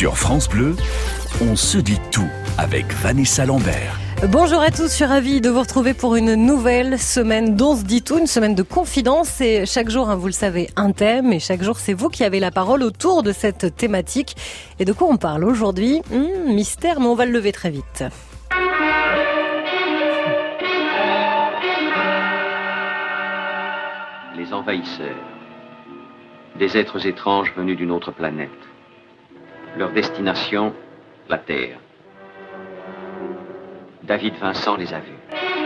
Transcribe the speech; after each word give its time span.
Sur 0.00 0.16
France 0.16 0.48
Bleu, 0.48 0.76
on 1.42 1.56
se 1.56 1.76
dit 1.76 2.00
tout 2.10 2.26
avec 2.56 2.90
Vanessa 2.90 3.44
Lambert. 3.44 4.00
Bonjour 4.30 4.62
à 4.62 4.70
tous, 4.70 4.84
je 4.84 4.94
suis 4.94 5.04
ravie 5.04 5.42
de 5.42 5.50
vous 5.50 5.60
retrouver 5.60 5.92
pour 5.92 6.16
une 6.16 6.36
nouvelle 6.36 6.98
semaine 6.98 7.54
d'On 7.54 7.76
se 7.76 7.84
dit 7.84 8.00
tout, 8.00 8.16
une 8.16 8.26
semaine 8.26 8.54
de 8.54 8.62
confidence 8.62 9.42
et 9.42 9.66
chaque 9.66 9.90
jour, 9.90 10.08
hein, 10.08 10.16
vous 10.16 10.28
le 10.28 10.32
savez, 10.32 10.70
un 10.76 10.92
thème 10.92 11.34
et 11.34 11.38
chaque 11.38 11.62
jour 11.62 11.76
c'est 11.76 11.92
vous 11.92 12.08
qui 12.08 12.24
avez 12.24 12.40
la 12.40 12.50
parole 12.50 12.82
autour 12.82 13.22
de 13.22 13.30
cette 13.30 13.76
thématique. 13.76 14.36
Et 14.78 14.86
de 14.86 14.94
quoi 14.94 15.06
on 15.06 15.18
parle 15.18 15.44
aujourd'hui? 15.44 16.00
Hmm, 16.10 16.50
Mystère, 16.54 16.98
mais 16.98 17.06
on 17.06 17.14
va 17.14 17.26
le 17.26 17.32
lever 17.32 17.52
très 17.52 17.68
vite. 17.68 18.04
les 24.34 24.54
envahisseurs, 24.54 25.26
des 26.58 26.78
êtres 26.78 27.06
étranges 27.06 27.52
venus 27.54 27.76
d'une 27.76 27.90
autre 27.90 28.12
planète. 28.12 28.69
Leur 29.76 29.92
destination, 29.92 30.72
la 31.28 31.38
Terre. 31.38 31.78
David 34.02 34.34
Vincent 34.36 34.76
les 34.76 34.92
a 34.92 34.98
vus. 34.98 35.59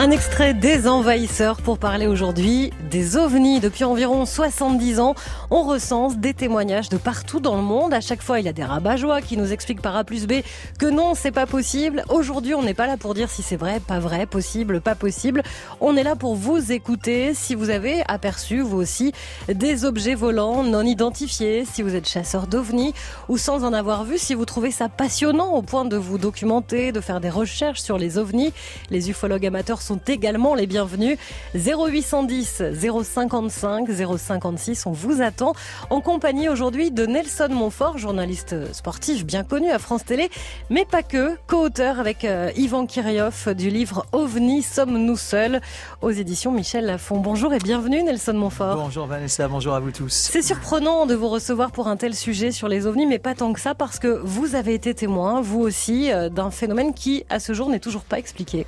Un 0.00 0.12
extrait 0.12 0.54
des 0.54 0.86
envahisseurs 0.86 1.60
pour 1.60 1.76
parler 1.76 2.06
aujourd'hui 2.06 2.72
des 2.88 3.16
ovnis. 3.16 3.58
Depuis 3.58 3.82
environ 3.82 4.26
70 4.26 5.00
ans, 5.00 5.16
on 5.50 5.64
recense 5.64 6.18
des 6.18 6.34
témoignages 6.34 6.88
de 6.88 6.96
partout 6.96 7.40
dans 7.40 7.56
le 7.56 7.62
monde. 7.62 7.92
À 7.92 8.00
chaque 8.00 8.22
fois, 8.22 8.38
il 8.38 8.46
y 8.46 8.48
a 8.48 8.52
des 8.52 8.62
rabat-joie 8.62 9.22
qui 9.22 9.36
nous 9.36 9.52
expliquent 9.52 9.82
par 9.82 9.96
A 9.96 10.04
plus 10.04 10.28
B 10.28 10.34
que 10.78 10.86
non, 10.86 11.14
c'est 11.16 11.32
pas 11.32 11.46
possible. 11.46 12.04
Aujourd'hui, 12.10 12.54
on 12.54 12.62
n'est 12.62 12.74
pas 12.74 12.86
là 12.86 12.96
pour 12.96 13.12
dire 13.12 13.28
si 13.28 13.42
c'est 13.42 13.56
vrai, 13.56 13.80
pas 13.80 13.98
vrai, 13.98 14.26
possible, 14.26 14.80
pas 14.80 14.94
possible. 14.94 15.42
On 15.80 15.96
est 15.96 16.04
là 16.04 16.14
pour 16.14 16.36
vous 16.36 16.70
écouter 16.70 17.34
si 17.34 17.56
vous 17.56 17.68
avez 17.68 18.04
aperçu, 18.06 18.60
vous 18.60 18.78
aussi, 18.78 19.12
des 19.52 19.84
objets 19.84 20.14
volants 20.14 20.62
non 20.62 20.82
identifiés, 20.82 21.64
si 21.64 21.82
vous 21.82 21.96
êtes 21.96 22.08
chasseur 22.08 22.46
d'ovnis 22.46 22.94
ou 23.28 23.36
sans 23.36 23.64
en 23.64 23.72
avoir 23.72 24.04
vu, 24.04 24.16
si 24.16 24.34
vous 24.34 24.44
trouvez 24.44 24.70
ça 24.70 24.88
passionnant 24.88 25.54
au 25.54 25.62
point 25.62 25.84
de 25.84 25.96
vous 25.96 26.18
documenter, 26.18 26.92
de 26.92 27.00
faire 27.00 27.20
des 27.20 27.30
recherches 27.30 27.80
sur 27.80 27.98
les 27.98 28.16
ovnis. 28.16 28.52
Les 28.90 29.10
ufologues 29.10 29.44
amateurs 29.44 29.82
également 29.96 30.54
les 30.54 30.66
bienvenus. 30.66 31.16
0810 31.54 32.62
055 33.02 33.88
056, 34.18 34.86
on 34.86 34.92
vous 34.92 35.22
attend 35.22 35.54
en 35.90 36.00
compagnie 36.00 36.48
aujourd'hui 36.48 36.90
de 36.90 37.06
Nelson 37.06 37.48
Montfort, 37.50 37.98
journaliste 37.98 38.72
sportif 38.72 39.24
bien 39.24 39.44
connu 39.44 39.70
à 39.70 39.78
France 39.78 40.04
Télé, 40.04 40.30
mais 40.70 40.84
pas 40.84 41.02
que, 41.02 41.36
co-auteur 41.46 42.00
avec 42.00 42.24
euh, 42.24 42.50
Yvan 42.56 42.86
Kirioff 42.86 43.48
du 43.48 43.70
livre 43.70 44.06
OVNI, 44.12 44.62
sommes-nous 44.62 45.16
seuls 45.16 45.60
aux 46.02 46.10
éditions 46.10 46.52
Michel 46.52 46.86
Lafon. 46.86 47.18
Bonjour 47.18 47.54
et 47.54 47.58
bienvenue 47.58 48.02
Nelson 48.02 48.34
Montfort. 48.34 48.76
Bonjour 48.76 49.06
Vanessa, 49.06 49.48
bonjour 49.48 49.74
à 49.74 49.80
vous 49.80 49.90
tous. 49.90 50.12
C'est 50.12 50.42
surprenant 50.42 51.06
de 51.06 51.14
vous 51.14 51.28
recevoir 51.28 51.70
pour 51.70 51.88
un 51.88 51.96
tel 51.96 52.14
sujet 52.14 52.52
sur 52.52 52.68
les 52.68 52.86
ovnis, 52.86 53.06
mais 53.06 53.18
pas 53.18 53.34
tant 53.34 53.52
que 53.52 53.60
ça 53.60 53.74
parce 53.74 53.98
que 53.98 54.20
vous 54.24 54.54
avez 54.54 54.74
été 54.74 54.94
témoin, 54.94 55.40
vous 55.40 55.60
aussi, 55.60 56.12
euh, 56.12 56.28
d'un 56.28 56.50
phénomène 56.50 56.94
qui, 56.94 57.24
à 57.28 57.40
ce 57.40 57.52
jour, 57.52 57.68
n'est 57.68 57.80
toujours 57.80 58.02
pas 58.02 58.18
expliqué. 58.18 58.66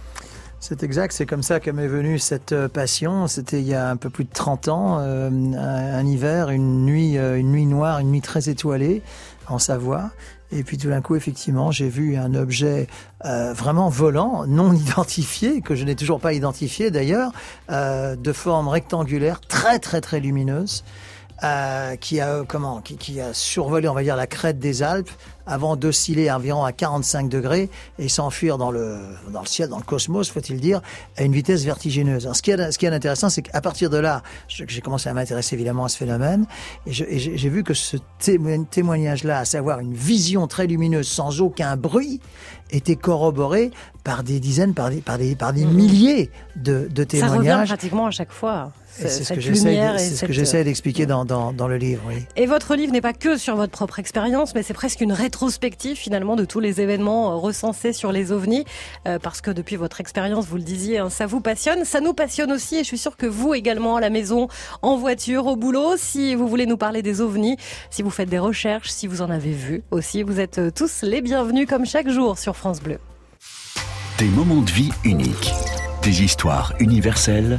C'est 0.62 0.83
exact, 0.83 1.14
c'est 1.14 1.25
comme 1.25 1.42
ça 1.42 1.58
que 1.58 1.70
m'est 1.70 1.86
venue 1.86 2.19
cette 2.19 2.53
euh, 2.53 2.69
passion. 2.69 3.27
C'était 3.28 3.61
il 3.61 3.66
y 3.66 3.75
a 3.75 3.89
un 3.89 3.97
peu 3.97 4.11
plus 4.11 4.25
de 4.25 4.30
30 4.30 4.69
ans, 4.69 4.98
euh, 5.00 5.30
un, 5.30 6.06
hiver, 6.06 6.50
une 6.50 6.84
nuit, 6.84 7.17
euh, 7.17 7.39
une 7.39 7.50
nuit 7.50 7.64
noire, 7.64 7.98
une 8.00 8.11
nuit 8.11 8.20
très 8.20 8.50
étoilée 8.50 9.02
en 9.48 9.58
Savoie. 9.58 10.11
Et 10.52 10.62
puis 10.62 10.77
tout 10.77 10.91
d'un 10.91 11.00
coup, 11.00 11.17
effectivement, 11.17 11.70
j'ai 11.70 11.89
vu 11.89 12.17
un 12.17 12.34
objet 12.34 12.89
vraiment 13.22 13.89
volant, 13.89 14.44
non 14.47 14.72
identifié, 14.75 15.62
que 15.62 15.75
je 15.75 15.84
n'ai 15.84 15.94
toujours 15.94 16.20
pas 16.20 16.34
identifié 16.34 16.91
d'ailleurs, 16.91 17.33
de 17.69 18.33
forme 18.33 18.67
rectangulaire, 18.67 19.41
très 19.41 19.78
très 19.78 20.00
très 20.00 20.19
lumineuse. 20.19 20.83
Qui 22.00 22.20
a 22.20 22.42
comment 22.47 22.80
qui, 22.80 23.20
a 23.20 23.33
survolé 23.33 23.89
on 23.89 23.95
va 23.95 24.02
dire 24.02 24.17
la 24.17 24.27
crête 24.27 24.58
des 24.58 24.83
Alpes 24.83 25.11
avant 25.51 25.77
d'osciller 25.77 26.31
environ 26.31 26.65
à 26.65 26.73
45 26.73 27.29
degrés 27.29 27.69
et 27.98 28.09
s'enfuir 28.09 28.57
dans 28.57 28.70
le 28.70 28.98
dans 29.33 29.41
le 29.41 29.47
ciel 29.47 29.69
dans 29.69 29.79
le 29.79 29.83
cosmos 29.83 30.30
faut-il 30.30 30.61
dire 30.61 30.80
à 31.17 31.24
une 31.24 31.33
vitesse 31.33 31.64
vertigineuse. 31.64 32.24
Alors, 32.24 32.36
ce 32.36 32.42
qui 32.42 32.52
est 32.52 32.73
ce 32.73 32.79
qui 32.79 32.86
est 32.86 32.91
intéressant 32.91 33.29
c'est 33.29 33.42
qu'à 33.42 33.61
partir 33.61 33.91
de 33.91 33.98
là 33.98 34.23
j'ai 34.48 34.80
commencé 34.80 35.08
à 35.08 35.14
m'intéresser 35.14 35.57
évidemment 35.57 35.85
à 35.85 35.89
ce 35.89 35.97
phénomène 35.97 36.47
et 36.86 36.92
j'ai 36.92 37.48
vu 37.48 37.64
que 37.64 37.74
ce 37.74 37.97
témoignage 38.70 39.24
là 39.24 39.41
à 39.41 39.45
savoir 39.45 39.80
une 39.80 39.95
vision 39.95 40.47
très 40.47 40.67
lumineuse 40.67 41.08
sans 41.08 41.41
aucun 41.41 41.77
bruit 41.77 42.20
était 42.70 42.97
corroboré 42.97 43.73
par 44.05 44.23
des 44.23 44.41
dizaines 44.41 44.74
par 44.74 44.91
des 44.91 45.01
par 45.01 45.19
des 45.19 45.35
par 45.35 45.53
des 45.53 45.64
milliers 45.64 46.30
de, 46.57 46.89
de 46.91 47.05
témoignages. 47.05 47.45
Ça 47.45 47.57
revient 47.57 47.67
pratiquement 47.67 48.07
à 48.07 48.11
chaque 48.11 48.33
fois. 48.33 48.73
C'est 48.92 49.08
ce 49.08 49.33
que 49.33 49.40
j'essaie 49.40 49.98
ce 49.98 50.24
que 50.27 50.33
j'essaie 50.33 50.64
d'expliquer 50.64 51.06
dans, 51.06 51.24
dans, 51.24 51.52
dans, 51.52 51.68
le 51.68 51.77
livre. 51.77 52.02
Oui. 52.08 52.27
Et 52.36 52.46
votre 52.46 52.74
livre 52.74 52.92
n'est 52.92 53.01
pas 53.01 53.12
que 53.12 53.36
sur 53.36 53.56
votre 53.56 53.73
propre 53.73 53.98
expérience, 53.98 54.55
mais 54.55 54.62
c'est 54.62 54.74
presque 54.74 55.01
une 55.01 55.12
rétrospective 55.12 55.96
finalement 55.96 56.36
de 56.36 56.45
tous 56.45 56.61
les 56.61 56.80
événements 56.80 57.39
recensés 57.39 57.92
sur 57.92 58.12
les 58.12 58.33
ovnis, 58.33 58.64
euh, 59.06 59.18
parce 59.18 59.40
que 59.40 59.50
depuis 59.50 59.77
votre 59.77 60.00
expérience, 60.00 60.46
vous 60.46 60.56
le 60.56 60.62
disiez, 60.62 60.98
hein, 60.98 61.11
ça 61.11 61.27
vous 61.27 61.40
passionne, 61.40 61.84
ça 61.84 62.00
nous 62.00 62.14
passionne 62.14 62.52
aussi, 62.52 62.77
et 62.77 62.80
je 62.80 62.84
suis 62.84 62.98
sûre 62.98 63.17
que 63.17 63.27
vous 63.27 63.55
également 63.55 63.96
à 63.96 64.00
la 64.00 64.11
maison, 64.11 64.48
en 64.83 64.96
voiture, 64.96 65.46
au 65.46 65.56
boulot, 65.56 65.96
si 65.96 66.34
vous 66.34 66.48
voulez 66.48 66.67
nous 66.67 66.77
parler 66.77 67.02
des 67.02 67.20
ovnis, 67.20 67.56
si 67.90 68.02
vous 68.02 68.11
faites 68.11 68.29
des 68.29 68.39
recherches, 68.39 68.90
si 68.90 69.06
vous 69.06 69.23
en 69.23 69.30
avez 69.30 69.52
vu 69.52 69.83
aussi, 69.90 70.23
vous 70.23 70.40
êtes 70.40 70.61
tous 70.74 71.02
les 71.02 71.20
bienvenus 71.20 71.67
comme 71.68 71.86
chaque 71.86 72.08
jour 72.08 72.39
sur 72.39 72.56
France 72.56 72.80
Bleu. 72.80 72.98
Des 74.18 74.29
moments 74.29 74.61
de 74.62 74.70
vie 74.70 74.90
uniques, 75.05 75.52
des 76.02 76.23
histoires 76.23 76.74
universelles. 76.79 77.58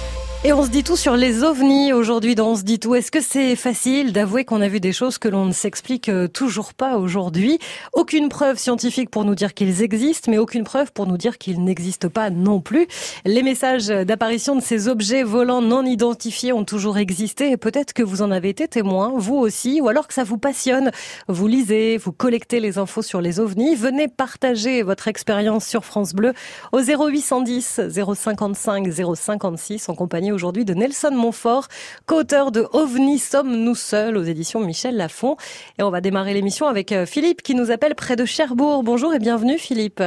Et 0.43 0.53
on 0.53 0.65
se 0.65 0.71
dit 0.71 0.83
tout 0.83 0.95
sur 0.95 1.15
les 1.15 1.43
ovnis 1.43 1.93
aujourd'hui 1.93 2.33
On 2.39 2.55
se 2.55 2.63
dit 2.63 2.79
tout. 2.79 2.95
Est-ce 2.95 3.11
que 3.11 3.21
c'est 3.21 3.55
facile 3.55 4.11
d'avouer 4.11 4.43
qu'on 4.43 4.61
a 4.61 4.67
vu 4.67 4.79
des 4.79 4.91
choses 4.91 5.19
que 5.19 5.27
l'on 5.27 5.45
ne 5.45 5.51
s'explique 5.51 6.09
toujours 6.33 6.73
pas 6.73 6.97
aujourd'hui? 6.97 7.59
Aucune 7.93 8.27
preuve 8.27 8.57
scientifique 8.57 9.11
pour 9.11 9.23
nous 9.23 9.35
dire 9.35 9.53
qu'ils 9.53 9.83
existent, 9.83 10.31
mais 10.31 10.39
aucune 10.39 10.63
preuve 10.63 10.91
pour 10.93 11.05
nous 11.05 11.17
dire 11.17 11.37
qu'ils 11.37 11.63
n'existent 11.63 12.09
pas 12.09 12.31
non 12.31 12.59
plus. 12.59 12.87
Les 13.23 13.43
messages 13.43 13.89
d'apparition 13.89 14.55
de 14.55 14.61
ces 14.61 14.87
objets 14.87 15.21
volants 15.21 15.61
non 15.61 15.85
identifiés 15.85 16.53
ont 16.53 16.65
toujours 16.65 16.97
existé 16.97 17.51
et 17.51 17.57
peut-être 17.57 17.93
que 17.93 18.01
vous 18.01 18.23
en 18.23 18.31
avez 18.31 18.49
été 18.49 18.67
témoin, 18.67 19.13
vous 19.15 19.35
aussi, 19.35 19.79
ou 19.79 19.89
alors 19.89 20.07
que 20.07 20.13
ça 20.15 20.23
vous 20.23 20.39
passionne. 20.39 20.89
Vous 21.27 21.45
lisez, 21.45 21.97
vous 21.97 22.13
collectez 22.13 22.59
les 22.59 22.79
infos 22.79 23.03
sur 23.03 23.21
les 23.21 23.39
ovnis. 23.39 23.75
Venez 23.75 24.07
partager 24.07 24.81
votre 24.81 25.07
expérience 25.07 25.67
sur 25.67 25.85
France 25.85 26.13
Bleu 26.15 26.33
au 26.71 26.79
0810 26.79 27.81
055 28.15 28.87
056 28.91 29.87
en 29.87 29.93
compagnie 29.93 30.30
aujourd'hui 30.31 30.65
de 30.65 30.73
Nelson 30.73 31.11
Montfort, 31.13 31.67
co-auteur 32.05 32.51
de 32.51 32.65
OVNI 32.73 33.19
Sommes-nous 33.19 33.75
seuls 33.75 34.17
aux 34.17 34.23
éditions 34.23 34.59
Michel 34.59 34.97
Lafon. 34.97 35.35
Et 35.79 35.83
on 35.83 35.89
va 35.89 36.01
démarrer 36.01 36.33
l'émission 36.33 36.67
avec 36.67 36.93
Philippe 37.05 37.41
qui 37.41 37.55
nous 37.55 37.71
appelle 37.71 37.95
près 37.95 38.15
de 38.15 38.25
Cherbourg. 38.25 38.83
Bonjour 38.83 39.13
et 39.13 39.19
bienvenue 39.19 39.57
Philippe. 39.57 40.01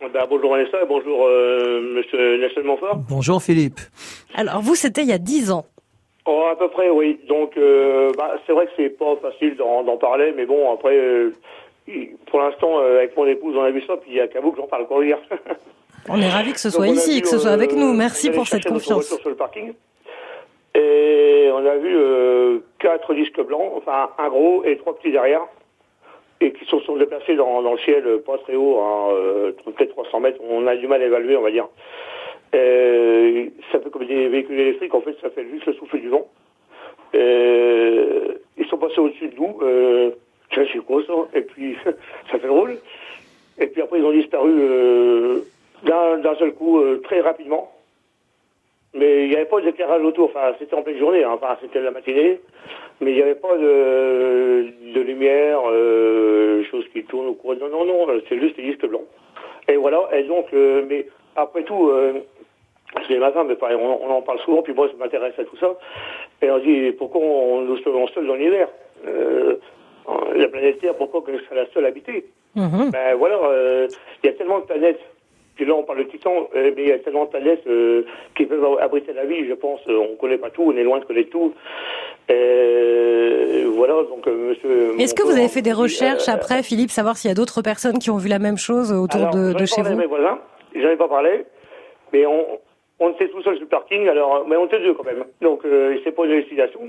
Ben, 0.00 0.24
bonjour 0.30 0.52
Vanessa, 0.52 0.78
bonjour 0.88 1.26
euh, 1.26 1.82
Monsieur 1.82 2.38
Nelson 2.38 2.62
Montfort. 2.64 2.96
Bonjour 3.10 3.42
Philippe. 3.42 3.80
Alors 4.34 4.62
vous, 4.62 4.74
c'était 4.74 5.02
il 5.02 5.08
y 5.08 5.12
a 5.12 5.18
10 5.18 5.52
ans. 5.52 5.66
Oh, 6.24 6.46
à 6.50 6.56
peu 6.56 6.68
près, 6.68 6.88
oui. 6.88 7.20
Donc, 7.28 7.54
euh, 7.58 8.10
bah, 8.16 8.36
c'est 8.46 8.54
vrai 8.54 8.64
que 8.66 8.72
c'est 8.78 8.88
pas 8.88 9.14
facile 9.20 9.56
d'en 9.56 9.96
parler, 9.98 10.32
mais 10.34 10.46
bon, 10.46 10.72
après, 10.72 10.96
euh, 10.96 11.34
pour 12.30 12.40
l'instant, 12.40 12.78
avec 12.78 13.14
mon 13.14 13.26
épouse, 13.26 13.54
on 13.56 13.62
a 13.62 13.70
vu 13.70 13.82
ça, 13.86 13.98
puis 13.98 14.12
il 14.12 14.16
y 14.16 14.20
a 14.20 14.28
qu'à 14.28 14.40
vous 14.40 14.52
que 14.52 14.58
j'en 14.58 14.66
parle 14.66 14.86
quoi 14.86 15.04
hier. 15.04 15.18
On 16.08 16.20
est 16.20 16.28
ravis 16.28 16.52
que 16.52 16.60
ce 16.60 16.70
soit 16.70 16.88
ici, 16.88 17.16
vu, 17.16 17.22
que 17.22 17.28
ce 17.28 17.38
soit 17.38 17.50
avec 17.50 17.74
nous. 17.74 17.92
Merci 17.92 18.30
pour 18.30 18.46
cette 18.46 18.66
confiance. 18.66 19.06
Sur 19.06 19.28
le 19.28 19.34
parking. 19.34 19.74
Et 20.74 21.50
on 21.52 21.66
a 21.66 21.76
vu 21.76 21.94
euh, 21.94 22.58
quatre 22.78 23.12
disques 23.14 23.40
blancs, 23.42 23.72
enfin 23.76 24.10
un 24.18 24.28
gros 24.28 24.64
et 24.64 24.76
trois 24.78 24.96
petits 24.96 25.10
derrière, 25.10 25.42
et 26.40 26.52
qui 26.52 26.64
se 26.64 26.78
sont 26.80 26.96
déplacés 26.96 27.34
dans, 27.34 27.60
dans 27.62 27.72
le 27.72 27.78
ciel, 27.78 28.04
pas 28.24 28.38
très 28.38 28.54
haut, 28.54 28.78
hein, 28.80 29.10
euh, 29.12 29.52
peut-être 29.64 29.90
300 29.90 30.20
mètres. 30.20 30.40
On 30.48 30.66
a 30.66 30.76
du 30.76 30.86
mal 30.86 31.02
à 31.02 31.06
évaluer, 31.06 31.36
on 31.36 31.42
va 31.42 31.50
dire. 31.50 31.68
Et 32.52 33.52
ça 33.70 33.78
fait 33.80 33.90
comme 33.90 34.06
des 34.06 34.28
véhicules 34.28 34.58
électriques, 34.58 34.94
en 34.94 35.00
fait, 35.00 35.16
ça 35.20 35.30
fait 35.30 35.46
juste 35.50 35.66
le 35.66 35.74
souffle 35.74 35.98
du 35.98 36.08
vent. 36.08 36.26
Et 37.12 38.06
ils 38.56 38.66
sont 38.66 38.78
passés 38.78 38.98
au-dessus 39.00 39.28
de 39.28 39.36
nous. 39.36 39.58
Euh, 39.62 40.10
je 40.50 40.64
sais 40.64 40.78
quoi 40.78 41.02
ça 41.06 41.12
Et 41.34 41.42
puis, 41.42 41.76
ça 41.84 42.38
fait 42.38 42.46
drôle. 42.48 42.78
Et 43.58 43.66
puis 43.66 43.82
après, 43.82 43.98
ils 43.98 44.04
ont 44.04 44.12
disparu 44.12 44.52
euh, 44.58 45.40
d'un 45.84 46.34
seul 46.38 46.52
coup, 46.52 46.78
euh, 46.78 47.00
très 47.04 47.20
rapidement. 47.20 47.70
Mais 48.92 49.24
il 49.24 49.28
n'y 49.30 49.36
avait 49.36 49.44
pas 49.44 49.60
d'éclairage 49.60 50.02
autour. 50.02 50.30
Enfin, 50.30 50.52
c'était 50.58 50.74
en 50.74 50.82
pleine 50.82 50.98
journée. 50.98 51.22
Hein. 51.22 51.32
Enfin, 51.34 51.56
c'était 51.60 51.80
la 51.80 51.90
matinée. 51.90 52.40
Mais 53.00 53.12
il 53.12 53.16
n'y 53.16 53.22
avait 53.22 53.36
pas 53.36 53.56
de, 53.56 54.66
de 54.94 55.00
lumière, 55.00 55.60
euh, 55.70 56.64
chose 56.64 56.84
qui 56.92 57.04
tourne 57.04 57.28
ou 57.28 57.34
quoi. 57.34 57.54
Non, 57.54 57.68
non, 57.68 57.84
non. 57.84 58.06
C'est 58.28 58.38
juste 58.38 58.56
des 58.56 58.62
disques 58.62 58.86
blancs. 58.86 59.06
Et 59.68 59.76
voilà. 59.76 60.08
Et 60.12 60.24
donc, 60.24 60.46
euh, 60.52 60.84
mais 60.88 61.06
après 61.36 61.62
tout, 61.62 61.88
euh, 61.88 62.14
c'est 63.06 63.18
ma 63.18 63.30
femme, 63.30 63.46
mais 63.46 63.54
pareil, 63.54 63.76
on, 63.80 64.04
on, 64.04 64.10
en 64.10 64.22
parle 64.22 64.40
souvent. 64.40 64.62
Puis 64.62 64.74
moi, 64.74 64.88
je 64.92 64.96
m'intéresse 64.96 65.38
à 65.38 65.44
tout 65.44 65.56
ça. 65.56 65.72
Et 66.42 66.50
on 66.50 66.58
dit, 66.58 66.90
pourquoi 66.92 67.20
on 67.20 67.62
nous 67.62 67.78
sommes 67.78 68.08
seuls 68.08 68.26
dans 68.26 68.34
l'hiver 68.34 68.68
euh, 69.06 69.56
La 70.34 70.48
planète 70.48 70.80
Terre, 70.80 70.96
pourquoi 70.96 71.22
que 71.22 71.30
c'est 71.48 71.54
la 71.54 71.66
seule 71.72 71.86
habitée? 71.86 72.26
Mhm. 72.56 72.90
Ben 72.90 73.14
voilà. 73.14 73.38
Il 74.22 74.26
y 74.26 74.28
a 74.28 74.32
tellement 74.32 74.58
de 74.58 74.64
planètes 74.64 75.00
là 75.64 75.74
on 75.74 75.82
parle 75.82 75.98
de 76.00 76.04
Titan, 76.04 76.48
mais 76.54 76.74
il 76.76 76.88
y 76.88 76.92
a 76.92 76.98
tellement 76.98 77.24
de 77.24 77.30
planètes 77.30 77.64
qui 78.36 78.46
peuvent 78.46 78.78
abriter 78.80 79.12
la 79.12 79.24
vie, 79.24 79.46
je 79.46 79.54
pense. 79.54 79.80
On 79.86 80.12
ne 80.12 80.16
connaît 80.16 80.38
pas 80.38 80.50
tout, 80.50 80.62
on 80.62 80.76
est 80.76 80.82
loin 80.82 80.98
de 80.98 81.04
connaître 81.04 81.30
tout. 81.30 81.52
voilà, 82.28 83.94
donc 84.04 84.26
monsieur. 84.26 84.94
Est-ce 84.98 85.14
que 85.14 85.22
vous 85.22 85.36
avez 85.36 85.48
fait 85.48 85.62
des 85.62 85.72
recherches 85.72 86.28
après, 86.28 86.62
Philippe, 86.62 86.90
savoir 86.90 87.16
s'il 87.16 87.28
y 87.28 87.32
a 87.32 87.34
d'autres 87.34 87.62
personnes 87.62 87.98
qui 87.98 88.10
ont 88.10 88.18
vu 88.18 88.28
la 88.28 88.38
même 88.38 88.58
chose 88.58 88.92
autour 88.92 89.30
de, 89.30 89.52
de 89.52 89.66
chez 89.66 89.82
vous 89.82 89.96
mes 89.96 90.06
voisins, 90.06 90.38
j'en 90.74 90.90
ai 90.90 90.96
pas 90.96 91.08
parlé, 91.08 91.44
mais 92.12 92.26
on, 92.26 92.58
on 93.00 93.10
était 93.10 93.28
tout 93.28 93.42
seul 93.42 93.54
sur 93.54 93.62
le 93.62 93.68
parking, 93.68 94.06
alors, 94.08 94.46
mais 94.46 94.56
on 94.56 94.66
était 94.66 94.80
deux 94.80 94.94
quand 94.94 95.04
même. 95.04 95.24
Donc, 95.40 95.64
euh, 95.64 95.96
il 95.96 96.04
s'est 96.04 96.12
posé 96.12 96.34
l'explication. 96.34 96.80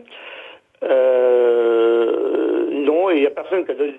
Euh, 0.83 2.69
non, 2.69 3.09
il 3.11 3.21
n'y 3.21 3.27
a 3.27 3.31
personne 3.31 3.65
qui 3.65 3.71
a 3.71 3.75
de, 3.75 3.93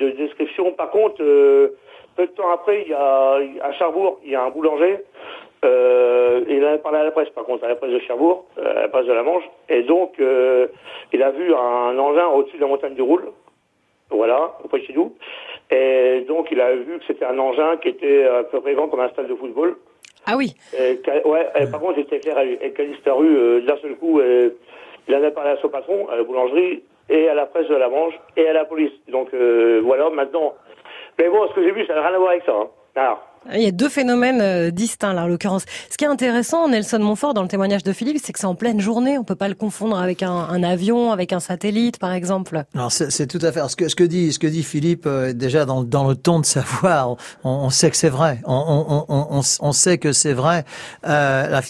de, 0.00 0.10
description. 0.12 0.72
Par 0.72 0.90
contre, 0.90 1.22
euh, 1.22 1.76
peu 2.20 2.26
de 2.26 2.32
temps 2.32 2.50
après, 2.50 2.82
il 2.82 2.90
y 2.90 2.94
a 2.94 3.38
à 3.62 3.72
Cherbourg, 3.72 4.20
il 4.24 4.32
y 4.32 4.34
a 4.34 4.42
un 4.42 4.50
boulanger. 4.50 4.98
Euh, 5.64 6.44
il 6.48 6.64
a 6.64 6.76
parlé 6.78 6.98
à 6.98 7.04
la 7.04 7.10
presse, 7.10 7.30
par 7.30 7.44
contre, 7.44 7.64
à 7.64 7.68
la 7.68 7.76
presse 7.76 7.92
de 7.92 7.98
Cherbourg, 8.00 8.44
euh, 8.58 8.76
à 8.76 8.82
la 8.82 8.88
presse 8.88 9.06
de 9.06 9.12
la 9.12 9.22
Manche. 9.22 9.44
Et 9.70 9.82
donc, 9.82 10.20
euh, 10.20 10.66
il 11.12 11.22
a 11.22 11.30
vu 11.30 11.54
un 11.54 11.98
engin 11.98 12.26
au-dessus 12.26 12.56
de 12.56 12.62
la 12.62 12.68
montagne 12.68 12.94
du 12.94 13.02
Roule. 13.02 13.32
Voilà, 14.10 14.52
auprès 14.64 14.80
de 14.80 14.84
chez 14.84 14.92
nous. 14.92 15.14
Et 15.70 16.24
donc, 16.28 16.48
il 16.50 16.60
a 16.60 16.74
vu 16.74 16.98
que 16.98 17.04
c'était 17.06 17.24
un 17.24 17.38
engin 17.38 17.76
qui 17.78 17.88
était 17.88 18.24
à 18.24 18.42
peu 18.44 18.60
près 18.60 18.74
grand 18.74 18.88
comme 18.88 19.00
un 19.00 19.08
stade 19.10 19.28
de 19.28 19.34
football. 19.34 19.76
Ah 20.26 20.36
oui. 20.36 20.54
Et, 20.78 21.00
ouais, 21.24 21.46
par 21.70 21.80
contre, 21.80 22.00
c'était 22.00 22.20
clair 22.20 22.38
et 22.38 22.72
qui 22.72 22.82
a 22.82 22.84
disparu 22.84 23.28
euh, 23.34 23.60
d'un 23.62 23.76
seul 23.78 23.94
coup. 23.94 24.20
Et, 24.20 24.50
il 25.08 25.14
en 25.14 25.24
a 25.24 25.30
parlé 25.30 25.50
à 25.50 25.56
son 25.56 25.68
patron, 25.68 26.08
à 26.08 26.16
la 26.16 26.22
boulangerie, 26.22 26.82
et 27.08 27.28
à 27.28 27.34
la 27.34 27.46
presse 27.46 27.68
de 27.68 27.74
la 27.74 27.88
Manche, 27.88 28.14
et 28.36 28.46
à 28.46 28.52
la 28.52 28.64
police. 28.64 28.92
Donc 29.08 29.32
euh, 29.32 29.80
voilà, 29.82 30.10
maintenant. 30.10 30.54
Mais 31.20 31.28
bon, 31.28 31.46
ce 31.48 31.52
que 31.52 31.62
j'ai 31.62 31.72
vu, 31.72 31.84
ça 31.84 31.94
n'a 31.94 32.00
rien 32.00 32.14
à 32.14 32.18
voir 32.18 32.30
avec 32.30 32.44
ça. 32.44 32.52
Hein. 32.52 32.68
Alors, 32.96 33.22
il 33.54 33.62
y 33.62 33.66
a 33.66 33.70
deux 33.70 33.88
phénomènes 33.88 34.40
euh, 34.40 34.70
distincts 34.70 35.12
là, 35.12 35.24
en 35.24 35.26
l'occurrence. 35.26 35.64
Ce 35.90 35.96
qui 35.96 36.04
est 36.04 36.08
intéressant, 36.08 36.68
Nelson 36.68 36.98
Montfort, 36.98 37.34
dans 37.34 37.42
le 37.42 37.48
témoignage 37.48 37.82
de 37.82 37.92
Philippe, 37.92 38.18
c'est 38.22 38.32
que 38.32 38.38
c'est 38.38 38.46
en 38.46 38.54
pleine 38.54 38.80
journée. 38.80 39.18
On 39.18 39.24
peut 39.24 39.34
pas 39.34 39.48
le 39.48 39.54
confondre 39.54 39.98
avec 39.98 40.22
un, 40.22 40.30
un 40.30 40.62
avion, 40.62 41.10
avec 41.10 41.32
un 41.32 41.40
satellite, 41.40 41.98
par 41.98 42.12
exemple. 42.12 42.64
Non, 42.74 42.90
c'est 42.90 43.26
tout 43.26 43.38
à 43.42 43.50
fait. 43.50 43.60
Ce 43.68 43.76
que, 43.76 43.88
ce 43.88 43.96
que 43.96 44.04
dit, 44.04 44.32
ce 44.32 44.38
que 44.38 44.46
dit 44.46 44.62
Philippe, 44.62 45.04
euh, 45.06 45.32
déjà 45.32 45.64
dans, 45.64 45.82
dans 45.82 46.06
le 46.06 46.14
ton 46.14 46.40
de 46.40 46.46
sa 46.46 46.60
voix, 46.60 47.16
on, 47.44 47.50
on 47.50 47.70
sait 47.70 47.90
que 47.90 47.96
c'est 47.96 48.08
vrai. 48.10 48.40
On, 48.44 49.04
on, 49.08 49.42
on, 49.60 49.72
sait 49.72 49.98
que 49.98 50.12
c'est 50.12 50.34
vrai. 50.34 50.64
Euh, 51.06 51.48
la, 51.48 51.62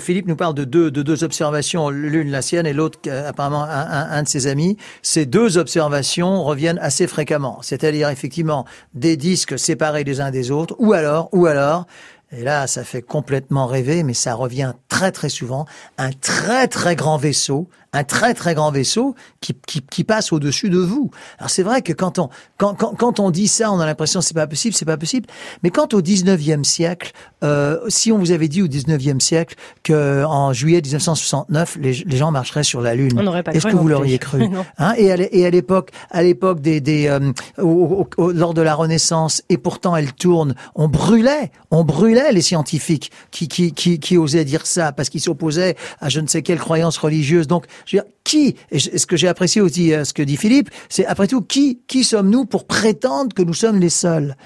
Philippe 0.00 0.26
nous 0.26 0.36
parle 0.36 0.54
de 0.54 0.64
deux, 0.64 0.90
de 0.90 1.02
deux 1.02 1.24
observations, 1.24 1.88
l'une 1.88 2.30
la 2.30 2.42
sienne 2.42 2.66
et 2.66 2.72
l'autre 2.72 2.98
euh, 3.06 3.28
apparemment 3.28 3.64
un, 3.64 4.10
un, 4.10 4.22
de 4.22 4.28
ses 4.28 4.48
amis. 4.48 4.76
Ces 5.02 5.26
deux 5.26 5.56
observations 5.56 6.42
reviennent 6.42 6.78
assez 6.82 7.06
fréquemment. 7.06 7.58
C'est-à-dire 7.62 8.08
effectivement 8.08 8.64
des 8.94 9.16
disques 9.16 9.58
séparés 9.58 10.04
les 10.04 10.20
uns 10.20 10.30
des 10.30 10.50
autres, 10.50 10.74
ou 10.78 10.92
alors 10.92 11.11
ou 11.32 11.46
alors, 11.46 11.86
et 12.32 12.42
là, 12.42 12.66
ça 12.66 12.82
fait 12.82 13.02
complètement 13.02 13.66
rêver, 13.66 14.02
mais 14.02 14.14
ça 14.14 14.34
revient 14.34 14.72
très 14.88 15.12
très 15.12 15.28
souvent, 15.28 15.66
un 15.98 16.12
très 16.12 16.66
très 16.66 16.96
grand 16.96 17.18
vaisseau 17.18 17.68
un 17.92 18.04
très 18.04 18.34
très 18.34 18.54
grand 18.54 18.70
vaisseau 18.70 19.14
qui, 19.40 19.54
qui, 19.66 19.82
qui 19.82 20.04
passe 20.04 20.32
au-dessus 20.32 20.70
de 20.70 20.78
vous. 20.78 21.10
Alors 21.38 21.50
c'est 21.50 21.62
vrai 21.62 21.82
que 21.82 21.92
quand 21.92 22.18
on 22.18 22.30
quand, 22.56 22.74
quand, 22.74 22.94
quand 22.94 23.20
on 23.20 23.30
dit 23.30 23.48
ça, 23.48 23.70
on 23.70 23.80
a 23.80 23.86
l'impression 23.86 24.20
c'est 24.20 24.34
pas 24.34 24.46
possible, 24.46 24.74
c'est 24.74 24.84
pas 24.84 24.96
possible. 24.96 25.26
Mais 25.62 25.70
quand 25.70 25.92
au 25.94 26.00
19e 26.00 26.64
siècle, 26.64 27.12
euh, 27.44 27.78
si 27.88 28.10
on 28.10 28.18
vous 28.18 28.30
avait 28.30 28.48
dit 28.48 28.62
au 28.62 28.66
19e 28.66 29.20
siècle 29.20 29.56
que 29.82 30.24
en 30.24 30.52
juillet 30.52 30.80
1969 30.80 31.78
les, 31.80 31.92
les 31.92 32.16
gens 32.16 32.30
marcheraient 32.30 32.62
sur 32.62 32.80
la 32.80 32.94
lune, 32.94 33.20
est-ce 33.52 33.66
que 33.66 33.76
vous 33.76 33.88
l'auriez 33.88 34.18
cru 34.18 34.44
hein? 34.78 34.94
Et 34.96 35.12
à 35.46 35.50
l'époque, 35.50 35.90
à 36.10 36.22
l'époque 36.22 36.60
des, 36.60 36.80
des 36.80 37.08
euh, 37.08 37.32
lors 37.58 38.54
de 38.54 38.62
la 38.62 38.74
Renaissance, 38.74 39.42
et 39.48 39.58
pourtant 39.58 39.96
elle 39.96 40.12
tourne, 40.12 40.54
on 40.74 40.88
brûlait, 40.88 41.50
on 41.70 41.84
brûlait 41.84 42.32
les 42.32 42.42
scientifiques 42.42 43.10
qui 43.30 43.48
qui 43.48 43.72
qui, 43.72 43.98
qui 43.98 44.16
osaient 44.16 44.44
dire 44.44 44.66
ça 44.66 44.92
parce 44.92 45.10
qu'ils 45.10 45.20
s'opposaient 45.20 45.76
à 46.00 46.08
je 46.08 46.20
ne 46.20 46.26
sais 46.26 46.42
quelle 46.42 46.58
croyance 46.58 46.96
religieuse. 46.96 47.46
Donc 47.46 47.66
je 47.86 47.96
veux 47.96 48.02
dire, 48.02 48.10
qui, 48.24 48.56
et 48.70 48.78
ce 48.78 49.06
que 49.06 49.16
j'ai 49.16 49.28
apprécié 49.28 49.60
aussi, 49.60 49.92
euh, 49.92 50.04
ce 50.04 50.12
que 50.12 50.22
dit 50.22 50.36
Philippe, 50.36 50.70
c'est 50.88 51.06
après 51.06 51.26
tout, 51.26 51.42
qui, 51.42 51.80
qui 51.86 52.04
sommes-nous 52.04 52.44
pour 52.44 52.66
prétendre 52.66 53.34
que 53.34 53.42
nous 53.42 53.54
sommes 53.54 53.80
les 53.80 53.90
seuls? 53.90 54.36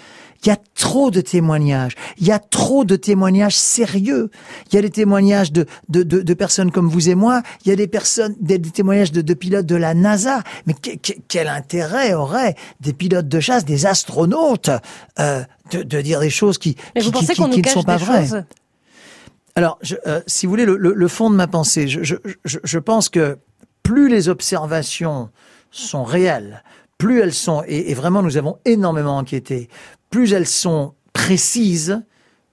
Il 0.45 0.49
y 0.49 0.53
a 0.53 0.59
trop 0.75 1.11
de 1.11 1.21
témoignages. 1.21 1.95
Il 2.19 2.27
y 2.27 2.31
a 2.31 2.39
trop 2.39 2.85
de 2.85 2.95
témoignages 2.95 3.57
sérieux. 3.57 4.31
Il 4.71 4.77
y 4.77 4.79
a 4.79 4.83
des 4.83 4.91
témoignages 4.91 5.51
de, 5.51 5.67
de, 5.89 6.03
de, 6.03 6.21
de 6.21 6.35
personnes 6.35 6.71
comme 6.71 6.89
vous 6.89 7.09
et 7.09 7.15
moi. 7.15 7.43
Il 7.65 7.71
y 7.71 7.73
a 7.73 7.77
des 7.77 7.89
personnes, 7.89 8.37
des, 8.39 8.61
témoignages 8.61 9.13
de, 9.13 9.23
de, 9.23 9.35
pilotes 9.35 9.67
de 9.67 9.77
la 9.77 9.95
NASA. 9.95 10.43
Mais 10.67 10.75
quel 11.29 11.49
intérêt 11.49 12.15
auraient 12.15 12.55
des 12.81 12.93
pilotes 12.93 13.29
de 13.29 13.41
chasse, 13.41 13.65
des 13.65 13.87
astronautes, 13.87 14.71
euh, 15.19 15.43
de, 15.73 15.83
de 15.83 16.01
dire 16.01 16.21
des 16.21 16.31
choses 16.31 16.59
qui, 16.59 16.75
qui, 16.75 17.11
qui, 17.11 17.27
qui 17.51 17.63
ne 17.63 17.69
sont 17.69 17.83
pas 17.83 17.97
vraies? 17.97 18.29
Alors, 19.57 19.79
je, 19.81 19.97
euh, 20.07 20.21
si 20.27 20.45
vous 20.45 20.51
voulez, 20.51 20.67
le, 20.67 20.77
le, 20.77 21.09
fond 21.09 21.31
de 21.31 21.35
ma 21.35 21.47
pensée, 21.47 21.89
je, 21.89 22.03
je, 22.03 22.17
je, 22.45 22.79
pense 22.79 23.09
que 23.09 23.39
plus 23.83 24.09
les 24.09 24.29
observations 24.29 25.31
sont 25.71 26.05
réelles, 26.05 26.63
plus 26.99 27.21
elles 27.21 27.33
sont, 27.33 27.63
et, 27.67 27.91
et, 27.91 27.95
vraiment 27.95 28.23
nous 28.23 28.37
avons 28.37 28.59
énormément 28.67 29.17
enquêté, 29.17 29.71
plus 30.11 30.35
elles 30.35 30.47
sont 30.47 30.95
précises, 31.15 32.03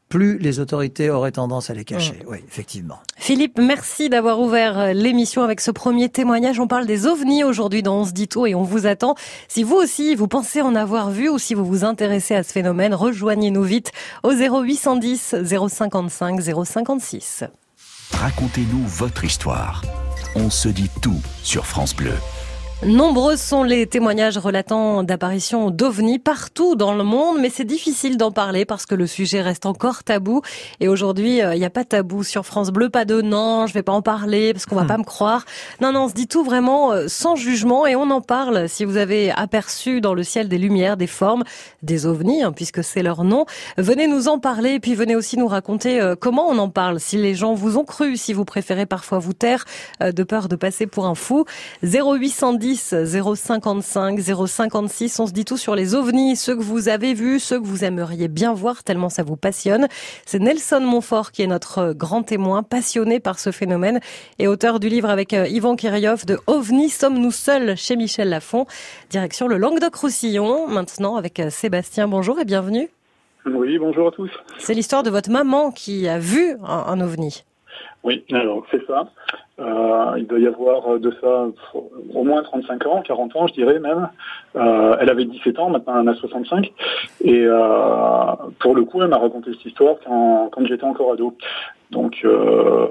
plus 0.09 0.37
les 0.37 0.59
autorités 0.59 1.09
auraient 1.09 1.31
tendance 1.31 1.69
à 1.69 1.73
les 1.73 1.85
cacher. 1.85 2.21
Mm. 2.23 2.29
Oui, 2.29 2.37
effectivement. 2.47 2.99
Philippe, 3.17 3.57
merci 3.57 4.09
d'avoir 4.09 4.39
ouvert 4.39 4.77
euh, 4.77 4.93
l'émission 4.93 5.43
avec 5.43 5.59
ce 5.59 5.71
premier 5.71 6.09
témoignage. 6.09 6.59
On 6.59 6.67
parle 6.67 6.85
des 6.85 7.07
ovnis 7.07 7.43
aujourd'hui 7.43 7.81
dans 7.83 8.01
On 8.01 8.05
se 8.05 8.11
dit 8.11 8.27
tout 8.27 8.45
et 8.45 8.55
on 8.55 8.63
vous 8.63 8.85
attend. 8.85 9.15
Si 9.47 9.63
vous 9.63 9.75
aussi, 9.75 10.15
vous 10.15 10.27
pensez 10.27 10.61
en 10.61 10.75
avoir 10.75 11.09
vu 11.09 11.29
ou 11.29 11.39
si 11.39 11.53
vous 11.53 11.65
vous 11.65 11.83
intéressez 11.83 12.35
à 12.35 12.43
ce 12.43 12.51
phénomène, 12.51 12.93
rejoignez-nous 12.93 13.63
vite 13.63 13.91
au 14.23 14.31
0810 14.31 15.35
055 15.43 16.41
056. 16.65 17.45
Racontez-nous 18.11 18.85
votre 18.85 19.23
histoire. 19.23 19.83
On 20.35 20.49
se 20.49 20.69
dit 20.69 20.89
tout 21.01 21.21
sur 21.43 21.65
France 21.65 21.95
Bleu. 21.95 22.13
Nombreux 22.85 23.37
sont 23.37 23.63
les 23.63 23.87
témoignages 23.87 24.37
relatant 24.37 25.03
d'apparitions 25.03 25.71
d'ovnis 25.71 26.19
partout 26.19 26.75
dans 26.75 26.93
le 26.93 27.05
monde, 27.05 27.37
mais 27.39 27.49
c'est 27.49 27.63
difficile 27.63 28.17
d'en 28.17 28.31
parler 28.31 28.65
parce 28.65 28.85
que 28.85 28.93
le 28.93 29.07
sujet 29.07 29.41
reste 29.41 29.65
encore 29.65 30.03
tabou. 30.03 30.41
Et 30.81 30.89
aujourd'hui, 30.89 31.41
euh, 31.41 31.55
il 31.55 31.59
n'y 31.59 31.65
a 31.65 31.69
pas 31.69 31.83
de 31.83 31.87
tabou 31.87 32.23
sur 32.23 32.45
France 32.45 32.71
Bleu, 32.71 32.89
pas 32.89 33.05
de 33.05 33.21
non, 33.21 33.67
je 33.67 33.73
vais 33.73 33.83
pas 33.83 33.93
en 33.93 34.01
parler 34.01 34.51
parce 34.51 34.65
qu'on 34.65 34.75
va 34.75 34.83
hmm. 34.83 34.87
pas 34.87 34.97
me 34.97 35.03
croire. 35.03 35.45
Non, 35.79 35.93
non, 35.93 36.03
on 36.03 36.09
se 36.09 36.13
dit 36.13 36.27
tout 36.27 36.43
vraiment 36.43 36.91
euh, 36.91 37.07
sans 37.07 37.37
jugement 37.37 37.87
et 37.87 37.95
on 37.95 38.09
en 38.09 38.19
parle. 38.19 38.67
Si 38.67 38.83
vous 38.83 38.97
avez 38.97 39.31
aperçu 39.31 40.01
dans 40.01 40.13
le 40.13 40.23
ciel 40.23 40.49
des 40.49 40.57
lumières, 40.57 40.97
des 40.97 41.07
formes, 41.07 41.43
des 41.83 42.05
ovnis, 42.05 42.43
hein, 42.43 42.51
puisque 42.51 42.83
c'est 42.83 43.03
leur 43.03 43.23
nom, 43.23 43.45
venez 43.77 44.07
nous 44.07 44.27
en 44.27 44.39
parler 44.39 44.71
et 44.71 44.79
puis 44.81 44.93
venez 44.93 45.15
aussi 45.15 45.37
nous 45.37 45.47
raconter 45.47 46.01
euh, 46.01 46.15
comment 46.19 46.49
on 46.49 46.57
en 46.57 46.69
parle. 46.69 46.99
Si 46.99 47.15
les 47.15 47.33
gens 47.33 47.53
vous 47.53 47.77
ont 47.77 47.85
cru, 47.85 48.17
si 48.17 48.33
vous 48.33 48.43
préférez 48.43 48.85
parfois 48.85 49.19
vous 49.19 49.33
taire 49.33 49.63
de 50.01 50.23
peur 50.23 50.49
de 50.49 50.57
passer 50.57 50.85
pour 50.85 51.05
un 51.05 51.15
fou. 51.15 51.45
0810 51.83 52.72
055 52.75 54.19
056. 54.19 55.19
On 55.19 55.27
se 55.27 55.31
dit 55.31 55.45
tout 55.45 55.57
sur 55.57 55.75
les 55.75 55.95
ovnis, 55.95 56.35
ceux 56.35 56.55
que 56.55 56.61
vous 56.61 56.89
avez 56.89 57.13
vus, 57.13 57.39
ceux 57.39 57.59
que 57.59 57.65
vous 57.65 57.83
aimeriez 57.83 58.27
bien 58.27 58.53
voir 58.53 58.83
tellement 58.83 59.09
ça 59.09 59.23
vous 59.23 59.35
passionne. 59.35 59.87
C'est 60.25 60.39
Nelson 60.39 60.81
Montfort 60.81 61.31
qui 61.31 61.41
est 61.41 61.47
notre 61.47 61.93
grand 61.93 62.23
témoin, 62.23 62.63
passionné 62.63 63.19
par 63.19 63.39
ce 63.39 63.51
phénomène 63.51 63.99
et 64.39 64.47
auteur 64.47 64.79
du 64.79 64.89
livre 64.89 65.09
avec 65.09 65.33
euh, 65.33 65.47
Yvan 65.47 65.75
Kirillov 65.75 66.25
de 66.25 66.39
OVNI, 66.47 66.89
sommes-nous 66.89 67.31
seuls 67.31 67.75
chez 67.77 67.95
Michel 67.95 68.29
Lafon? 68.29 68.65
Direction 69.09 69.47
le 69.47 69.57
Languedoc-Roussillon. 69.57 70.67
Maintenant 70.67 71.15
avec 71.15 71.39
euh, 71.39 71.49
Sébastien. 71.49 72.07
Bonjour 72.07 72.39
et 72.39 72.45
bienvenue. 72.45 72.89
Oui, 73.45 73.77
bonjour 73.77 74.07
à 74.07 74.11
tous. 74.11 74.31
C'est 74.57 74.73
l'histoire 74.73 75.03
de 75.03 75.09
votre 75.09 75.29
maman 75.29 75.71
qui 75.71 76.07
a 76.07 76.17
vu 76.17 76.55
un, 76.63 76.85
un 76.87 77.01
ovni. 77.01 77.43
Oui, 78.03 78.25
alors 78.33 78.65
c'est 78.69 78.85
ça. 78.85 79.07
Euh, 79.59 80.15
il 80.17 80.27
doit 80.27 80.39
y 80.39 80.47
avoir 80.47 80.99
de 80.99 81.11
ça 81.21 81.47
au 82.13 82.23
moins 82.23 82.43
35 82.43 82.85
ans, 82.87 83.01
40 83.01 83.35
ans 83.37 83.47
je 83.47 83.53
dirais 83.53 83.79
même. 83.79 84.09
Euh, 84.57 84.97
elle 84.99 85.09
avait 85.09 85.23
17 85.23 85.57
ans, 85.59 85.69
maintenant 85.69 85.93
elle 85.93 86.09
en 86.09 86.11
a 86.11 86.15
65. 86.15 86.73
Et 87.21 87.43
euh, 87.45 87.61
pour 88.59 88.75
le 88.75 88.83
coup, 88.83 89.01
elle 89.01 89.07
m'a 89.07 89.17
raconté 89.17 89.51
cette 89.53 89.65
histoire 89.65 89.95
quand, 90.05 90.49
quand 90.51 90.65
j'étais 90.65 90.83
encore 90.83 91.13
ado. 91.13 91.37
Donc, 91.91 92.19
euh, 92.25 92.87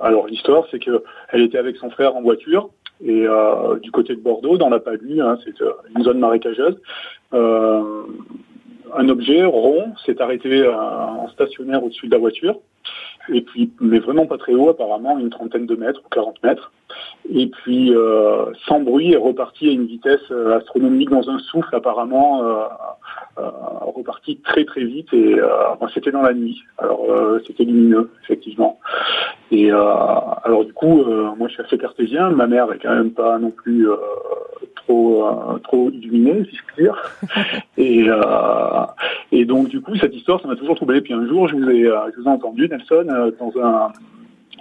alors 0.00 0.26
l'histoire, 0.26 0.64
c'est 0.70 0.80
que 0.80 1.02
elle 1.30 1.42
était 1.42 1.58
avec 1.58 1.76
son 1.76 1.88
frère 1.90 2.14
en 2.14 2.20
voiture 2.20 2.68
et 3.02 3.26
euh, 3.26 3.78
du 3.78 3.90
côté 3.90 4.14
de 4.14 4.20
Bordeaux, 4.20 4.58
dans 4.58 4.68
la 4.68 4.80
Padue, 4.80 5.22
hein, 5.22 5.38
c'est 5.44 5.64
une 5.96 6.04
zone 6.04 6.18
marécageuse. 6.18 6.76
un 7.32 9.08
objet 9.08 9.44
rond 9.46 9.94
s'est 10.04 10.20
arrêté 10.20 10.68
en 10.68 11.26
stationnaire 11.28 11.82
au-dessus 11.82 12.08
de 12.08 12.12
la 12.12 12.18
voiture 12.18 12.56
et 13.28 13.42
puis 13.42 13.70
mais 13.80 13.98
vraiment 13.98 14.26
pas 14.26 14.38
très 14.38 14.54
haut 14.54 14.70
apparemment, 14.70 15.18
une 15.18 15.30
trentaine 15.30 15.66
de 15.66 15.76
mètres 15.76 16.00
ou 16.04 16.08
40 16.08 16.42
mètres, 16.42 16.72
et 17.30 17.46
puis 17.46 17.94
euh, 17.94 18.46
sans 18.66 18.80
bruit 18.80 19.12
est 19.12 19.16
reparti 19.16 19.68
à 19.68 19.72
une 19.72 19.86
vitesse 19.86 20.20
euh, 20.30 20.58
astronomique 20.58 21.10
dans 21.10 21.28
un 21.30 21.38
souffle 21.38 21.74
apparemment 21.74 22.44
euh, 22.44 22.64
euh 23.38 23.50
reparti 23.94 24.38
très 24.38 24.64
très 24.64 24.84
vite. 24.84 25.12
Et 25.12 25.38
euh, 25.38 25.48
c'était 25.94 26.10
dans 26.10 26.22
la 26.22 26.34
nuit, 26.34 26.62
alors 26.78 27.06
c'était 27.46 27.64
lumineux 27.64 28.10
effectivement. 28.24 28.78
Et 29.50 29.70
alors 29.70 30.64
du 30.64 30.72
coup 30.72 31.04
moi 31.36 31.48
je 31.48 31.54
suis 31.54 31.62
assez 31.62 31.78
cartésien, 31.78 32.30
ma 32.30 32.46
mère 32.46 32.72
est 32.72 32.78
quand 32.78 32.94
même 32.94 33.12
pas 33.12 33.38
non 33.38 33.50
plus 33.50 33.86
trop 34.92 35.58
trop 35.58 35.58
trop 35.58 35.90
illuminé, 35.90 36.44
si 36.50 36.56
je 36.56 36.62
puis 36.66 36.84
dire. 36.84 37.12
et 37.78 38.06
et 39.32 39.44
donc 39.44 39.68
du 39.68 39.80
coup 39.80 39.96
cette 39.96 40.14
histoire 40.14 40.40
ça 40.40 40.48
m'a 40.48 40.56
toujours 40.56 40.76
troublé. 40.76 41.00
Puis 41.00 41.14
un 41.14 41.26
jour 41.26 41.48
je 41.48 41.56
vous 41.56 41.70
ai 41.70 41.82
je 41.82 42.20
vous 42.20 42.26
ai 42.26 42.30
entendu 42.30 42.68
Nelson 42.68 43.06
dans 43.38 43.62
un 43.62 43.92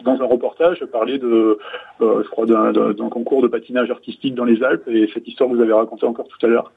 dans 0.04 0.22
un 0.22 0.26
reportage 0.26 0.84
parler 0.86 1.18
de, 1.18 1.58
euh, 2.02 2.24
je 2.24 2.30
crois, 2.30 2.46
d'un 2.46 3.10
concours 3.10 3.42
de 3.42 3.48
patinage 3.48 3.90
artistique 3.92 4.36
dans 4.36 4.46
les 4.46 4.64
Alpes 4.64 4.88
et 4.88 5.10
cette 5.14 5.28
histoire 5.28 5.50
vous 5.50 5.62
avez 5.62 5.74
racontée 5.74 6.06
encore 6.06 6.28
tout 6.28 6.46
à 6.46 6.50
l'heure. 6.50 6.72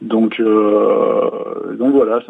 Donc, 0.00 0.40
euh, 0.40 1.76
donc 1.78 1.92
voilà, 1.94 2.20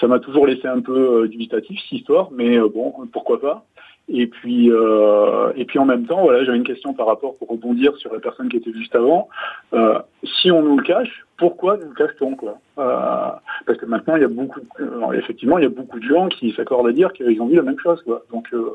ça 0.00 0.06
m'a 0.06 0.18
toujours 0.18 0.46
laissé 0.46 0.66
un 0.66 0.80
peu 0.80 1.22
euh, 1.22 1.28
dubitatif 1.28 1.80
cette 1.82 2.00
histoire, 2.00 2.30
mais 2.32 2.58
bon, 2.58 2.92
pourquoi 3.12 3.40
pas. 3.40 3.64
Et 4.08 4.26
puis, 4.26 4.70
euh, 4.70 5.52
et 5.56 5.64
puis 5.64 5.78
en 5.78 5.84
même 5.84 6.06
temps, 6.06 6.22
voilà, 6.22 6.44
j'avais 6.44 6.56
une 6.56 6.64
question 6.64 6.94
par 6.94 7.06
rapport 7.06 7.36
pour 7.36 7.48
rebondir 7.48 7.94
sur 7.96 8.12
la 8.12 8.20
personne 8.20 8.48
qui 8.48 8.56
était 8.56 8.72
juste 8.72 8.94
avant. 8.94 9.28
Euh, 9.74 9.98
si 10.24 10.50
on 10.50 10.62
nous 10.62 10.78
le 10.78 10.82
cache, 10.82 11.26
pourquoi 11.38 11.76
nous 11.76 11.88
le 11.88 11.94
cache-t-on 11.94 12.34
quoi 12.34 12.58
euh, 12.78 13.30
Parce 13.64 13.78
que 13.78 13.86
maintenant, 13.86 14.16
il 14.16 14.22
y 14.22 14.24
a 14.24 14.28
beaucoup, 14.28 14.60
de, 14.60 15.16
effectivement, 15.16 15.58
il 15.58 15.62
y 15.62 15.66
a 15.66 15.70
beaucoup 15.70 15.98
de 15.98 16.04
gens 16.04 16.28
qui 16.28 16.52
s'accordent 16.52 16.88
à 16.88 16.92
dire 16.92 17.12
qu'ils 17.12 17.40
ont 17.40 17.46
vu 17.46 17.56
la 17.56 17.62
même 17.62 17.78
chose. 17.78 18.02
Quoi. 18.02 18.24
Donc, 18.32 18.46
euh, 18.52 18.70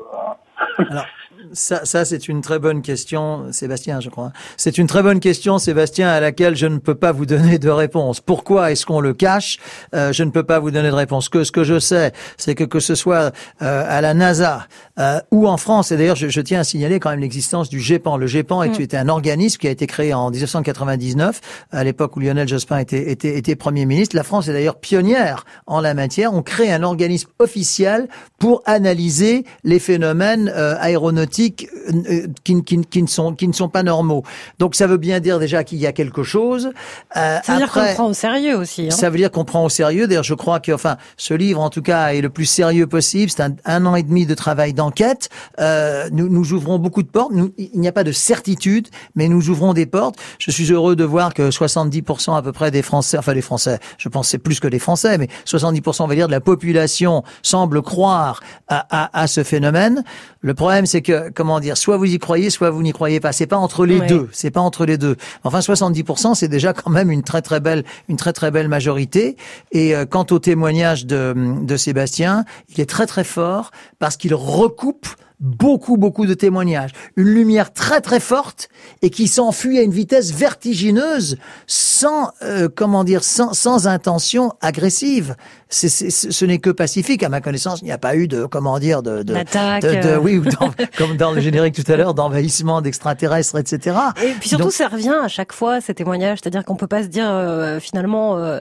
Alors, 0.78 1.04
ça, 1.52 1.84
ça 1.84 2.04
c'est 2.04 2.28
une 2.28 2.40
très 2.40 2.58
bonne 2.58 2.82
question, 2.82 3.52
Sébastien, 3.52 4.00
je 4.00 4.08
crois. 4.08 4.32
C'est 4.56 4.78
une 4.78 4.86
très 4.86 5.02
bonne 5.02 5.20
question, 5.20 5.58
Sébastien, 5.58 6.08
à 6.08 6.20
laquelle 6.20 6.56
je 6.56 6.66
ne 6.66 6.78
peux 6.78 6.94
pas 6.94 7.12
vous 7.12 7.26
donner 7.26 7.58
de 7.58 7.68
réponse. 7.68 8.20
Pourquoi 8.20 8.72
est-ce 8.72 8.86
qu'on 8.86 9.00
le 9.00 9.14
cache? 9.14 9.58
Euh, 9.94 10.12
Je 10.12 10.24
ne 10.24 10.30
peux 10.30 10.42
pas 10.42 10.58
vous 10.58 10.70
donner 10.70 10.88
de 10.90 10.94
réponse. 10.94 11.28
Que 11.28 11.44
ce 11.44 11.52
que 11.52 11.64
je 11.64 11.78
sais, 11.78 12.12
c'est 12.36 12.54
que 12.54 12.64
que 12.64 12.80
ce 12.80 12.94
soit 12.94 13.32
euh, 13.62 13.84
à 13.88 14.00
la 14.00 14.14
NASA 14.14 14.66
euh, 14.98 15.18
ou 15.30 15.48
en 15.48 15.56
France, 15.56 15.92
et 15.92 15.96
d'ailleurs, 15.96 16.16
je, 16.16 16.28
je, 16.28 16.40
tiens 16.40 16.60
à 16.60 16.64
signaler 16.64 17.00
quand 17.00 17.10
même 17.10 17.20
l'existence 17.20 17.68
du 17.68 17.80
GEPAN. 17.80 18.16
Le 18.16 18.26
GEPAN 18.26 18.64
mm. 18.64 18.80
était 18.80 18.96
un 18.96 19.08
organisme 19.08 19.58
qui 19.58 19.68
a 19.68 19.70
été 19.70 19.86
créé 19.86 20.14
en 20.14 20.30
1999, 20.30 21.40
à 21.72 21.84
l'époque 21.84 22.16
où 22.16 22.20
Lionel 22.20 22.48
Jospin 22.54 22.78
était, 22.78 23.10
était, 23.10 23.36
était 23.36 23.56
Premier 23.56 23.84
ministre. 23.84 24.14
La 24.14 24.22
France 24.22 24.46
est 24.46 24.52
d'ailleurs 24.52 24.76
pionnière 24.76 25.44
en 25.66 25.80
la 25.80 25.92
matière. 25.92 26.32
On 26.34 26.42
crée 26.42 26.70
un 26.70 26.84
organisme 26.84 27.28
officiel 27.40 28.08
pour 28.38 28.62
analyser 28.64 29.44
les 29.64 29.80
phénomènes 29.80 30.52
euh, 30.54 30.76
aéronautiques 30.78 31.66
euh, 31.88 32.28
qui, 32.44 32.62
qui, 32.62 32.80
qui, 32.82 33.02
ne 33.02 33.08
sont, 33.08 33.34
qui 33.34 33.48
ne 33.48 33.52
sont 33.52 33.68
pas 33.68 33.82
normaux. 33.82 34.22
Donc 34.60 34.76
ça 34.76 34.86
veut 34.86 34.98
bien 34.98 35.18
dire 35.18 35.40
déjà 35.40 35.64
qu'il 35.64 35.78
y 35.78 35.86
a 35.86 35.92
quelque 35.92 36.22
chose. 36.22 36.70
Euh, 37.16 37.38
ça 37.42 37.52
veut 37.54 37.58
dire 37.58 37.72
qu'on 37.72 37.94
prend 37.94 38.06
au 38.06 38.14
sérieux 38.14 38.56
aussi. 38.56 38.86
Hein. 38.86 38.90
Ça 38.90 39.10
veut 39.10 39.18
dire 39.18 39.32
qu'on 39.32 39.44
prend 39.44 39.64
au 39.64 39.68
sérieux. 39.68 40.06
D'ailleurs, 40.06 40.22
je 40.22 40.34
crois 40.34 40.60
que, 40.60 40.70
enfin, 40.70 40.96
ce 41.16 41.34
livre, 41.34 41.60
en 41.60 41.70
tout 41.70 41.82
cas, 41.82 42.12
est 42.12 42.20
le 42.20 42.30
plus 42.30 42.44
sérieux 42.44 42.86
possible. 42.86 43.30
C'est 43.30 43.42
un, 43.42 43.56
un, 43.64 43.84
an 43.86 43.96
et 43.96 44.04
demi 44.04 44.26
de 44.26 44.34
travail 44.34 44.74
d'enquête. 44.74 45.28
Euh, 45.58 46.08
nous, 46.12 46.28
nous 46.28 46.52
ouvrons 46.52 46.78
beaucoup 46.78 47.02
de 47.02 47.08
portes. 47.08 47.32
Nous, 47.32 47.52
il 47.58 47.80
n'y 47.80 47.88
a 47.88 47.92
pas 47.92 48.04
de 48.04 48.12
certitude, 48.12 48.88
mais 49.16 49.28
nous 49.28 49.48
ouvrons 49.50 49.74
des 49.74 49.86
portes. 49.86 50.16
Je 50.38 50.50
suis 50.50 50.70
heureux 50.72 50.96
de 50.96 51.04
voir 51.04 51.34
que 51.34 51.50
70% 51.50 52.36
à 52.36 52.40
peu 52.44 52.52
près 52.52 52.70
des 52.70 52.82
Français, 52.82 53.18
enfin 53.18 53.34
des 53.34 53.42
Français, 53.42 53.80
je 53.98 54.08
pense 54.08 54.28
c'est 54.28 54.38
plus 54.38 54.60
que 54.60 54.68
des 54.68 54.78
Français, 54.78 55.18
mais 55.18 55.28
70% 55.46 56.04
on 56.04 56.06
va 56.06 56.14
dire 56.14 56.28
de 56.28 56.32
la 56.32 56.40
population 56.40 57.24
semble 57.42 57.82
croire 57.82 58.40
à, 58.68 58.86
à, 58.90 59.20
à 59.20 59.26
ce 59.26 59.42
phénomène. 59.42 60.04
Le 60.44 60.52
problème, 60.52 60.84
c'est 60.84 61.00
que, 61.00 61.30
comment 61.30 61.58
dire, 61.58 61.76
soit 61.78 61.96
vous 61.96 62.04
y 62.04 62.18
croyez, 62.18 62.50
soit 62.50 62.68
vous 62.68 62.82
n'y 62.82 62.92
croyez 62.92 63.18
pas. 63.18 63.32
C'est 63.32 63.46
pas 63.46 63.56
entre 63.56 63.86
les 63.86 64.00
deux. 64.00 64.28
C'est 64.32 64.50
pas 64.50 64.60
entre 64.60 64.84
les 64.84 64.98
deux. 64.98 65.16
Enfin, 65.42 65.60
70%, 65.60 66.34
c'est 66.34 66.48
déjà 66.48 66.74
quand 66.74 66.90
même 66.90 67.10
une 67.10 67.22
très 67.22 67.40
très 67.40 67.60
belle, 67.60 67.82
une 68.10 68.18
très 68.18 68.34
très 68.34 68.50
belle 68.50 68.68
majorité. 68.68 69.36
Et 69.72 69.96
euh, 69.96 70.04
quant 70.04 70.26
au 70.30 70.38
témoignage 70.38 71.06
de, 71.06 71.34
de 71.62 71.76
Sébastien, 71.78 72.44
il 72.68 72.78
est 72.78 72.88
très 72.88 73.06
très 73.06 73.24
fort 73.24 73.70
parce 73.98 74.18
qu'il 74.18 74.34
recoupe 74.34 75.08
beaucoup, 75.40 75.96
beaucoup 75.96 76.26
de 76.26 76.34
témoignages. 76.34 76.92
Une 77.16 77.28
lumière 77.28 77.72
très, 77.72 78.00
très 78.00 78.20
forte 78.20 78.68
et 79.02 79.10
qui 79.10 79.28
s'enfuit 79.28 79.78
à 79.78 79.82
une 79.82 79.92
vitesse 79.92 80.32
vertigineuse 80.32 81.36
sans, 81.66 82.30
euh, 82.42 82.68
comment 82.74 83.04
dire, 83.04 83.24
sans, 83.24 83.52
sans 83.52 83.86
intention 83.86 84.52
agressive. 84.60 85.36
Ce 85.74 86.44
n'est 86.44 86.58
que 86.58 86.70
pacifique. 86.70 87.22
À 87.22 87.28
ma 87.28 87.40
connaissance, 87.40 87.80
il 87.82 87.86
n'y 87.86 87.92
a 87.92 87.98
pas 87.98 88.16
eu 88.16 88.28
de, 88.28 88.46
comment 88.46 88.78
dire, 88.78 89.02
de, 89.02 89.22
de, 89.22 89.34
de, 89.34 90.12
de 90.12 90.16
oui, 90.16 90.38
ou 90.38 90.44
comme 90.98 91.16
dans 91.16 91.32
le 91.32 91.40
générique 91.40 91.74
tout 91.74 91.90
à 91.90 91.96
l'heure, 91.96 92.14
d'envahissement 92.14 92.80
d'extraterrestres, 92.80 93.58
etc. 93.58 93.96
Et 94.22 94.30
puis 94.38 94.50
surtout, 94.50 94.64
Donc, 94.64 94.72
ça 94.72 94.88
revient 94.88 95.16
à 95.22 95.28
chaque 95.28 95.52
fois 95.52 95.80
ces 95.80 95.94
témoignages. 95.94 96.38
C'est-à-dire 96.42 96.64
qu'on 96.64 96.76
peut 96.76 96.86
pas 96.86 97.02
se 97.02 97.08
dire 97.08 97.28
euh, 97.28 97.80
finalement, 97.80 98.38
euh, 98.38 98.58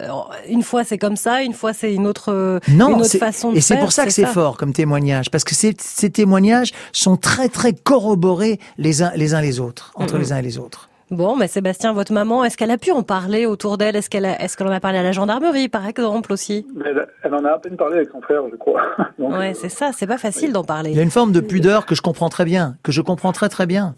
une 0.50 0.64
fois 0.64 0.84
c'est 0.84 0.98
comme 0.98 1.16
ça, 1.16 1.44
une 1.44 1.54
fois 1.54 1.74
c'est 1.74 1.94
une 1.94 2.08
autre, 2.08 2.60
non, 2.70 2.96
une 2.96 3.02
autre 3.02 3.18
façon 3.18 3.52
de 3.52 3.58
Et 3.58 3.62
c'est 3.62 3.78
pour 3.78 3.92
ça 3.92 4.06
que 4.06 4.12
c'est 4.12 4.26
fort 4.26 4.58
comme 4.58 4.74
témoignage, 4.74 5.30
parce 5.30 5.44
que 5.44 5.56
ces, 5.56 5.76
ces 5.80 6.10
témoignages 6.10 6.72
sont 6.92 7.18
très 7.18 7.50
très 7.50 7.74
corroborés 7.74 8.60
les 8.78 9.04
uns 9.04 9.12
les 9.16 9.34
uns 9.34 9.42
les 9.42 9.60
autres, 9.60 9.92
entre 9.96 10.18
les 10.18 10.32
uns 10.32 10.38
et 10.38 10.42
les 10.42 10.58
autres. 10.58 10.90
Bon, 11.14 11.36
mais 11.36 11.48
Sébastien, 11.48 11.94
votre 11.94 12.12
maman, 12.12 12.44
est-ce 12.44 12.58
qu'elle 12.58 12.72
a 12.72 12.78
pu 12.80 12.92
en 12.92 13.04
parler 13.04 13.46
autour 13.46 13.78
d'elle? 13.78 13.96
Est-ce 13.96 14.10
qu'elle 14.10 14.26
est-ce 14.26 14.58
qu'elle 14.58 14.68
en 14.68 14.72
a 14.72 14.80
parlé 14.80 14.98
à 14.98 15.04
la 15.04 15.12
gendarmerie, 15.12 15.70
par 15.70 15.86
exemple, 15.88 16.34
aussi? 16.34 16.66
Elle, 16.84 17.08
elle, 17.22 17.36
en 17.36 17.46
a 17.46 17.52
à 17.52 17.60
peine 17.60 17.78
parlé 17.78 17.98
avec 17.98 18.10
son 18.10 18.20
frère, 18.20 18.42
je 18.52 18.56
crois. 18.56 18.82
Donc, 19.20 19.34
ouais, 19.34 19.52
euh, 19.52 19.54
c'est 19.54 19.70
ça, 19.70 19.92
c'est 19.94 20.08
pas 20.08 20.18
facile 20.18 20.48
oui. 20.48 20.54
d'en 20.54 20.64
parler. 20.64 20.90
Il 20.90 20.98
y 20.98 21.00
a 21.00 21.04
une 21.04 21.12
forme 21.12 21.32
de 21.32 21.40
pudeur 21.40 21.86
que 21.86 21.94
je 21.94 22.02
comprends 22.02 22.30
très 22.30 22.46
bien, 22.46 22.78
que 22.82 22.92
je 22.92 23.02
comprends 23.02 23.32
très 23.32 23.48
très 23.48 23.68
bien. 23.68 23.94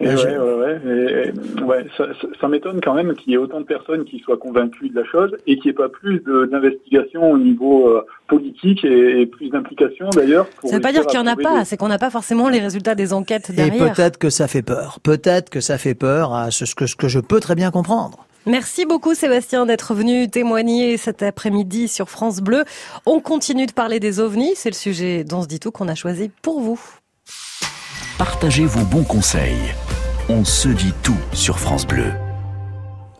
Et 0.00 0.06
ouais, 0.06 0.14
ouais, 0.14 0.54
ouais, 0.54 1.32
et, 1.34 1.62
ouais, 1.62 1.86
ça, 1.96 2.06
ça, 2.20 2.28
ça 2.40 2.48
m'étonne 2.48 2.80
quand 2.80 2.94
même 2.94 3.14
qu'il 3.16 3.32
y 3.32 3.34
ait 3.34 3.38
autant 3.38 3.60
de 3.60 3.66
personnes 3.66 4.04
qui 4.04 4.20
soient 4.20 4.36
convaincues 4.36 4.90
de 4.90 4.94
la 4.94 5.04
chose 5.04 5.36
et 5.46 5.56
qu'il 5.56 5.64
n'y 5.64 5.70
ait 5.70 5.72
pas 5.72 5.88
plus 5.88 6.22
d'investigation 6.50 7.30
au 7.32 7.38
niveau 7.38 7.88
euh, 7.88 8.06
politique 8.28 8.84
et, 8.84 9.22
et 9.22 9.26
plus 9.26 9.50
d'implication 9.50 10.08
d'ailleurs. 10.10 10.46
Ça 10.62 10.68
ne 10.68 10.74
veut 10.74 10.80
pas 10.80 10.92
dire 10.92 11.04
qu'il 11.06 11.18
n'y 11.18 11.28
en 11.28 11.32
a 11.32 11.36
pas, 11.36 11.60
des... 11.60 11.64
c'est 11.64 11.76
qu'on 11.76 11.88
n'a 11.88 11.98
pas 11.98 12.10
forcément 12.10 12.48
les 12.48 12.60
résultats 12.60 12.94
des 12.94 13.12
enquêtes 13.12 13.50
derrière. 13.50 13.88
Et 13.88 13.92
peut-être 13.92 14.18
que 14.18 14.30
ça 14.30 14.46
fait 14.46 14.62
peur. 14.62 15.00
Peut-être 15.02 15.50
que 15.50 15.60
ça 15.60 15.78
fait 15.78 15.94
peur 15.94 16.32
à 16.32 16.50
ce 16.50 16.74
que, 16.74 16.86
ce 16.86 16.94
que 16.94 17.08
je 17.08 17.18
peux 17.18 17.40
très 17.40 17.56
bien 17.56 17.70
comprendre. 17.70 18.26
Merci 18.46 18.86
beaucoup 18.86 19.14
Sébastien 19.14 19.66
d'être 19.66 19.94
venu 19.94 20.30
témoigner 20.30 20.96
cet 20.96 21.22
après-midi 21.22 21.88
sur 21.88 22.08
France 22.08 22.40
Bleu. 22.40 22.64
On 23.04 23.20
continue 23.20 23.66
de 23.66 23.72
parler 23.72 24.00
des 24.00 24.20
ovnis, 24.20 24.52
c'est 24.54 24.70
le 24.70 24.74
sujet 24.74 25.24
dont 25.24 25.42
se 25.42 25.48
dit 25.48 25.60
tout 25.60 25.70
qu'on 25.70 25.88
a 25.88 25.94
choisi 25.94 26.30
pour 26.40 26.60
vous. 26.60 26.80
Partagez 28.18 28.64
vos 28.64 28.84
bons 28.84 29.04
conseils. 29.04 29.72
On 30.28 30.44
se 30.44 30.68
dit 30.68 30.92
tout 31.04 31.16
sur 31.32 31.60
France 31.60 31.86
Bleu. 31.86 32.12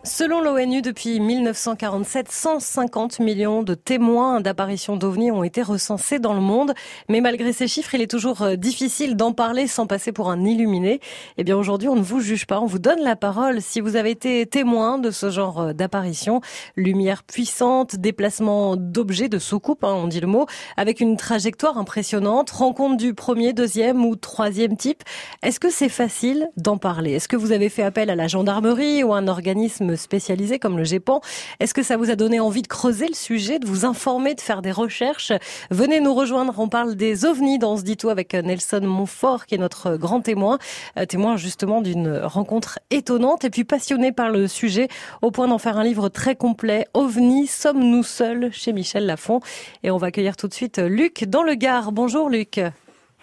Selon 0.05 0.39
l'ONU, 0.39 0.81
depuis 0.81 1.19
1947, 1.19 2.31
150 2.31 3.19
millions 3.19 3.63
de 3.63 3.73
témoins 3.73 4.39
d'apparitions 4.39 4.95
d'ovnis 4.95 5.29
ont 5.29 5.43
été 5.43 5.61
recensés 5.61 6.19
dans 6.19 6.33
le 6.33 6.39
monde. 6.39 6.73
Mais 7.09 7.19
malgré 7.19 7.51
ces 7.51 7.67
chiffres, 7.67 7.93
il 7.95 8.01
est 8.01 8.09
toujours 8.09 8.41
euh, 8.43 8.55
difficile 8.55 9.17
d'en 9.17 9.33
parler 9.33 9.67
sans 9.67 9.87
passer 9.87 10.13
pour 10.13 10.31
un 10.31 10.45
illuminé. 10.45 11.01
Eh 11.37 11.43
bien, 11.43 11.57
aujourd'hui, 11.57 11.89
on 11.89 11.97
ne 11.97 12.01
vous 12.01 12.21
juge 12.21 12.45
pas, 12.45 12.61
on 12.61 12.65
vous 12.65 12.79
donne 12.79 13.01
la 13.01 13.17
parole. 13.17 13.61
Si 13.61 13.81
vous 13.81 13.97
avez 13.97 14.11
été 14.11 14.45
témoin 14.45 14.99
de 14.99 15.11
ce 15.11 15.29
genre 15.29 15.59
euh, 15.59 15.73
d'apparition, 15.73 16.39
lumière 16.77 17.23
puissante, 17.23 17.97
déplacement 17.97 18.77
d'objets, 18.77 19.27
de 19.27 19.37
soucoupe, 19.37 19.83
hein, 19.83 19.93
on 19.93 20.07
dit 20.07 20.21
le 20.21 20.27
mot, 20.27 20.45
avec 20.77 21.01
une 21.01 21.17
trajectoire 21.17 21.77
impressionnante, 21.77 22.51
rencontre 22.51 22.95
du 22.95 23.13
premier, 23.13 23.51
deuxième 23.51 24.05
ou 24.05 24.15
troisième 24.15 24.77
type, 24.77 25.03
est-ce 25.43 25.59
que 25.59 25.69
c'est 25.69 25.89
facile 25.89 26.47
d'en 26.55 26.77
parler? 26.77 27.11
Est-ce 27.11 27.27
que 27.27 27.35
vous 27.35 27.51
avez 27.51 27.67
fait 27.67 27.83
appel 27.83 28.09
à 28.09 28.15
la 28.15 28.27
gendarmerie 28.27 29.03
ou 29.03 29.13
à 29.13 29.17
un 29.17 29.27
organisme 29.27 29.88
spécialisés 29.95 30.59
comme 30.59 30.77
le 30.77 30.83
GEPAN. 30.83 31.21
Est-ce 31.59 31.73
que 31.73 31.83
ça 31.83 31.97
vous 31.97 32.09
a 32.09 32.15
donné 32.15 32.39
envie 32.39 32.61
de 32.61 32.67
creuser 32.67 33.07
le 33.07 33.15
sujet, 33.15 33.59
de 33.59 33.67
vous 33.67 33.85
informer, 33.85 34.35
de 34.35 34.41
faire 34.41 34.61
des 34.61 34.71
recherches? 34.71 35.31
Venez 35.69 35.99
nous 35.99 36.13
rejoindre, 36.13 36.53
on 36.57 36.69
parle 36.69 36.95
des 36.95 37.25
ovnis 37.25 37.59
dans 37.59 37.77
ce 37.77 37.83
dito 37.83 38.09
avec 38.09 38.33
Nelson 38.33 38.81
Montfort 38.83 39.45
qui 39.45 39.55
est 39.55 39.59
notre 39.59 39.97
grand 39.97 40.21
témoin, 40.21 40.59
euh, 40.97 41.05
témoin 41.05 41.37
justement 41.37 41.81
d'une 41.81 42.17
rencontre 42.17 42.79
étonnante 42.89 43.43
et 43.45 43.49
puis 43.49 43.63
passionné 43.63 44.11
par 44.11 44.29
le 44.29 44.47
sujet 44.47 44.87
au 45.21 45.31
point 45.31 45.47
d'en 45.47 45.57
faire 45.57 45.77
un 45.77 45.83
livre 45.83 46.09
très 46.09 46.35
complet. 46.35 46.87
OVNI, 46.93 47.47
sommes-nous 47.47 48.03
seuls? 48.03 48.49
chez 48.51 48.73
Michel 48.73 49.05
Lafon 49.05 49.39
et 49.83 49.91
on 49.91 49.97
va 49.97 50.07
accueillir 50.07 50.35
tout 50.35 50.47
de 50.47 50.53
suite 50.53 50.77
Luc 50.79 51.25
dans 51.25 51.43
le 51.43 51.55
Gard. 51.55 51.91
Bonjour 51.91 52.29
Luc. 52.29 52.59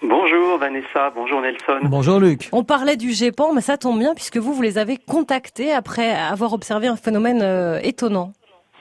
Bonjour 0.02 0.58
Vanessa, 0.58 1.10
bonjour 1.14 1.40
Nelson. 1.40 1.78
Bonjour 1.84 2.20
Luc. 2.20 2.50
On 2.52 2.64
parlait 2.64 2.96
du 2.96 3.12
GEPAN, 3.12 3.54
mais 3.54 3.62
ça 3.62 3.78
tombe 3.78 3.98
bien 3.98 4.14
puisque 4.14 4.36
vous, 4.36 4.52
vous 4.52 4.60
les 4.60 4.76
avez 4.76 4.98
contactés 4.98 5.72
après 5.72 6.14
avoir 6.14 6.52
observé 6.52 6.86
un 6.86 6.96
phénomène 6.96 7.40
euh, 7.42 7.78
étonnant. 7.82 8.32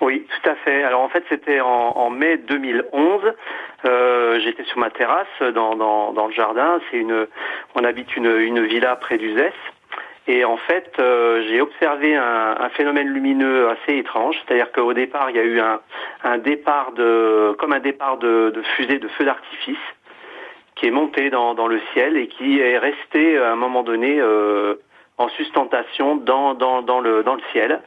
Oui, 0.01 0.27
tout 0.27 0.49
à 0.49 0.55
fait. 0.55 0.83
Alors 0.83 1.01
en 1.01 1.07
fait, 1.07 1.23
c'était 1.29 1.61
en, 1.61 1.67
en, 1.95 2.09
mai 2.09 2.37
2011. 2.37 3.21
Euh, 3.85 4.39
J'étais 4.41 4.65
sur 4.65 4.77
ma 4.77 4.89
terrasse 4.89 5.27
dans, 5.53 5.77
dans, 5.77 6.11
dans 6.11 6.27
le 6.27 6.33
jardin. 6.33 6.81
C'est 6.91 6.97
une, 6.97 7.27
on 7.75 7.85
habite 7.85 8.13
une, 8.17 8.25
une 8.25 8.65
villa 8.65 8.97
près 8.97 9.17
d'Uzès. 9.17 9.53
Et 10.27 10.43
en 10.43 10.57
fait, 10.57 10.91
euh, 10.99 11.43
j'ai 11.47 11.61
observé 11.61 12.15
un, 12.15 12.55
un, 12.59 12.69
phénomène 12.69 13.07
lumineux 13.07 13.69
assez 13.69 13.97
étrange. 13.97 14.35
C'est-à-dire 14.45 14.71
qu'au 14.73 14.93
départ, 14.93 15.29
il 15.29 15.37
y 15.37 15.39
a 15.39 15.43
eu 15.43 15.59
un, 15.61 15.79
un, 16.25 16.39
départ 16.39 16.91
de, 16.91 17.55
comme 17.57 17.71
un 17.71 17.79
départ 17.79 18.17
de, 18.17 18.51
de 18.53 18.61
fusée 18.75 18.99
de 18.99 19.07
feu 19.07 19.23
d'artifice 19.23 19.77
qui 20.75 20.87
est 20.87 20.91
monté 20.91 21.29
dans, 21.29 21.53
dans, 21.53 21.67
le 21.67 21.79
ciel 21.93 22.17
et 22.17 22.27
qui 22.27 22.59
est 22.59 22.77
resté 22.77 23.37
à 23.37 23.51
un 23.51 23.55
moment 23.55 23.83
donné 23.83 24.19
euh, 24.19 24.75
en 25.17 25.29
sustentation 25.29 26.17
dans, 26.17 26.53
dans, 26.53 26.81
dans, 26.81 26.99
le, 26.99 27.23
dans 27.23 27.35
le 27.35 27.41
ciel. 27.51 27.81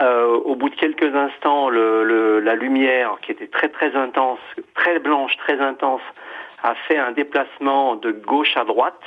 Euh, 0.00 0.26
au 0.26 0.54
bout 0.54 0.68
de 0.68 0.76
quelques 0.76 1.14
instants, 1.14 1.68
le, 1.68 2.04
le, 2.04 2.40
la 2.40 2.54
lumière, 2.54 3.16
qui 3.22 3.32
était 3.32 3.48
très 3.48 3.68
très 3.68 3.96
intense, 3.96 4.38
très 4.74 5.00
blanche, 5.00 5.36
très 5.38 5.60
intense, 5.60 6.02
a 6.62 6.74
fait 6.74 6.98
un 6.98 7.12
déplacement 7.12 7.96
de 7.96 8.12
gauche 8.12 8.56
à 8.56 8.64
droite. 8.64 9.00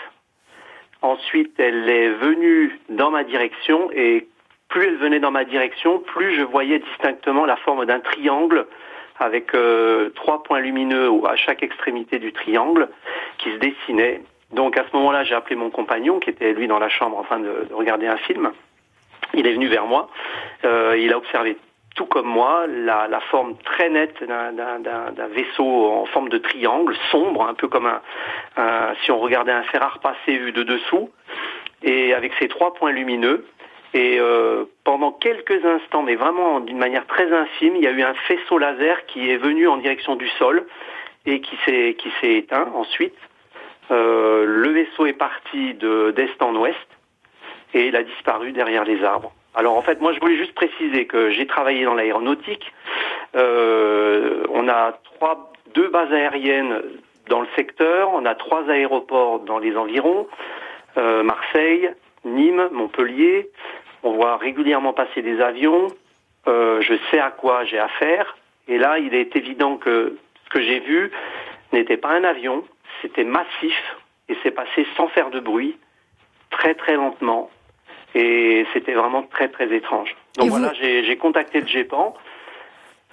Ensuite, 1.02 1.60
elle 1.60 1.90
est 1.90 2.10
venue 2.10 2.80
dans 2.90 3.10
ma 3.10 3.24
direction 3.24 3.90
et 3.94 4.28
plus 4.68 4.86
elle 4.86 4.98
venait 4.98 5.20
dans 5.20 5.32
ma 5.32 5.44
direction, 5.44 6.00
plus 6.00 6.34
je 6.36 6.44
voyais 6.44 6.80
distinctement 6.80 7.46
la 7.46 7.58
forme 7.58 7.86
d'un 7.86 8.00
triangle 8.00 8.68
avec 9.22 9.54
euh, 9.54 10.10
trois 10.16 10.42
points 10.42 10.60
lumineux 10.60 11.12
à 11.28 11.36
chaque 11.36 11.62
extrémité 11.62 12.18
du 12.18 12.34
triangle 12.34 12.90
qui 13.38 13.52
se 13.52 13.58
dessinaient. 13.58 14.22
Donc 14.52 14.78
à 14.78 14.84
ce 14.90 14.98
moment-là, 14.98 15.24
j'ai 15.24 15.36
appelé 15.36 15.56
mon 15.56 15.70
compagnon 15.70 16.20
qui 16.20 16.32
était 16.32 16.54
lui 16.54 16.68
dans 16.68 16.80
la 16.80 16.90
chambre 16.90 17.18
en 17.18 17.24
train 17.24 17.40
de, 17.40 17.68
regarder 17.72 18.08
un 18.08 18.18
film. 18.18 18.52
Il 19.36 19.48
est 19.48 19.54
venu 19.54 19.68
vers 19.68 19.86
moi. 19.86 20.10
Euh, 20.66 20.98
il 20.98 21.14
a 21.14 21.18
observé 21.18 21.56
tout 21.96 22.06
comme 22.06 22.26
moi 22.26 22.66
la, 22.68 23.20
forme 23.30 23.56
très 23.64 23.90
nette 23.90 24.24
d'un 24.24 25.28
vaisseau 25.34 25.92
en 25.92 26.06
forme 26.06 26.30
de 26.30 26.40
triangle 26.40 26.96
sombre, 27.12 27.46
un 27.46 27.54
peu 27.54 27.68
comme 27.68 27.86
un, 28.58 28.94
si 29.04 29.12
on 29.12 29.20
regardait 29.20 29.52
un 29.52 29.64
fer 29.64 29.84
à 29.84 30.14
vu 30.26 30.52
de 30.52 30.64
dessous, 30.64 31.12
et 31.84 32.14
avec 32.14 32.34
ces 32.40 32.48
trois 32.48 32.74
points 32.74 32.92
lumineux. 32.92 33.46
Et 33.94 34.20
euh, 34.20 34.66
pendant 34.84 35.12
quelques 35.12 35.66
instants, 35.66 36.04
mais 36.04 36.16
vraiment 36.16 36.62
d'une 36.62 36.78
manière 36.78 37.06
très 37.08 37.32
infime, 37.32 37.76
il 37.76 37.84
y 37.84 37.88
a 37.88 37.92
eu 37.92 38.02
un 38.02 38.14
faisceau 38.14 38.58
laser 38.58 39.06
qui 39.06 39.30
est 39.30 39.38
venu 39.38 39.68
en 39.68 39.78
direction 39.78 40.16
du 40.16 40.30
sol 40.40 40.66
et 41.26 41.42
qui 41.42 41.58
s'est 41.66 41.96
qui 41.98 42.10
s'est 42.22 42.36
éteint 42.36 42.70
ensuite. 42.74 43.18
Euh, 43.92 44.46
le 44.48 44.70
vaisseau 44.70 45.06
est 45.06 45.14
parti 45.14 45.74
de 45.74 46.12
d'est 46.12 46.42
en 46.42 46.56
ouest 46.56 46.78
et 47.74 47.88
il 47.88 47.96
a 47.98 48.04
disparu 48.04 48.54
derrière 48.54 48.86
les 48.86 49.04
arbres. 49.04 49.34
Alors 49.56 49.76
en 49.76 49.82
fait, 49.82 50.00
moi 50.00 50.14
je 50.14 50.22
voulais 50.22 50.38
juste 50.38 50.56
préciser 50.56 51.06
que 51.06 51.32
j'ai 51.32 51.46
travaillé 51.46 51.84
dans 51.84 51.94
l'aéronautique. 51.94 52.72
Euh, 53.36 54.46
on 54.50 54.70
a 54.70 54.98
deux 55.74 55.90
bases 55.90 56.14
aériennes 56.14 56.82
dans 57.28 57.42
le 57.42 57.48
secteur, 57.58 58.10
on 58.14 58.26
a 58.26 58.36
trois 58.36 58.70
aéroports 58.70 59.40
dans 59.40 59.60
les 59.60 59.76
environs, 59.76 60.28
Marseille, 60.98 61.92
Nîmes, 62.26 62.70
Montpellier. 62.72 63.50
On 64.04 64.14
voit 64.14 64.38
régulièrement 64.38 64.94
passer 64.94 65.22
des 65.22 65.42
avions. 65.42 65.88
Euh, 66.48 66.82
je 66.82 66.94
sais 67.10 67.20
à 67.20 67.32
quoi 67.32 67.66
j'ai 67.66 67.80
affaire. 67.80 68.38
Et 68.68 68.78
là, 68.78 69.00
il 69.00 69.14
est 69.14 69.36
évident 69.36 69.78
que 69.78 70.18
ce 70.46 70.50
que 70.50 70.62
j'ai 70.62 70.80
vu 70.80 71.12
n'était 71.72 71.98
pas 71.98 72.10
un 72.10 72.24
avion, 72.24 72.64
c'était 73.02 73.24
massif 73.24 73.76
et 74.30 74.38
c'est 74.44 74.52
passé 74.52 74.86
sans 74.96 75.08
faire 75.10 75.30
de 75.30 75.40
bruit, 75.40 75.78
très 76.50 76.74
très 76.74 76.96
lentement. 76.96 77.50
Et 78.14 78.66
c'était 78.74 78.94
vraiment 78.94 79.24
très 79.24 79.48
très 79.48 79.74
étrange. 79.74 80.16
Donc 80.38 80.50
voilà, 80.50 80.74
j'ai 80.74 81.18
contacté 81.18 81.62
le 81.62 81.68
GEPAN. 81.68 82.16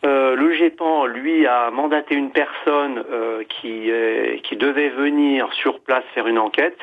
Euh, 0.05 0.37
le 0.37 0.53
GEPAN, 0.53 1.07
lui, 1.07 1.47
a 1.47 1.71
mandaté 1.71 2.15
une 2.15 2.31
personne 2.31 3.05
euh, 3.11 3.43
qui, 3.49 3.91
euh, 3.91 4.39
qui 4.45 4.57
devait 4.57 4.91
venir 4.91 5.53
sur 5.55 5.81
place 5.81 6.05
faire 6.15 6.29
une 6.29 6.39
enquête. 6.39 6.79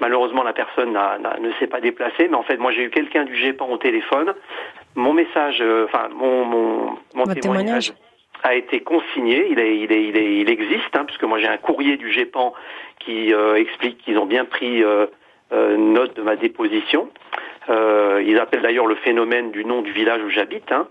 Malheureusement, 0.00 0.42
la 0.42 0.52
personne 0.52 0.92
ne 0.92 1.52
s'est 1.58 1.66
pas 1.66 1.80
déplacée, 1.80 2.28
mais 2.28 2.36
en 2.36 2.42
fait, 2.42 2.58
moi, 2.58 2.70
j'ai 2.72 2.82
eu 2.82 2.90
quelqu'un 2.90 3.24
du 3.24 3.34
GEPAN 3.34 3.68
au 3.70 3.78
téléphone. 3.78 4.34
Mon 4.94 5.12
message, 5.12 5.58
euh, 5.60 5.86
enfin, 5.86 6.08
mon, 6.14 6.44
mon, 6.44 6.98
mon 7.14 7.24
témoignage, 7.24 7.92
a 8.42 8.54
été 8.54 8.80
consigné. 8.80 9.48
Il, 9.50 9.58
est, 9.58 9.78
il, 9.78 9.92
est, 9.92 10.04
il, 10.04 10.16
est, 10.16 10.40
il 10.40 10.50
existe, 10.50 10.94
hein, 10.94 11.04
puisque 11.06 11.24
moi, 11.24 11.38
j'ai 11.38 11.48
un 11.48 11.56
courrier 11.56 11.96
du 11.96 12.12
GEPAN 12.12 12.52
qui 12.98 13.32
explique 13.56 13.98
qu'ils 13.98 14.18
ont 14.18 14.26
bien 14.26 14.44
pris 14.44 14.82
note 15.52 16.16
de 16.16 16.22
ma 16.22 16.36
déposition. 16.36 17.08
Euh, 17.68 18.22
ils 18.24 18.38
appellent 18.38 18.62
d'ailleurs 18.62 18.86
le 18.86 18.94
phénomène 18.96 19.50
du 19.50 19.64
nom 19.64 19.82
du 19.82 19.92
village 19.92 20.22
où 20.22 20.30
j'habite. 20.30 20.70
Hein. 20.70 20.86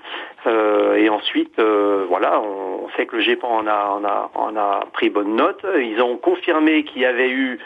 Euh, 0.48 0.96
et 0.96 1.10
ensuite, 1.10 1.58
euh, 1.60 2.06
voilà, 2.10 2.42
on, 2.42 2.90
sait 2.98 3.06
que 3.06 3.16
le 3.16 3.22
GEPAN 3.22 3.50
en 3.50 3.68
a, 3.68 3.86
en, 3.88 4.06
a, 4.06 4.32
en 4.36 4.56
a 4.56 4.86
pris 4.94 5.10
bonne 5.10 5.36
note. 5.36 5.66
Ils 5.80 6.02
ont 6.02 6.18
confirmé 6.18 6.84
qu'il 6.84 7.02
y 7.02 7.06
avait 7.06 7.30
eu, 7.30 7.60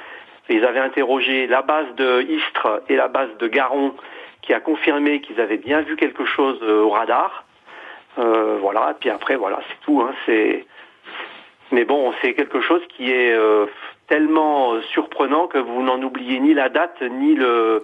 ils 0.56 0.66
avaient 0.66 0.80
interrogé 0.80 1.48
la 1.48 1.62
base 1.62 1.88
de 1.96 2.22
Istres 2.22 2.82
et 2.90 2.96
la 2.96 3.08
base 3.08 3.30
de 3.40 3.48
Garon, 3.48 3.94
qui 4.42 4.54
a 4.54 4.60
confirmé 4.60 5.22
qu'ils 5.22 5.40
avaient 5.42 5.58
bien 5.58 5.82
vu 5.82 5.96
quelque 5.96 6.26
chose 6.26 6.62
au 6.64 6.90
radar. 6.90 7.46
voilà, 8.16 8.92
et 8.92 9.00
puis 9.00 9.10
après, 9.10 9.36
voilà, 9.36 9.60
c'est 9.68 9.86
tout. 9.86 10.02
Hein, 10.02 10.14
c'est... 10.26 10.66
Mais 11.72 11.86
bon, 11.86 12.14
c'est 12.22 12.34
quelque 12.34 12.62
chose 12.62 12.82
qui 12.90 13.12
est 13.12 13.38
tellement 14.08 14.82
surprenant 14.94 15.48
que 15.48 15.60
vous 15.60 15.84
n'en 15.84 16.02
oubliez 16.02 16.40
ni 16.40 16.54
la 16.54 16.70
date, 16.70 17.02
ni 17.02 17.36
le 17.36 17.84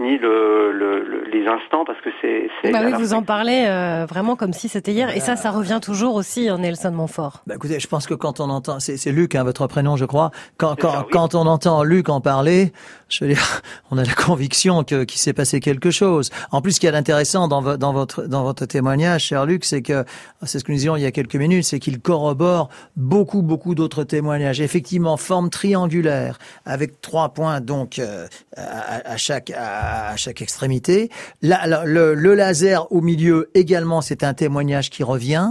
ni 0.00 0.16
le, 0.18 1.28
les 1.30 1.46
instants 1.46 1.84
parce 1.84 2.00
que 2.00 2.10
c'est. 2.20 2.72
Bah 2.72 2.80
oui, 2.84 2.92
vous 2.96 3.12
en 3.12 3.22
parlez 3.22 3.66
euh, 3.68 4.06
vraiment 4.06 4.34
comme 4.34 4.52
si 4.52 4.68
c'était 4.68 4.92
hier, 4.92 5.14
et 5.14 5.20
ça, 5.20 5.36
ça 5.36 5.50
revient 5.50 5.78
toujours 5.82 6.14
aussi 6.14 6.50
en 6.50 6.58
Nelson 6.58 6.90
Montfort. 6.90 7.42
Bah 7.46 7.54
écoutez, 7.56 7.78
je 7.78 7.86
pense 7.86 8.06
que 8.06 8.14
quand 8.14 8.40
on 8.40 8.48
entend, 8.48 8.80
c'est 8.80 9.12
Luc, 9.12 9.34
hein, 9.34 9.44
votre 9.44 9.66
prénom, 9.66 9.96
je 9.96 10.06
crois. 10.06 10.30
Quand 10.56 10.74
quand, 10.76 11.06
quand 11.10 11.34
on 11.34 11.46
entend 11.46 11.84
Luc 11.84 12.08
en 12.08 12.20
parler, 12.20 12.72
je 13.08 13.24
veux 13.24 13.32
dire, 13.32 13.62
on 13.90 13.98
a 13.98 14.04
la 14.04 14.14
conviction 14.14 14.84
que 14.84 15.04
qu'il 15.04 15.20
s'est 15.20 15.34
passé 15.34 15.60
quelque 15.60 15.90
chose. 15.90 16.30
En 16.50 16.62
plus, 16.62 16.72
ce 16.72 16.80
qui 16.80 16.86
est 16.86 16.94
intéressant 16.94 17.46
dans, 17.46 17.76
dans 17.76 17.92
votre 17.92 18.22
dans 18.22 18.42
votre 18.42 18.64
témoignage, 18.64 19.24
cher 19.24 19.44
Luc, 19.44 19.64
c'est 19.64 19.82
que 19.82 20.04
c'est 20.44 20.58
ce 20.58 20.64
que 20.64 20.72
nous 20.72 20.78
disions 20.78 20.96
il 20.96 21.02
y 21.02 21.06
a 21.06 21.12
quelques 21.12 21.36
minutes, 21.36 21.64
c'est 21.64 21.78
qu'il 21.78 22.00
corrobore 22.00 22.70
beaucoup 22.96 23.42
beaucoup 23.42 23.74
d'autres 23.74 24.04
témoignages. 24.04 24.60
Effectivement, 24.60 25.18
forme 25.18 25.50
triangulaire 25.50 26.38
avec 26.64 27.00
trois 27.02 27.30
points 27.30 27.60
donc 27.60 27.98
euh, 27.98 28.26
à, 28.56 29.12
à, 29.12 29.16
chaque 29.18 29.50
à 29.50 29.89
chaque 30.16 30.42
extrémité. 30.42 31.10
le, 31.42 32.34
laser 32.34 32.90
au 32.92 33.00
milieu 33.00 33.50
également, 33.54 34.00
c'est 34.00 34.24
un 34.24 34.34
témoignage 34.34 34.90
qui 34.90 35.02
revient. 35.02 35.48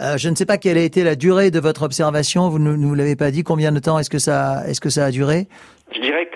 Euh, 0.00 0.16
je 0.16 0.28
ne 0.28 0.34
sais 0.34 0.46
pas 0.46 0.58
quelle 0.58 0.78
a 0.78 0.82
été 0.82 1.04
la 1.04 1.16
durée 1.16 1.50
de 1.50 1.60
votre 1.60 1.82
observation. 1.82 2.48
Vous 2.48 2.58
ne 2.58 2.76
nous 2.76 2.94
l'avez 2.94 3.16
pas 3.16 3.30
dit. 3.30 3.42
Combien 3.42 3.72
de 3.72 3.78
temps 3.78 3.98
est-ce 3.98 4.10
que 4.10 4.18
ça 4.18 4.62
est-ce 4.66 4.80
que 4.80 4.90
ça 4.90 5.06
a 5.06 5.10
duré? 5.10 5.48
Je 5.92 6.00
dirais 6.00 6.29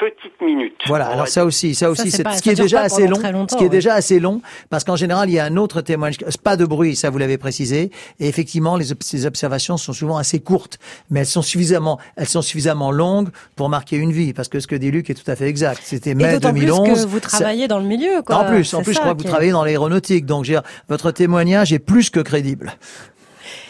une 0.00 0.10
petite 0.10 0.40
minute. 0.40 0.74
Voilà, 0.86 1.06
alors 1.06 1.28
ça 1.28 1.44
aussi, 1.44 1.74
ça 1.74 1.90
aussi, 1.90 2.10
c'est 2.10 2.28
ce 2.28 2.42
qui 2.42 2.50
est 2.50 2.54
déjà 2.54 2.80
assez 2.80 3.06
long, 3.06 3.48
ce 3.48 3.56
qui 3.56 3.64
est 3.64 3.68
déjà 3.68 3.94
assez 3.94 4.20
long, 4.20 4.40
parce 4.70 4.84
qu'en 4.84 4.96
général, 4.96 5.28
il 5.28 5.34
y 5.34 5.38
a 5.38 5.44
un 5.44 5.56
autre 5.56 5.80
témoignage, 5.80 6.18
pas 6.42 6.56
de 6.56 6.64
bruit, 6.64 6.96
ça 6.96 7.10
vous 7.10 7.18
l'avez 7.18 7.38
précisé, 7.38 7.90
et 8.20 8.28
effectivement, 8.28 8.76
les, 8.76 8.86
ces 9.00 9.26
observations 9.26 9.76
sont 9.76 9.92
souvent 9.92 10.16
assez 10.16 10.40
courtes, 10.40 10.78
mais 11.10 11.20
elles 11.20 11.26
sont 11.26 11.42
suffisamment, 11.42 11.98
elles 12.16 12.28
sont 12.28 12.42
suffisamment 12.42 12.90
longues 12.90 13.30
pour 13.54 13.68
marquer 13.68 13.96
une 13.96 14.12
vie, 14.12 14.32
parce 14.32 14.48
que 14.48 14.60
ce 14.60 14.66
que 14.66 14.76
dit 14.76 14.90
Luc 14.90 15.10
est 15.10 15.14
tout 15.14 15.30
à 15.30 15.36
fait 15.36 15.48
exact. 15.48 15.80
C'était 15.82 16.14
mai 16.14 16.38
2011. 16.38 16.88
Plus 16.88 17.02
que 17.02 17.08
vous 17.08 17.20
travaillez 17.20 17.68
dans 17.68 17.78
le 17.78 17.86
milieu, 17.86 18.22
quoi. 18.22 18.36
En 18.36 18.44
plus, 18.44 18.74
en 18.74 18.82
plus, 18.82 18.94
je 18.94 19.00
crois 19.00 19.14
que 19.14 19.22
vous 19.22 19.28
travaillez 19.28 19.52
dans 19.52 19.64
l'aéronautique, 19.64 20.26
donc 20.26 20.50
votre 20.88 21.10
témoignage 21.10 21.72
est 21.72 21.78
plus 21.78 22.10
que 22.10 22.20
crédible. 22.20 22.74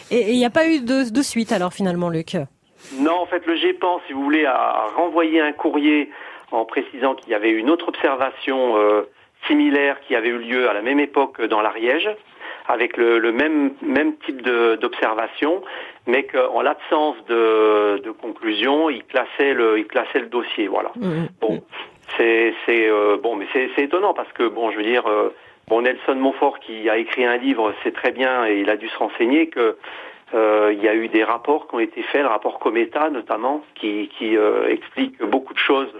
Et 0.09 0.31
il 0.31 0.37
n'y 0.37 0.45
a 0.45 0.49
pas 0.49 0.67
eu 0.67 0.79
de, 0.79 1.09
de 1.09 1.21
suite 1.21 1.51
alors 1.51 1.73
finalement, 1.73 2.09
Luc? 2.09 2.37
Non, 2.93 3.19
en 3.21 3.25
fait, 3.25 3.45
le 3.45 3.55
GEPAN, 3.55 4.01
si 4.07 4.13
vous 4.13 4.23
voulez, 4.23 4.45
a 4.45 4.87
renvoyé 4.95 5.41
un 5.41 5.51
courrier 5.51 6.09
en 6.51 6.65
précisant 6.65 7.15
qu'il 7.15 7.29
y 7.29 7.35
avait 7.35 7.51
une 7.51 7.69
autre 7.69 7.89
observation 7.89 8.77
euh, 8.77 9.03
similaire 9.47 9.99
qui 10.01 10.15
avait 10.15 10.29
eu 10.29 10.37
lieu 10.37 10.69
à 10.69 10.73
la 10.73 10.81
même 10.81 10.99
époque 10.99 11.41
dans 11.41 11.61
l'Ariège, 11.61 12.09
avec 12.67 12.97
le, 12.97 13.31
même, 13.31 13.73
même 13.81 14.15
type 14.17 14.41
d'observation, 14.41 15.61
mais 16.05 16.23
qu'en 16.23 16.61
l'absence 16.61 17.15
de, 17.27 18.01
de, 18.03 18.11
conclusion, 18.11 18.89
il 18.89 19.03
classait 19.05 19.53
le, 19.53 19.79
il 19.79 19.87
classait 19.87 20.19
le 20.19 20.27
dossier. 20.27 20.67
Voilà. 20.67 20.91
Mmh, 20.95 21.07
mmh. 21.07 21.27
Bon, 21.39 21.63
c'est 22.17 22.53
euh, 22.69 23.17
bon, 23.17 23.35
mais 23.35 23.47
c'est 23.53 23.83
étonnant 23.83 24.13
parce 24.13 24.31
que 24.33 24.47
bon, 24.47 24.71
je 24.71 24.77
veux 24.77 24.83
dire, 24.83 25.07
euh, 25.07 25.33
bon, 25.67 25.81
Nelson 25.81 26.15
Montfort 26.15 26.59
qui 26.59 26.89
a 26.89 26.97
écrit 26.97 27.25
un 27.25 27.37
livre, 27.37 27.73
c'est 27.83 27.93
très 27.93 28.11
bien 28.11 28.45
et 28.45 28.59
il 28.59 28.69
a 28.69 28.77
dû 28.77 28.87
se 28.89 28.97
renseigner 28.97 29.47
que 29.47 29.77
il 30.33 30.83
y 30.83 30.87
a 30.87 30.95
eu 30.95 31.07
des 31.07 31.23
rapports 31.23 31.67
qui 31.67 31.75
ont 31.75 31.79
été 31.79 32.01
faits, 32.03 32.21
le 32.21 32.27
rapport 32.27 32.59
Cometa 32.59 33.09
notamment, 33.09 33.63
qui, 33.75 34.09
qui 34.17 34.37
euh, 34.37 34.69
explique 34.69 35.21
beaucoup 35.23 35.53
de 35.53 35.59
choses 35.59 35.93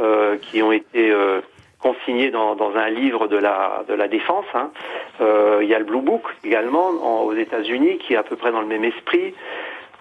euh, 0.00 0.36
qui 0.38 0.62
ont 0.62 0.72
été 0.72 1.10
euh, 1.10 1.40
consignées 1.80 2.30
dans, 2.30 2.54
dans, 2.54 2.74
un 2.76 2.90
livre 2.90 3.26
de 3.26 3.36
la, 3.36 3.84
de 3.88 3.94
la 3.94 4.08
défense. 4.08 4.46
Hein. 4.54 4.70
il 5.20 5.68
y 5.68 5.74
a 5.74 5.78
le 5.78 5.84
Blue 5.84 6.00
Book 6.00 6.22
également 6.44 6.90
aux 7.24 7.34
États-Unis 7.34 7.98
qui 7.98 8.14
est 8.14 8.16
à 8.16 8.22
peu 8.22 8.36
près 8.36 8.52
dans 8.52 8.60
le 8.60 8.68
même 8.68 8.84
esprit. 8.84 9.34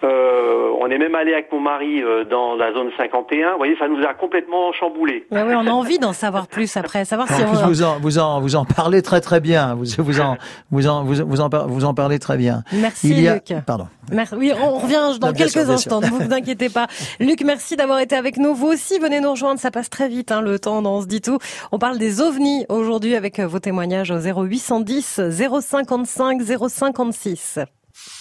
Euh, 0.03 0.71
on 0.79 0.89
est 0.89 0.97
même 0.97 1.13
allé 1.13 1.33
avec 1.33 1.51
mon 1.51 1.59
mari 1.59 2.01
euh, 2.01 2.23
dans 2.25 2.55
la 2.55 2.73
zone 2.73 2.89
51. 2.97 3.51
Vous 3.51 3.57
voyez, 3.57 3.75
ça 3.77 3.87
nous 3.87 4.03
a 4.03 4.13
complètement 4.13 4.73
chamboulé. 4.73 5.27
Ouais, 5.31 5.43
ouais, 5.43 5.55
on 5.55 5.67
a 5.67 5.71
envie 5.71 5.99
d'en 5.99 6.13
savoir 6.13 6.47
plus 6.47 6.75
après, 6.75 7.05
savoir 7.05 7.27
si 7.27 7.43
on... 7.43 7.67
vous 7.67 7.83
en 7.83 7.99
vous 7.99 8.17
en 8.17 8.41
vous 8.41 8.55
en 8.55 8.65
parlez 8.65 9.01
très 9.01 9.21
très 9.21 9.39
bien. 9.39 9.75
Vous 9.75 9.85
vous 9.99 10.19
en 10.19 10.37
vous 10.71 10.87
en 10.87 11.03
vous, 11.03 11.23
vous 11.25 11.41
en 11.41 11.49
vous 11.67 11.85
en 11.85 11.93
parlez 11.93 12.17
très 12.17 12.37
bien. 12.37 12.63
Merci 12.73 13.13
Luc. 13.13 13.53
Pardon. 13.65 13.87
Merci. 14.11 14.35
Oui, 14.35 14.51
on 14.59 14.79
revient 14.79 15.19
dans 15.19 15.33
quelques 15.33 15.69
instants. 15.69 16.01
Ne 16.01 16.07
vous 16.07 16.33
inquiétez 16.33 16.69
pas. 16.69 16.87
Luc, 17.19 17.43
merci 17.45 17.75
d'avoir 17.75 17.99
été 17.99 18.15
avec 18.15 18.37
nous. 18.37 18.55
Vous 18.55 18.67
aussi, 18.67 18.97
venez 18.99 19.19
nous 19.19 19.31
rejoindre. 19.31 19.59
Ça 19.59 19.71
passe 19.71 19.89
très 19.89 20.09
vite, 20.09 20.31
hein, 20.31 20.41
le 20.41 20.57
temps. 20.57 20.83
On 20.83 21.01
se 21.01 21.07
dit 21.07 21.21
tout. 21.21 21.37
On 21.71 21.77
parle 21.77 21.99
des 21.99 22.21
ovnis 22.21 22.65
aujourd'hui 22.69 23.15
avec 23.15 23.39
vos 23.39 23.59
témoignages 23.59 24.11
au 24.11 24.17
0810 24.17 25.21
055 25.29 26.41
056. 26.41 27.59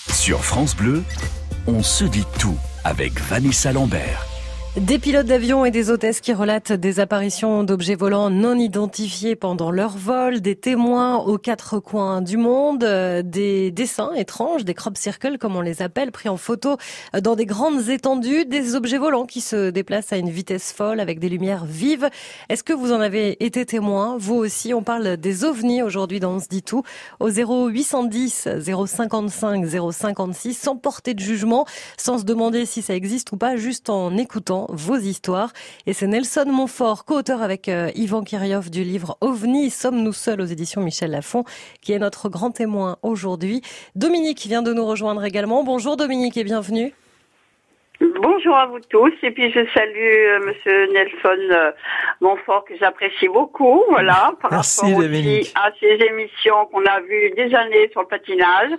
Sur 0.08 0.44
France 0.44 0.76
Bleu 0.76 1.02
on 1.66 1.82
se 1.82 2.04
dit 2.04 2.26
tout 2.38 2.58
avec 2.84 3.20
Vanessa 3.20 3.72
Lambert. 3.72 4.29
Des 4.76 5.00
pilotes 5.00 5.26
d'avion 5.26 5.64
et 5.64 5.72
des 5.72 5.90
hôtesses 5.90 6.20
qui 6.20 6.32
relatent 6.32 6.70
des 6.70 7.00
apparitions 7.00 7.64
d'objets 7.64 7.96
volants 7.96 8.30
non 8.30 8.54
identifiés 8.56 9.34
pendant 9.34 9.72
leur 9.72 9.96
vol, 9.96 10.40
des 10.40 10.54
témoins 10.54 11.16
aux 11.16 11.38
quatre 11.38 11.80
coins 11.80 12.22
du 12.22 12.36
monde, 12.36 12.84
euh, 12.84 13.22
des 13.24 13.72
dessins 13.72 14.12
étranges, 14.14 14.64
des 14.64 14.74
crop 14.74 14.96
circles 14.96 15.38
comme 15.38 15.56
on 15.56 15.60
les 15.60 15.82
appelle, 15.82 16.12
pris 16.12 16.28
en 16.28 16.36
photo 16.36 16.76
dans 17.20 17.34
des 17.34 17.46
grandes 17.46 17.88
étendues, 17.88 18.44
des 18.44 18.76
objets 18.76 18.98
volants 18.98 19.26
qui 19.26 19.40
se 19.40 19.70
déplacent 19.70 20.12
à 20.12 20.18
une 20.18 20.30
vitesse 20.30 20.72
folle 20.72 21.00
avec 21.00 21.18
des 21.18 21.28
lumières 21.28 21.64
vives. 21.64 22.08
Est-ce 22.48 22.62
que 22.62 22.72
vous 22.72 22.92
en 22.92 23.00
avez 23.00 23.44
été 23.44 23.66
témoin? 23.66 24.18
Vous 24.20 24.36
aussi, 24.36 24.72
on 24.72 24.84
parle 24.84 25.16
des 25.16 25.44
ovnis 25.44 25.82
aujourd'hui 25.82 26.20
dans 26.20 26.34
On 26.34 26.38
se 26.38 26.46
dit 26.46 26.62
tout 26.62 26.84
au 27.18 27.28
0810 27.28 28.48
055 28.86 29.66
056 29.90 30.54
sans 30.54 30.76
porter 30.76 31.14
de 31.14 31.18
jugement, 31.18 31.66
sans 31.96 32.18
se 32.20 32.24
demander 32.24 32.66
si 32.66 32.82
ça 32.82 32.94
existe 32.94 33.32
ou 33.32 33.36
pas, 33.36 33.56
juste 33.56 33.90
en 33.90 34.16
écoutant 34.16 34.60
vos 34.72 34.96
histoires. 34.96 35.52
Et 35.86 35.92
c'est 35.92 36.06
Nelson 36.06 36.46
Montfort, 36.46 37.04
co-auteur 37.04 37.42
avec 37.42 37.68
euh, 37.68 37.90
Yvan 37.94 38.22
Kirioff 38.22 38.70
du 38.70 38.84
livre 38.84 39.16
OVNI, 39.20 39.70
Sommes-nous 39.70 40.12
seuls? 40.12 40.40
aux 40.40 40.44
éditions 40.44 40.80
Michel 40.80 41.10
Lafon, 41.10 41.44
qui 41.80 41.92
est 41.92 41.98
notre 41.98 42.28
grand 42.28 42.50
témoin 42.50 42.96
aujourd'hui. 43.02 43.62
Dominique 43.94 44.46
vient 44.46 44.62
de 44.62 44.72
nous 44.72 44.86
rejoindre 44.86 45.24
également. 45.24 45.64
Bonjour 45.64 45.96
Dominique 45.96 46.36
et 46.36 46.44
bienvenue. 46.44 46.94
Bonjour 48.00 48.56
à 48.56 48.64
vous 48.64 48.80
tous 48.88 49.12
et 49.22 49.30
puis 49.30 49.52
je 49.52 49.60
salue 49.74 49.98
euh, 49.98 50.40
Monsieur 50.46 50.86
Nelson 50.86 51.38
euh, 51.50 51.70
Montfort 52.22 52.64
que 52.64 52.74
j'apprécie 52.78 53.28
beaucoup, 53.28 53.84
voilà, 53.90 54.32
par 54.40 54.50
Merci, 54.50 54.86
rapport 54.86 55.00
aussi 55.00 55.52
à 55.54 55.70
ces 55.78 56.02
émissions 56.06 56.64
qu'on 56.72 56.82
a 56.86 57.00
vues 57.00 57.30
des 57.36 57.54
années 57.54 57.90
sur 57.92 58.00
le 58.00 58.06
patinage, 58.06 58.70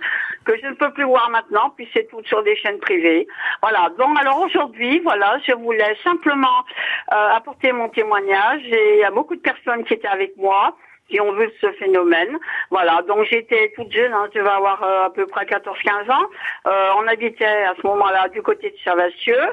que 0.44 0.58
je 0.60 0.66
ne 0.66 0.74
peux 0.74 0.92
plus 0.92 1.04
voir 1.04 1.30
maintenant, 1.30 1.70
puis 1.76 1.88
c'est 1.94 2.08
tout 2.08 2.20
sur 2.24 2.42
des 2.42 2.56
chaînes 2.56 2.80
privées. 2.80 3.28
Voilà. 3.62 3.92
Donc 3.96 4.18
alors 4.18 4.40
aujourd'hui, 4.40 4.98
voilà, 4.98 5.38
je 5.46 5.54
voulais 5.54 5.96
simplement 6.02 6.64
euh, 7.12 7.36
apporter 7.36 7.70
mon 7.70 7.90
témoignage 7.90 8.62
et 8.64 8.94
il 8.94 9.00
y 9.02 9.04
a 9.04 9.12
beaucoup 9.12 9.36
de 9.36 9.40
personnes 9.40 9.84
qui 9.84 9.94
étaient 9.94 10.08
avec 10.08 10.36
moi 10.36 10.76
qui 11.12 11.20
ont 11.20 11.32
vu 11.32 11.50
ce 11.60 11.70
phénomène. 11.72 12.38
Voilà, 12.70 13.02
donc 13.06 13.24
j'étais 13.30 13.70
toute 13.76 13.92
jeune, 13.92 14.14
hein, 14.14 14.28
je 14.34 14.40
vais 14.40 14.48
avoir 14.48 14.82
euh, 14.82 15.04
à 15.04 15.10
peu 15.10 15.26
près 15.26 15.44
14-15 15.44 16.10
ans. 16.10 16.26
Euh, 16.66 16.88
on 16.98 17.06
habitait 17.06 17.44
à 17.44 17.74
ce 17.80 17.86
moment-là 17.86 18.28
du 18.28 18.40
côté 18.40 18.70
de 18.70 18.76
Chavassieux, 18.82 19.44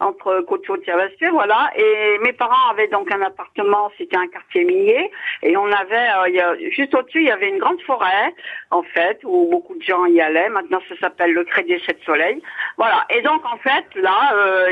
entre 0.00 0.40
Côte-Chaude 0.42 0.80
et 0.82 0.84
Chavassieux, 0.84 1.30
voilà. 1.30 1.70
Et 1.76 2.18
mes 2.24 2.32
parents 2.34 2.68
avaient 2.70 2.88
donc 2.88 3.10
un 3.10 3.22
appartement, 3.22 3.90
c'était 3.96 4.18
un 4.18 4.28
quartier 4.28 4.64
minier, 4.64 5.10
et 5.42 5.56
on 5.56 5.66
avait, 5.72 6.08
euh, 6.18 6.28
y 6.28 6.40
a- 6.40 6.56
juste 6.70 6.94
au-dessus, 6.94 7.20
il 7.22 7.26
y 7.28 7.30
avait 7.32 7.48
une 7.48 7.58
grande 7.58 7.80
forêt, 7.82 8.32
en 8.70 8.82
fait, 8.82 9.18
où 9.24 9.48
beaucoup 9.50 9.74
de 9.76 9.82
gens 9.82 10.04
y 10.04 10.20
allaient. 10.20 10.50
Maintenant, 10.50 10.80
ça 10.90 10.94
s'appelle 11.00 11.32
le 11.32 11.42
Crédit 11.44 11.80
Sept 11.86 11.98
Soleil. 12.04 12.40
Voilà. 12.76 13.06
Et 13.10 13.22
donc, 13.22 13.42
en 13.46 13.56
fait, 13.58 13.86
là, 13.96 14.34
euh, 14.34 14.66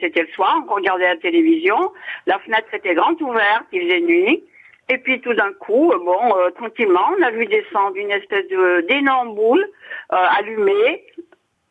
c'était 0.00 0.22
le 0.22 0.28
soir, 0.34 0.56
on 0.68 0.74
regardait 0.74 1.06
la 1.06 1.16
télévision, 1.16 1.92
la 2.26 2.38
fenêtre 2.40 2.68
était 2.74 2.94
grande 2.94 3.22
ouverte, 3.22 3.64
il 3.72 3.82
faisait 3.82 4.00
nuit. 4.00 4.44
Et 4.88 4.98
puis 4.98 5.20
tout 5.20 5.34
d'un 5.34 5.52
coup, 5.54 5.92
euh, 5.92 5.98
bon, 5.98 6.36
euh, 6.36 6.50
tranquillement, 6.50 7.10
on 7.18 7.22
a 7.22 7.30
vu 7.30 7.46
descendre 7.46 7.96
une 7.96 8.10
espèce 8.10 8.46
de 8.48 8.86
d'énorme 8.88 9.34
boule 9.34 9.66
euh, 10.12 10.16
allumée. 10.38 11.04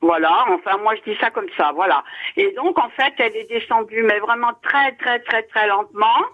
Voilà, 0.01 0.45
enfin 0.49 0.77
moi 0.79 0.95
je 0.95 1.11
dis 1.11 1.17
ça 1.19 1.29
comme 1.29 1.47
ça, 1.55 1.71
voilà. 1.73 2.03
Et 2.35 2.51
donc 2.51 2.77
en 2.77 2.89
fait, 2.89 3.13
elle 3.19 3.35
est 3.37 3.49
descendue, 3.49 4.03
mais 4.03 4.19
vraiment 4.19 4.51
très 4.61 4.91
très 4.93 5.19
très 5.19 5.43
très 5.43 5.67
lentement. 5.67 6.25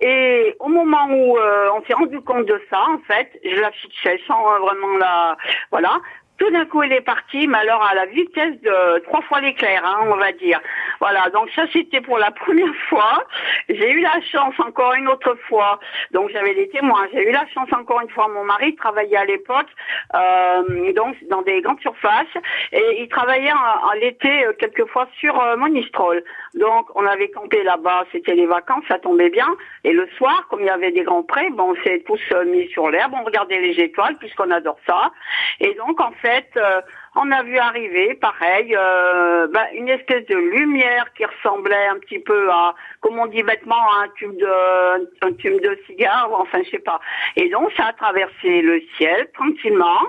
Et 0.00 0.54
au 0.60 0.68
moment 0.68 1.06
où 1.08 1.38
euh, 1.38 1.70
on 1.74 1.82
s'est 1.84 1.94
rendu 1.94 2.20
compte 2.20 2.46
de 2.46 2.60
ça, 2.70 2.82
en 2.88 2.98
fait, 2.98 3.30
je 3.44 3.60
la 3.60 3.70
fixais 3.72 4.20
sans 4.26 4.54
euh, 4.54 4.58
vraiment 4.58 4.96
la, 4.98 5.36
voilà. 5.70 6.00
Tout 6.36 6.50
d'un 6.50 6.66
coup, 6.66 6.82
elle 6.82 6.92
est 6.92 7.00
partie, 7.00 7.46
mais 7.46 7.58
alors 7.58 7.82
à 7.82 7.94
la 7.94 8.06
vitesse 8.06 8.60
de 8.60 8.98
trois 9.04 9.22
fois 9.22 9.40
l'éclair, 9.40 9.84
hein, 9.84 10.00
on 10.02 10.16
va 10.16 10.32
dire. 10.32 10.60
Voilà, 11.00 11.28
donc 11.30 11.50
ça 11.54 11.62
c'était 11.72 12.00
pour 12.00 12.18
la 12.18 12.30
première 12.44 12.74
fois. 12.88 13.24
J'ai 13.68 13.90
eu 13.90 14.00
la 14.00 14.20
chance 14.32 14.54
encore 14.58 14.94
une 14.94 15.08
autre 15.08 15.34
fois, 15.48 15.80
donc 16.12 16.30
j'avais 16.30 16.54
des 16.54 16.68
témoins. 16.68 17.06
J'ai 17.12 17.28
eu 17.28 17.32
la 17.32 17.46
chance 17.48 17.72
encore 17.72 18.00
une 18.00 18.10
fois. 18.10 18.28
Mon 18.28 18.44
mari 18.44 18.74
travaillait 18.76 19.16
à 19.16 19.24
l'époque, 19.24 19.68
euh, 20.14 20.92
donc 20.92 21.16
dans 21.28 21.42
des 21.42 21.60
grandes 21.60 21.80
surfaces, 21.80 22.34
et 22.72 23.02
il 23.02 23.08
travaillait 23.08 23.52
en, 23.52 23.88
en 23.88 23.92
l'été 23.92 24.46
euh, 24.46 24.52
quelquefois 24.58 25.08
sur 25.18 25.40
euh, 25.40 25.56
Monistrol. 25.56 26.22
Donc 26.54 26.86
on 26.94 27.04
avait 27.06 27.30
campé 27.30 27.62
là-bas, 27.62 28.04
c'était 28.12 28.34
les 28.34 28.46
vacances, 28.46 28.84
ça 28.88 28.98
tombait 28.98 29.30
bien. 29.30 29.48
Et 29.84 29.92
le 29.92 30.08
soir, 30.16 30.46
comme 30.48 30.60
il 30.60 30.66
y 30.66 30.70
avait 30.70 30.92
des 30.92 31.02
grands 31.02 31.22
prés, 31.22 31.50
bon, 31.50 31.72
on 31.72 31.82
s'est 31.82 32.02
tous 32.06 32.20
euh, 32.32 32.44
mis 32.44 32.68
sur 32.68 32.90
l'herbe, 32.90 33.12
on 33.18 33.24
regardait 33.24 33.60
les 33.60 33.80
étoiles 33.80 34.16
puisqu'on 34.18 34.50
adore 34.50 34.78
ça. 34.86 35.12
Et 35.60 35.74
donc 35.74 36.00
en 36.00 36.12
fait, 36.12 36.48
euh, 36.56 36.80
on 37.16 37.30
a 37.30 37.42
vu 37.42 37.56
arriver, 37.58 38.14
pareil, 38.14 38.74
euh, 38.76 39.46
ben, 39.48 39.66
une 39.74 39.88
espèce 39.88 40.26
de 40.26 40.36
lumière 40.36 41.12
qui 41.16 41.24
ressemblait 41.24 41.86
un 41.86 41.98
petit 41.98 42.18
peu 42.18 42.50
à, 42.50 42.74
comme 43.00 43.18
on 43.18 43.26
dit 43.26 43.42
bêtement, 43.42 43.76
à 43.76 44.04
un 44.04 44.08
tube 44.16 44.36
de, 44.36 45.26
un 45.26 45.32
tube 45.34 45.60
de 45.60 45.78
cigare, 45.86 46.30
ou 46.30 46.34
enfin 46.34 46.62
je 46.64 46.70
sais 46.70 46.78
pas. 46.78 47.00
Et 47.36 47.48
donc 47.50 47.70
ça 47.76 47.86
a 47.86 47.92
traversé 47.92 48.62
le 48.62 48.82
ciel 48.96 49.28
tranquillement. 49.34 50.00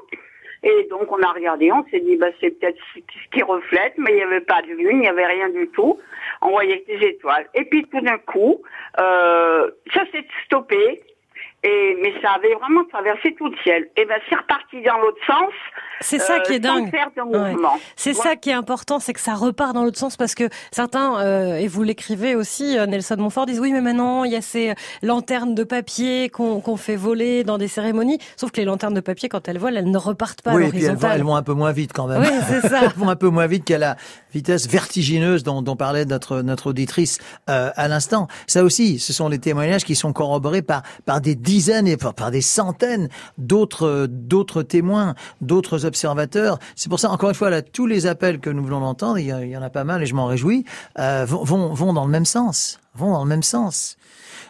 Et 0.64 0.88
donc 0.90 1.12
on 1.12 1.22
a 1.22 1.32
regardé, 1.32 1.72
on 1.72 1.86
s'est 1.92 2.00
dit 2.00 2.18
bah 2.18 2.30
c'est 2.42 2.50
peut-être 2.50 2.80
ce 2.96 3.00
qui 3.32 3.44
reflète, 3.44 3.94
mais 3.98 4.12
il 4.12 4.16
n'y 4.16 4.24
avait 4.24 4.42
pas 4.42 4.64
de 4.64 4.70
lune, 4.70 4.98
il 4.98 5.00
n'y 5.02 5.08
avait 5.08 5.28
rien 5.28 5.50
du 5.50 5.68
tout. 5.70 6.00
On 6.42 6.50
voyait 6.50 6.84
des 6.88 7.06
étoiles. 7.06 7.48
Et 7.54 7.66
puis 7.66 7.86
tout 7.86 8.02
d'un 8.02 8.18
coup, 8.18 8.64
euh, 9.00 9.70
ça 9.94 10.02
s'est 10.12 10.26
stoppé. 10.46 11.04
Et 11.66 11.98
mais 12.02 12.14
ça 12.22 12.34
avait 12.34 12.54
vraiment 12.54 12.84
traversé 12.86 13.34
tout 13.36 13.48
le 13.48 13.58
ciel. 13.64 13.90
Et 13.98 14.06
ben 14.06 14.20
c'est 14.30 14.36
reparti 14.36 14.82
dans 14.84 15.00
l'autre 15.00 15.18
sens. 15.26 15.52
C'est 16.02 16.20
ça 16.20 16.36
euh, 16.36 16.40
qui 16.42 16.54
est 16.54 16.66
sans 16.66 16.76
dingue. 16.76 16.94
Ouais. 17.28 17.56
C'est 17.96 18.14
ça 18.14 18.36
qui 18.36 18.52
est 18.52 18.54
important, 18.54 19.00
c'est 19.00 19.14
que 19.14 19.20
ça 19.20 19.34
repart 19.34 19.74
dans 19.74 19.84
l'autre 19.84 19.98
sens 19.98 20.16
parce 20.16 20.36
que 20.36 20.50
certains, 20.72 21.20
euh, 21.20 21.56
et 21.56 21.68
vous 21.68 21.82
l'écrivez 21.82 22.36
aussi, 22.36 22.78
euh, 22.78 22.86
Nelson 22.86 23.16
Montfort, 23.18 23.48
disent 23.48 23.60
oui 23.60 23.72
mais 23.72 23.82
maintenant 23.82 24.26
il 24.26 24.32
y 24.32 24.36
a 24.36 24.42
ces 24.42 24.76
lanternes 25.02 25.56
de 25.56 25.64
papier 25.64 26.30
qu'on 26.30 26.62
qu'on 26.62 26.78
fait 26.78 26.96
voler 26.96 27.44
dans 27.44 27.58
des 27.58 27.68
cérémonies, 27.68 28.20
sauf 28.38 28.52
que 28.52 28.58
les 28.58 28.66
lanternes 28.66 28.94
de 28.94 29.02
papier 29.02 29.28
quand 29.30 29.48
elles 29.48 29.58
volent, 29.58 29.78
elles 29.78 29.90
ne 29.90 29.98
repartent 29.98 30.44
pas 30.44 30.52
à 30.52 30.56
oui, 30.56 30.66
et 30.66 30.70
puis 30.70 30.80
elles 30.80 30.86
vont, 30.86 30.92
l'horizontale. 30.92 31.18
elles 31.18 31.26
vont 31.26 31.36
un 31.36 31.44
peu 31.44 31.54
moins 31.54 31.72
vite 31.72 31.94
quand 31.94 32.08
même. 32.08 32.22
Oui, 32.22 32.30
c'est 32.48 32.68
ça. 32.68 32.82
elles 32.84 32.94
vont 32.96 33.10
un 33.10 33.16
peu 33.16 33.30
moins 33.30 33.48
vite 33.48 33.66
qu'à 33.66 33.78
la 33.78 33.96
vitesse 34.34 34.68
vertigineuse 34.68 35.44
dont, 35.44 35.62
dont 35.62 35.76
parlait 35.76 36.06
notre, 36.06 36.42
notre 36.42 36.68
auditrice 36.68 37.20
euh, 37.50 37.70
à 37.76 37.88
l'instant. 37.88 38.28
Ça 38.48 38.64
aussi, 38.64 39.00
ce 39.00 39.14
sont 39.14 39.30
des 39.30 39.40
témoignages 39.40 39.86
qui 39.86 39.96
sont 39.96 40.14
corroborés 40.14 40.62
par, 40.62 40.84
par 41.06 41.22
des 41.22 41.36
et 41.86 41.98
par, 41.98 42.32
des 42.32 42.42
centaines 42.42 43.10
d'autres 43.38 44.08
d'autres 44.10 44.64
témoins, 44.64 45.16
d'autres 45.42 45.86
observateurs. 45.86 46.60
C'est 46.76 46.90
pour 46.90 47.00
ça, 47.00 47.10
encore 47.10 47.30
une 47.30 47.36
fois, 47.36 47.50
là, 47.50 47.62
tous 47.62 47.88
les 47.88 48.08
appels 48.08 48.40
que 48.40 48.50
nous 48.50 48.64
venons 48.64 48.82
d'entendre, 48.82 49.20
il 49.20 49.28
y, 49.28 49.58
en 49.58 49.62
a 49.62 49.70
pas 49.70 49.84
mal 49.84 50.04
et 50.04 50.06
je 50.06 50.16
m'en 50.16 50.26
réjouis, 50.26 50.66
euh, 51.00 51.26
vont, 51.26 51.74
vont 51.74 51.94
dans 51.94 52.06
le 52.06 52.12
même 52.12 52.26
sens. 52.26 52.80
Vont 52.96 53.12
dans 53.12 53.24
le 53.24 53.30
même 53.30 53.44
sens. 53.44 53.98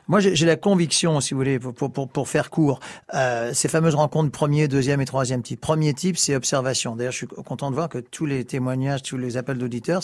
Moi, 0.07 0.19
j'ai 0.19 0.45
la 0.45 0.55
conviction, 0.55 1.19
si 1.19 1.33
vous 1.33 1.39
voulez, 1.39 1.57
pour, 1.57 1.73
pour, 1.73 2.07
pour, 2.07 2.29
faire 2.29 2.51
court, 2.51 2.79
euh, 3.15 3.53
ces 3.53 3.67
fameuses 3.67 3.95
rencontres 3.95 4.31
premier, 4.31 4.67
deuxième 4.67 5.01
et 5.01 5.05
troisième 5.05 5.41
type. 5.41 5.59
Premier 5.59 5.93
type, 5.93 6.17
c'est 6.17 6.35
observation. 6.35 6.95
D'ailleurs, 6.95 7.11
je 7.11 7.17
suis 7.17 7.27
content 7.27 7.71
de 7.71 7.75
voir 7.75 7.89
que 7.89 7.97
tous 7.97 8.25
les 8.25 8.45
témoignages, 8.45 9.01
tous 9.01 9.17
les 9.17 9.37
appels 9.37 9.57
d'auditeurs, 9.57 10.03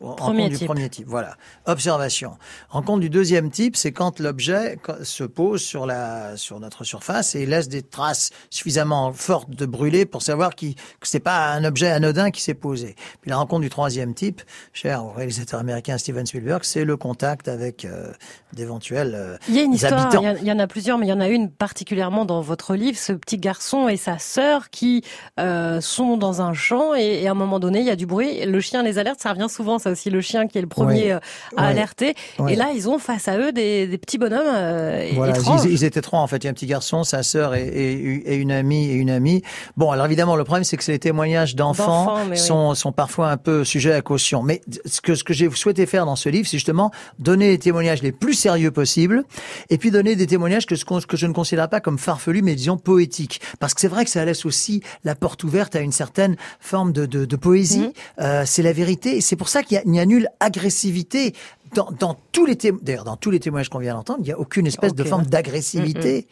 rencontre 0.00 0.48
du 0.48 0.64
premier 0.66 0.88
type. 0.90 1.06
Voilà, 1.08 1.36
observation. 1.66 2.36
Rencontre 2.68 3.00
du 3.00 3.10
deuxième 3.10 3.50
type, 3.50 3.76
c'est 3.76 3.92
quand 3.92 4.20
l'objet 4.20 4.78
se 5.02 5.24
pose 5.24 5.62
sur 5.62 5.86
la 5.86 6.36
sur 6.36 6.60
notre 6.60 6.84
surface 6.84 7.34
et 7.34 7.46
laisse 7.46 7.68
des 7.68 7.82
traces 7.82 8.30
suffisamment 8.50 9.12
fortes 9.12 9.50
de 9.50 9.66
brûler 9.66 10.04
pour 10.04 10.22
savoir 10.22 10.54
qui, 10.54 10.74
que 10.74 11.08
c'est 11.08 11.20
pas 11.20 11.52
un 11.52 11.64
objet 11.64 11.88
anodin 11.88 12.30
qui 12.30 12.42
s'est 12.42 12.54
posé. 12.54 12.96
Puis 13.22 13.30
la 13.30 13.36
rencontre 13.36 13.62
du 13.62 13.70
troisième 13.70 14.14
type, 14.14 14.42
cher 14.72 15.04
au 15.04 15.10
réalisateur 15.10 15.60
américain 15.60 15.96
Steven 15.96 16.26
Spielberg, 16.26 16.64
c'est 16.64 16.84
le 16.84 16.96
contact 16.96 17.48
avec 17.48 17.84
euh, 17.84 18.12
d'éventuels 18.52 19.14
euh, 19.14 19.37
Il 19.48 19.54
y 19.54 19.58
a 19.58 19.62
une 19.62 19.72
histoire, 19.74 20.10
il 20.40 20.46
y, 20.46 20.52
en 20.52 20.58
a 20.58 20.66
plusieurs, 20.66 20.98
mais 20.98 21.06
il 21.06 21.10
y 21.10 21.12
en 21.12 21.20
a 21.20 21.28
une 21.28 21.50
particulièrement 21.50 22.24
dans 22.24 22.40
votre 22.40 22.74
livre, 22.74 22.98
ce 22.98 23.12
petit 23.12 23.38
garçon 23.38 23.88
et 23.88 23.96
sa 23.96 24.18
sœur 24.18 24.70
qui 24.70 25.02
euh, 25.38 25.80
sont 25.80 26.16
dans 26.16 26.42
un 26.42 26.52
champ 26.54 26.94
et, 26.94 27.20
et 27.22 27.28
à 27.28 27.32
un 27.32 27.34
moment 27.34 27.58
donné, 27.60 27.80
il 27.80 27.86
y 27.86 27.90
a 27.90 27.96
du 27.96 28.06
bruit, 28.06 28.44
le 28.44 28.60
chien 28.60 28.82
les 28.82 28.98
alerte, 28.98 29.20
ça 29.20 29.32
revient 29.32 29.48
souvent, 29.48 29.78
ça 29.78 29.90
aussi, 29.90 30.10
le 30.10 30.20
chien 30.20 30.46
qui 30.46 30.58
est 30.58 30.62
le 30.62 30.66
premier 30.66 31.12
euh, 31.12 31.18
à 31.56 31.66
alerter. 31.68 32.14
Et 32.48 32.56
là, 32.56 32.68
ils 32.74 32.88
ont 32.88 32.98
face 32.98 33.28
à 33.28 33.38
eux 33.38 33.52
des, 33.52 33.86
des 33.86 33.98
petits 33.98 34.18
bonhommes 34.18 34.42
euh, 34.46 35.10
Voilà, 35.14 35.36
étranges. 35.36 35.60
ils, 35.64 35.72
ils 35.72 35.84
étaient 35.84 36.00
trois 36.00 36.20
en 36.20 36.26
fait. 36.26 36.38
Il 36.38 36.44
y 36.44 36.46
a 36.48 36.50
un 36.50 36.54
petit 36.54 36.66
garçon, 36.66 37.04
sa 37.04 37.22
sœur 37.22 37.54
et, 37.54 37.66
et- 37.66 38.32
et 38.32 38.36
une 38.36 38.52
amie 38.52 38.86
et 38.90 38.94
une 38.94 39.10
amie. 39.10 39.42
Bon, 39.76 39.90
alors 39.90 40.06
évidemment, 40.06 40.36
le 40.36 40.44
problème 40.44 40.64
c'est 40.64 40.76
que 40.76 40.90
les 40.90 40.98
témoignages 40.98 41.54
d'enfants 41.54 42.18
sont, 42.34 42.74
sont 42.74 42.92
parfois 42.92 43.30
un 43.30 43.36
peu 43.36 43.64
sujets 43.64 43.92
à 43.92 44.02
caution. 44.02 44.42
Mais 44.42 44.60
ce 44.86 45.00
que 45.00 45.14
ce 45.14 45.24
que 45.24 45.32
j'ai 45.34 45.50
souhaité 45.50 45.86
faire 45.86 46.06
dans 46.06 46.16
ce 46.16 46.28
livre, 46.28 46.46
c'est 46.48 46.56
justement 46.58 46.90
donner 47.18 47.48
les 47.48 47.58
témoignages 47.58 48.02
les 48.02 48.12
plus 48.12 48.34
sérieux 48.34 48.70
possibles, 48.70 49.24
et 49.70 49.78
puis 49.78 49.90
donner 49.90 50.16
des 50.16 50.26
témoignages 50.26 50.66
que, 50.66 50.74
que 51.06 51.16
je 51.16 51.26
ne 51.26 51.32
considère 51.32 51.68
pas 51.68 51.80
comme 51.80 51.98
farfelus, 51.98 52.42
mais 52.42 52.54
disons 52.54 52.76
poétiques. 52.78 53.40
Parce 53.60 53.74
que 53.74 53.80
c'est 53.80 53.88
vrai 53.88 54.04
que 54.04 54.10
ça 54.10 54.24
laisse 54.24 54.44
aussi 54.46 54.82
la 55.04 55.14
porte 55.14 55.44
ouverte 55.44 55.76
à 55.76 55.80
une 55.80 55.92
certaine 55.92 56.36
forme 56.60 56.92
de, 56.92 57.06
de, 57.06 57.24
de 57.24 57.36
poésie. 57.36 57.80
Mhm. 57.80 57.92
Euh, 58.20 58.42
c'est 58.46 58.62
la 58.62 58.72
vérité. 58.72 59.16
Et 59.16 59.20
c'est 59.20 59.36
pour 59.36 59.48
ça 59.48 59.62
qu'il 59.62 59.76
a- 59.78 59.82
n'y 59.84 60.00
a, 60.00 60.06
nulle 60.06 60.28
agressivité 60.40 61.34
dans, 61.74 61.90
dans 61.98 62.18
tous 62.32 62.46
les. 62.46 62.56
D'ailleurs, 62.82 63.04
dans 63.04 63.16
tous 63.16 63.30
les 63.30 63.40
témoignages 63.40 63.68
qu'on 63.68 63.78
vient 63.78 63.94
d'entendre, 63.94 64.20
il 64.22 64.26
n'y 64.26 64.32
a 64.32 64.38
aucune 64.38 64.66
espèce 64.66 64.94
de 64.94 65.04
forme 65.04 65.26
d'agressivité. 65.26 66.26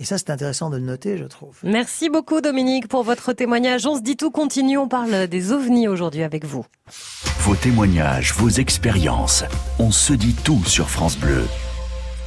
Et 0.00 0.04
ça, 0.04 0.16
c'est 0.16 0.30
intéressant 0.30 0.70
de 0.70 0.76
le 0.76 0.84
noter, 0.84 1.18
je 1.18 1.24
trouve. 1.24 1.56
Merci 1.64 2.08
beaucoup 2.08 2.40
Dominique 2.40 2.86
pour 2.86 3.02
votre 3.02 3.32
témoignage. 3.32 3.84
On 3.84 3.96
se 3.96 4.00
dit 4.00 4.16
tout, 4.16 4.30
continue, 4.30 4.78
on 4.78 4.86
parle 4.86 5.26
des 5.26 5.50
ovnis 5.50 5.88
aujourd'hui 5.88 6.22
avec 6.22 6.44
vous. 6.44 6.64
Vos 7.40 7.56
témoignages, 7.56 8.32
vos 8.34 8.48
expériences, 8.48 9.42
on 9.80 9.90
se 9.90 10.12
dit 10.12 10.34
tout 10.44 10.62
sur 10.66 10.88
France 10.88 11.16
Bleu. 11.18 11.42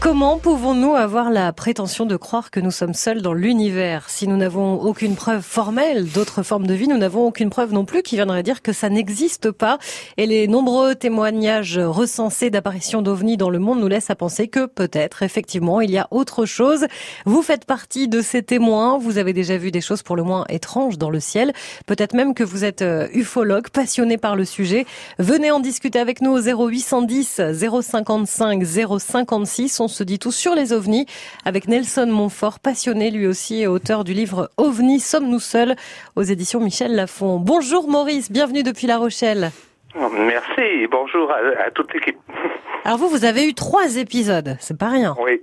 Comment 0.01 0.39
pouvons-nous 0.39 0.95
avoir 0.95 1.29
la 1.29 1.53
prétention 1.53 2.07
de 2.07 2.15
croire 2.15 2.49
que 2.49 2.59
nous 2.59 2.71
sommes 2.71 2.95
seuls 2.95 3.21
dans 3.21 3.33
l'univers? 3.33 4.09
Si 4.09 4.27
nous 4.27 4.35
n'avons 4.35 4.81
aucune 4.81 5.13
preuve 5.13 5.43
formelle 5.43 6.09
d'autres 6.09 6.41
formes 6.41 6.65
de 6.65 6.73
vie, 6.73 6.87
nous 6.87 6.97
n'avons 6.97 7.27
aucune 7.27 7.51
preuve 7.51 7.71
non 7.71 7.85
plus 7.85 8.01
qui 8.01 8.15
viendrait 8.15 8.41
dire 8.41 8.63
que 8.63 8.73
ça 8.73 8.89
n'existe 8.89 9.51
pas. 9.51 9.77
Et 10.17 10.25
les 10.25 10.47
nombreux 10.47 10.95
témoignages 10.95 11.77
recensés 11.77 12.49
d'apparitions 12.49 13.03
d'ovnis 13.03 13.37
dans 13.37 13.51
le 13.51 13.59
monde 13.59 13.79
nous 13.79 13.87
laissent 13.87 14.09
à 14.09 14.15
penser 14.15 14.47
que 14.47 14.65
peut-être, 14.65 15.21
effectivement, 15.21 15.81
il 15.81 15.91
y 15.91 15.99
a 15.99 16.07
autre 16.09 16.47
chose. 16.47 16.87
Vous 17.27 17.43
faites 17.43 17.65
partie 17.65 18.07
de 18.07 18.21
ces 18.21 18.41
témoins. 18.41 18.97
Vous 18.97 19.19
avez 19.19 19.33
déjà 19.33 19.55
vu 19.57 19.69
des 19.69 19.81
choses 19.81 20.01
pour 20.01 20.15
le 20.15 20.23
moins 20.23 20.45
étranges 20.49 20.97
dans 20.97 21.11
le 21.11 21.19
ciel. 21.19 21.53
Peut-être 21.85 22.15
même 22.15 22.33
que 22.33 22.43
vous 22.43 22.65
êtes 22.65 22.81
euh, 22.81 23.07
ufologue, 23.13 23.69
passionné 23.69 24.17
par 24.17 24.35
le 24.35 24.45
sujet. 24.45 24.87
Venez 25.19 25.51
en 25.51 25.59
discuter 25.59 25.99
avec 25.99 26.21
nous 26.21 26.31
au 26.31 26.41
0810 26.41 27.39
055 27.53 28.63
056. 28.65 29.79
On 29.79 29.90
se 29.91 30.03
dit 30.03 30.17
tout 30.17 30.31
sur 30.31 30.55
les 30.55 30.73
ovnis 30.73 31.05
avec 31.45 31.67
Nelson 31.67 32.07
Montfort, 32.07 32.59
passionné 32.59 33.11
lui 33.11 33.27
aussi 33.27 33.61
et 33.61 33.67
auteur 33.67 34.03
du 34.03 34.13
livre 34.13 34.49
OVNI, 34.57 34.99
sommes-nous 34.99 35.39
seuls 35.39 35.75
aux 36.15 36.23
éditions 36.23 36.59
Michel 36.59 36.95
Lafon. 36.95 37.37
Bonjour 37.37 37.87
Maurice, 37.87 38.31
bienvenue 38.31 38.63
depuis 38.63 38.87
La 38.87 38.97
Rochelle. 38.97 39.51
Merci, 39.93 40.87
bonjour 40.89 41.31
à, 41.31 41.69
toute 41.71 41.93
l'équipe. 41.93 42.17
Alors 42.85 42.97
vous, 42.97 43.09
vous 43.09 43.25
avez 43.25 43.47
eu 43.47 43.53
trois 43.53 43.97
épisodes, 43.97 44.55
c'est 44.59 44.77
pas 44.77 44.89
rien. 44.89 45.15
Oui, 45.19 45.41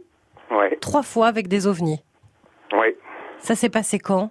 oui. 0.51 0.77
Trois 0.81 1.03
fois 1.03 1.27
avec 1.27 1.49
des 1.49 1.67
ovnis. 1.67 2.03
Oui. 2.73 2.97
Ça 3.39 3.55
s'est 3.55 3.69
passé 3.69 3.99
quand? 3.99 4.31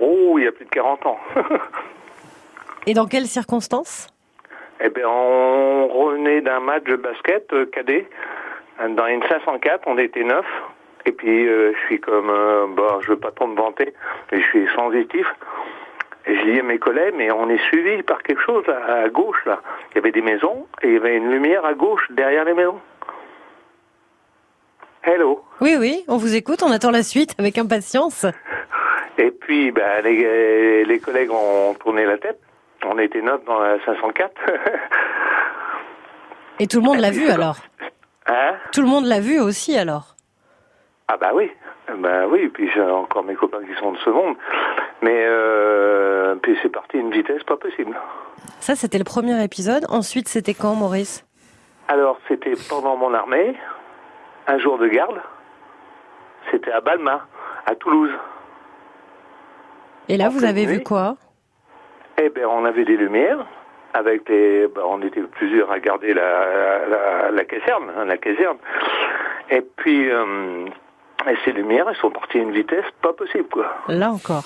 Oh, 0.00 0.36
il 0.38 0.44
y 0.44 0.46
a 0.46 0.52
plus 0.52 0.64
de 0.64 0.70
40 0.70 1.06
ans. 1.06 1.18
et 2.86 2.94
dans 2.94 3.06
quelles 3.06 3.26
circonstances? 3.26 4.08
Eh 4.80 4.90
bien, 4.90 5.08
on 5.08 5.88
revenait 5.88 6.42
d'un 6.42 6.60
match 6.60 6.84
de 6.84 6.96
basket 6.96 7.50
euh, 7.52 7.66
cadet 7.66 8.06
dans 8.90 9.06
une 9.06 9.22
504, 9.22 9.82
on 9.86 9.98
était 9.98 10.24
neuf. 10.24 10.46
Et 11.06 11.12
puis, 11.12 11.46
euh, 11.46 11.72
je 11.72 11.86
suis 11.86 12.00
comme, 12.00 12.30
euh, 12.30 12.66
bon, 12.68 13.00
je 13.00 13.10
veux 13.10 13.18
pas 13.18 13.30
trop 13.30 13.46
me 13.46 13.56
vanter, 13.56 13.94
mais 14.30 14.40
je 14.40 14.46
suis 14.46 14.66
sensitif. 14.74 15.26
Et 16.26 16.36
je 16.36 16.50
dis 16.50 16.60
à 16.60 16.62
mes 16.64 16.78
collègues, 16.78 17.14
mais 17.16 17.30
on 17.30 17.48
est 17.48 17.62
suivi 17.68 18.02
par 18.02 18.22
quelque 18.24 18.42
chose 18.42 18.64
à, 18.68 19.08
gauche, 19.08 19.40
là. 19.46 19.60
Il 19.90 19.96
y 19.96 19.98
avait 19.98 20.10
des 20.10 20.20
maisons 20.20 20.66
et 20.82 20.88
il 20.88 20.94
y 20.94 20.96
avait 20.96 21.16
une 21.16 21.30
lumière 21.30 21.64
à 21.64 21.74
gauche, 21.74 22.04
derrière 22.10 22.44
les 22.44 22.54
maisons. 22.54 22.80
Hello. 25.04 25.44
Oui, 25.60 25.76
oui, 25.78 26.04
on 26.08 26.16
vous 26.16 26.34
écoute, 26.34 26.64
on 26.64 26.72
attend 26.72 26.90
la 26.90 27.04
suite 27.04 27.36
avec 27.38 27.56
impatience. 27.58 28.26
Et 29.16 29.30
puis, 29.30 29.70
ben, 29.70 30.02
les, 30.02 30.84
les 30.84 30.98
collègues 30.98 31.30
ont 31.30 31.74
tourné 31.74 32.04
la 32.04 32.18
tête. 32.18 32.40
On 32.84 32.98
était 32.98 33.22
neuf 33.22 33.44
dans 33.44 33.60
la 33.60 33.78
504. 33.84 34.32
et 36.58 36.66
tout 36.66 36.80
le 36.80 36.84
monde 36.84 36.98
l'a 36.98 37.12
vu 37.12 37.28
alors? 37.28 37.58
Hein 38.28 38.54
Tout 38.72 38.82
le 38.82 38.88
monde 38.88 39.04
l'a 39.06 39.20
vu 39.20 39.40
aussi 39.40 39.76
alors 39.76 40.16
Ah 41.08 41.16
bah 41.16 41.30
oui, 41.34 41.50
bah 41.98 42.26
oui, 42.28 42.48
puis 42.48 42.68
j'ai 42.74 42.80
encore 42.82 43.22
mes 43.24 43.34
copains 43.36 43.64
qui 43.64 43.78
sont 43.78 43.92
de 43.92 43.98
ce 43.98 44.10
monde. 44.10 44.36
Mais 45.02 45.24
euh, 45.26 46.34
puis 46.36 46.58
c'est 46.62 46.68
parti 46.68 46.96
à 46.96 47.00
une 47.00 47.12
vitesse 47.12 47.44
pas 47.44 47.56
possible. 47.56 47.96
Ça 48.60 48.74
c'était 48.74 48.98
le 48.98 49.04
premier 49.04 49.42
épisode. 49.44 49.84
Ensuite 49.88 50.28
c'était 50.28 50.54
quand 50.54 50.74
Maurice? 50.74 51.24
Alors 51.88 52.18
c'était 52.26 52.54
pendant 52.68 52.96
mon 52.96 53.14
armée, 53.14 53.56
un 54.48 54.58
jour 54.58 54.78
de 54.78 54.88
garde. 54.88 55.20
C'était 56.50 56.72
à 56.72 56.80
Balma, 56.80 57.26
à 57.66 57.74
Toulouse. 57.76 58.10
Et 60.08 60.16
là 60.16 60.28
vous 60.28 60.44
avez 60.44 60.66
vu 60.66 60.82
quoi? 60.82 61.16
Eh 62.18 62.30
bien 62.30 62.48
on 62.48 62.64
avait 62.64 62.84
des 62.84 62.96
lumières, 62.96 63.46
avec 63.96 64.28
les, 64.28 64.66
bah, 64.68 64.82
on 64.86 65.00
était 65.02 65.20
plusieurs 65.22 65.70
à 65.70 65.78
garder 65.78 66.14
la, 66.14 66.86
la, 66.86 67.30
la 67.30 67.44
caserne, 67.44 67.90
hein, 67.96 68.04
la 68.04 68.16
caserne. 68.16 68.58
Et 69.50 69.62
puis, 69.62 70.10
euh, 70.10 70.66
et 71.28 71.36
ces 71.44 71.52
lumières, 71.52 71.86
elles 71.88 71.96
sont 71.96 72.10
parties 72.10 72.38
à 72.38 72.42
une 72.42 72.52
vitesse 72.52 72.84
pas 73.02 73.12
possible, 73.12 73.48
quoi. 73.48 73.66
Là 73.88 74.10
encore. 74.10 74.44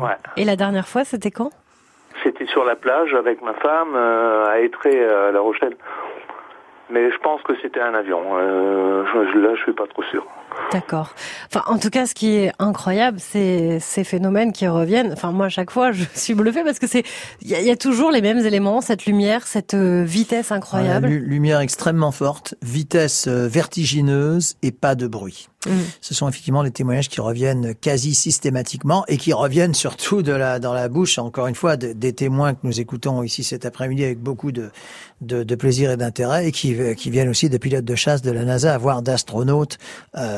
Ouais. 0.00 0.16
Et 0.36 0.44
la 0.44 0.56
dernière 0.56 0.86
fois, 0.86 1.04
c'était 1.04 1.30
quand? 1.30 1.50
C'était 2.22 2.46
sur 2.46 2.64
la 2.64 2.76
plage 2.76 3.14
avec 3.14 3.42
ma 3.42 3.54
femme 3.54 3.94
euh, 3.94 4.46
à 4.48 4.58
Étré, 4.60 5.04
à 5.04 5.30
La 5.30 5.40
Rochelle. 5.40 5.76
Mais 6.90 7.10
je 7.10 7.18
pense 7.18 7.42
que 7.42 7.52
c'était 7.62 7.80
un 7.80 7.94
avion. 7.94 8.22
Euh, 8.38 9.04
là, 9.34 9.54
je 9.54 9.62
suis 9.62 9.72
pas 9.72 9.86
trop 9.86 10.02
sûr. 10.04 10.26
D'accord. 10.72 11.14
Enfin, 11.46 11.62
en 11.66 11.78
tout 11.78 11.88
cas, 11.88 12.06
ce 12.06 12.14
qui 12.14 12.34
est 12.34 12.52
incroyable, 12.58 13.18
c'est 13.20 13.78
ces 13.80 14.04
phénomènes 14.04 14.52
qui 14.52 14.66
reviennent. 14.66 15.12
Enfin, 15.12 15.32
moi, 15.32 15.46
à 15.46 15.48
chaque 15.48 15.70
fois, 15.70 15.92
je 15.92 16.04
suis 16.14 16.34
bluffée 16.34 16.62
parce 16.62 16.78
que 16.78 16.86
c'est, 16.86 17.04
il 17.42 17.48
y, 17.48 17.70
a 17.70 17.76
toujours 17.76 18.10
les 18.10 18.20
mêmes 18.20 18.44
éléments, 18.44 18.80
cette 18.80 19.06
lumière, 19.06 19.46
cette 19.46 19.74
euh, 19.74 20.04
vitesse 20.04 20.52
incroyable. 20.52 21.08
lumière 21.08 21.60
extrêmement 21.60 22.12
forte, 22.12 22.54
vitesse 22.62 23.26
euh, 23.28 23.48
vertigineuse 23.48 24.56
et 24.62 24.72
pas 24.72 24.94
de 24.94 25.06
bruit. 25.06 25.48
Mm. 25.66 25.70
Ce 26.00 26.14
sont 26.14 26.28
effectivement 26.28 26.62
les 26.62 26.70
témoignages 26.70 27.08
qui 27.08 27.20
reviennent 27.20 27.74
quasi 27.74 28.14
systématiquement 28.14 29.04
et 29.08 29.16
qui 29.16 29.32
reviennent 29.32 29.74
surtout 29.88 30.22
de 30.22 30.32
la, 30.32 30.58
dans 30.58 30.74
la 30.74 30.88
bouche, 30.88 31.18
encore 31.18 31.46
une 31.46 31.54
fois, 31.54 31.76
des 31.76 32.12
témoins 32.12 32.54
que 32.54 32.60
nous 32.64 32.80
écoutons 32.80 33.22
ici 33.22 33.42
cet 33.42 33.64
après-midi 33.64 34.04
avec 34.04 34.20
beaucoup 34.20 34.52
de, 34.52 34.70
de, 35.20 35.42
de 35.42 35.54
plaisir 35.54 35.90
et 35.90 35.96
d'intérêt 35.96 36.46
et 36.46 36.52
qui, 36.52 36.76
qui 36.96 37.10
viennent 37.10 37.28
aussi 37.28 37.48
de 37.48 37.58
pilotes 37.58 37.84
de 37.84 37.94
chasse 37.94 38.22
de 38.22 38.30
la 38.30 38.44
NASA, 38.44 38.76
voire 38.78 39.02
d'astronautes. 39.02 39.78
Euh, 40.16 40.37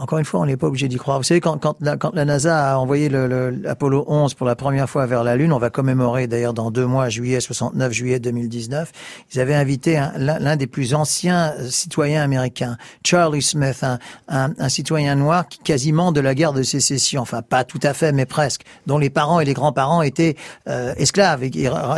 encore 0.00 0.18
une 0.18 0.24
fois, 0.24 0.40
on 0.40 0.46
n'est 0.46 0.56
pas 0.56 0.66
obligé 0.66 0.88
d'y 0.88 0.96
croire. 0.96 1.18
Vous 1.18 1.24
savez, 1.24 1.40
quand, 1.40 1.58
quand, 1.58 1.76
la, 1.82 1.98
quand 1.98 2.14
la 2.14 2.24
NASA 2.24 2.72
a 2.72 2.78
envoyé 2.78 3.10
l'Apollo 3.10 3.98
le, 4.08 4.10
11 4.10 4.32
pour 4.32 4.46
la 4.46 4.56
première 4.56 4.88
fois 4.88 5.04
vers 5.04 5.22
la 5.22 5.36
Lune, 5.36 5.52
on 5.52 5.58
va 5.58 5.68
commémorer 5.68 6.26
d'ailleurs 6.26 6.54
dans 6.54 6.70
deux 6.70 6.86
mois, 6.86 7.10
juillet 7.10 7.38
69, 7.38 7.92
juillet 7.92 8.18
2019, 8.18 8.92
ils 9.34 9.40
avaient 9.40 9.54
invité 9.54 10.02
l'un 10.16 10.56
des 10.56 10.66
plus 10.66 10.94
anciens 10.94 11.52
citoyens 11.68 12.22
américains, 12.22 12.78
Charlie 13.04 13.42
Smith, 13.42 13.82
un, 13.82 13.98
un, 14.28 14.54
un 14.58 14.68
citoyen 14.70 15.16
noir 15.16 15.46
qui, 15.46 15.58
quasiment 15.58 16.12
de 16.12 16.20
la 16.20 16.34
guerre 16.34 16.54
de 16.54 16.62
sécession, 16.62 17.20
enfin 17.20 17.42
pas 17.42 17.64
tout 17.64 17.80
à 17.82 17.92
fait, 17.92 18.12
mais 18.12 18.24
presque, 18.24 18.62
dont 18.86 18.96
les 18.96 19.10
parents 19.10 19.40
et 19.40 19.44
les 19.44 19.54
grands-parents 19.54 20.00
étaient 20.00 20.36
euh, 20.66 20.94
esclaves 20.96 21.46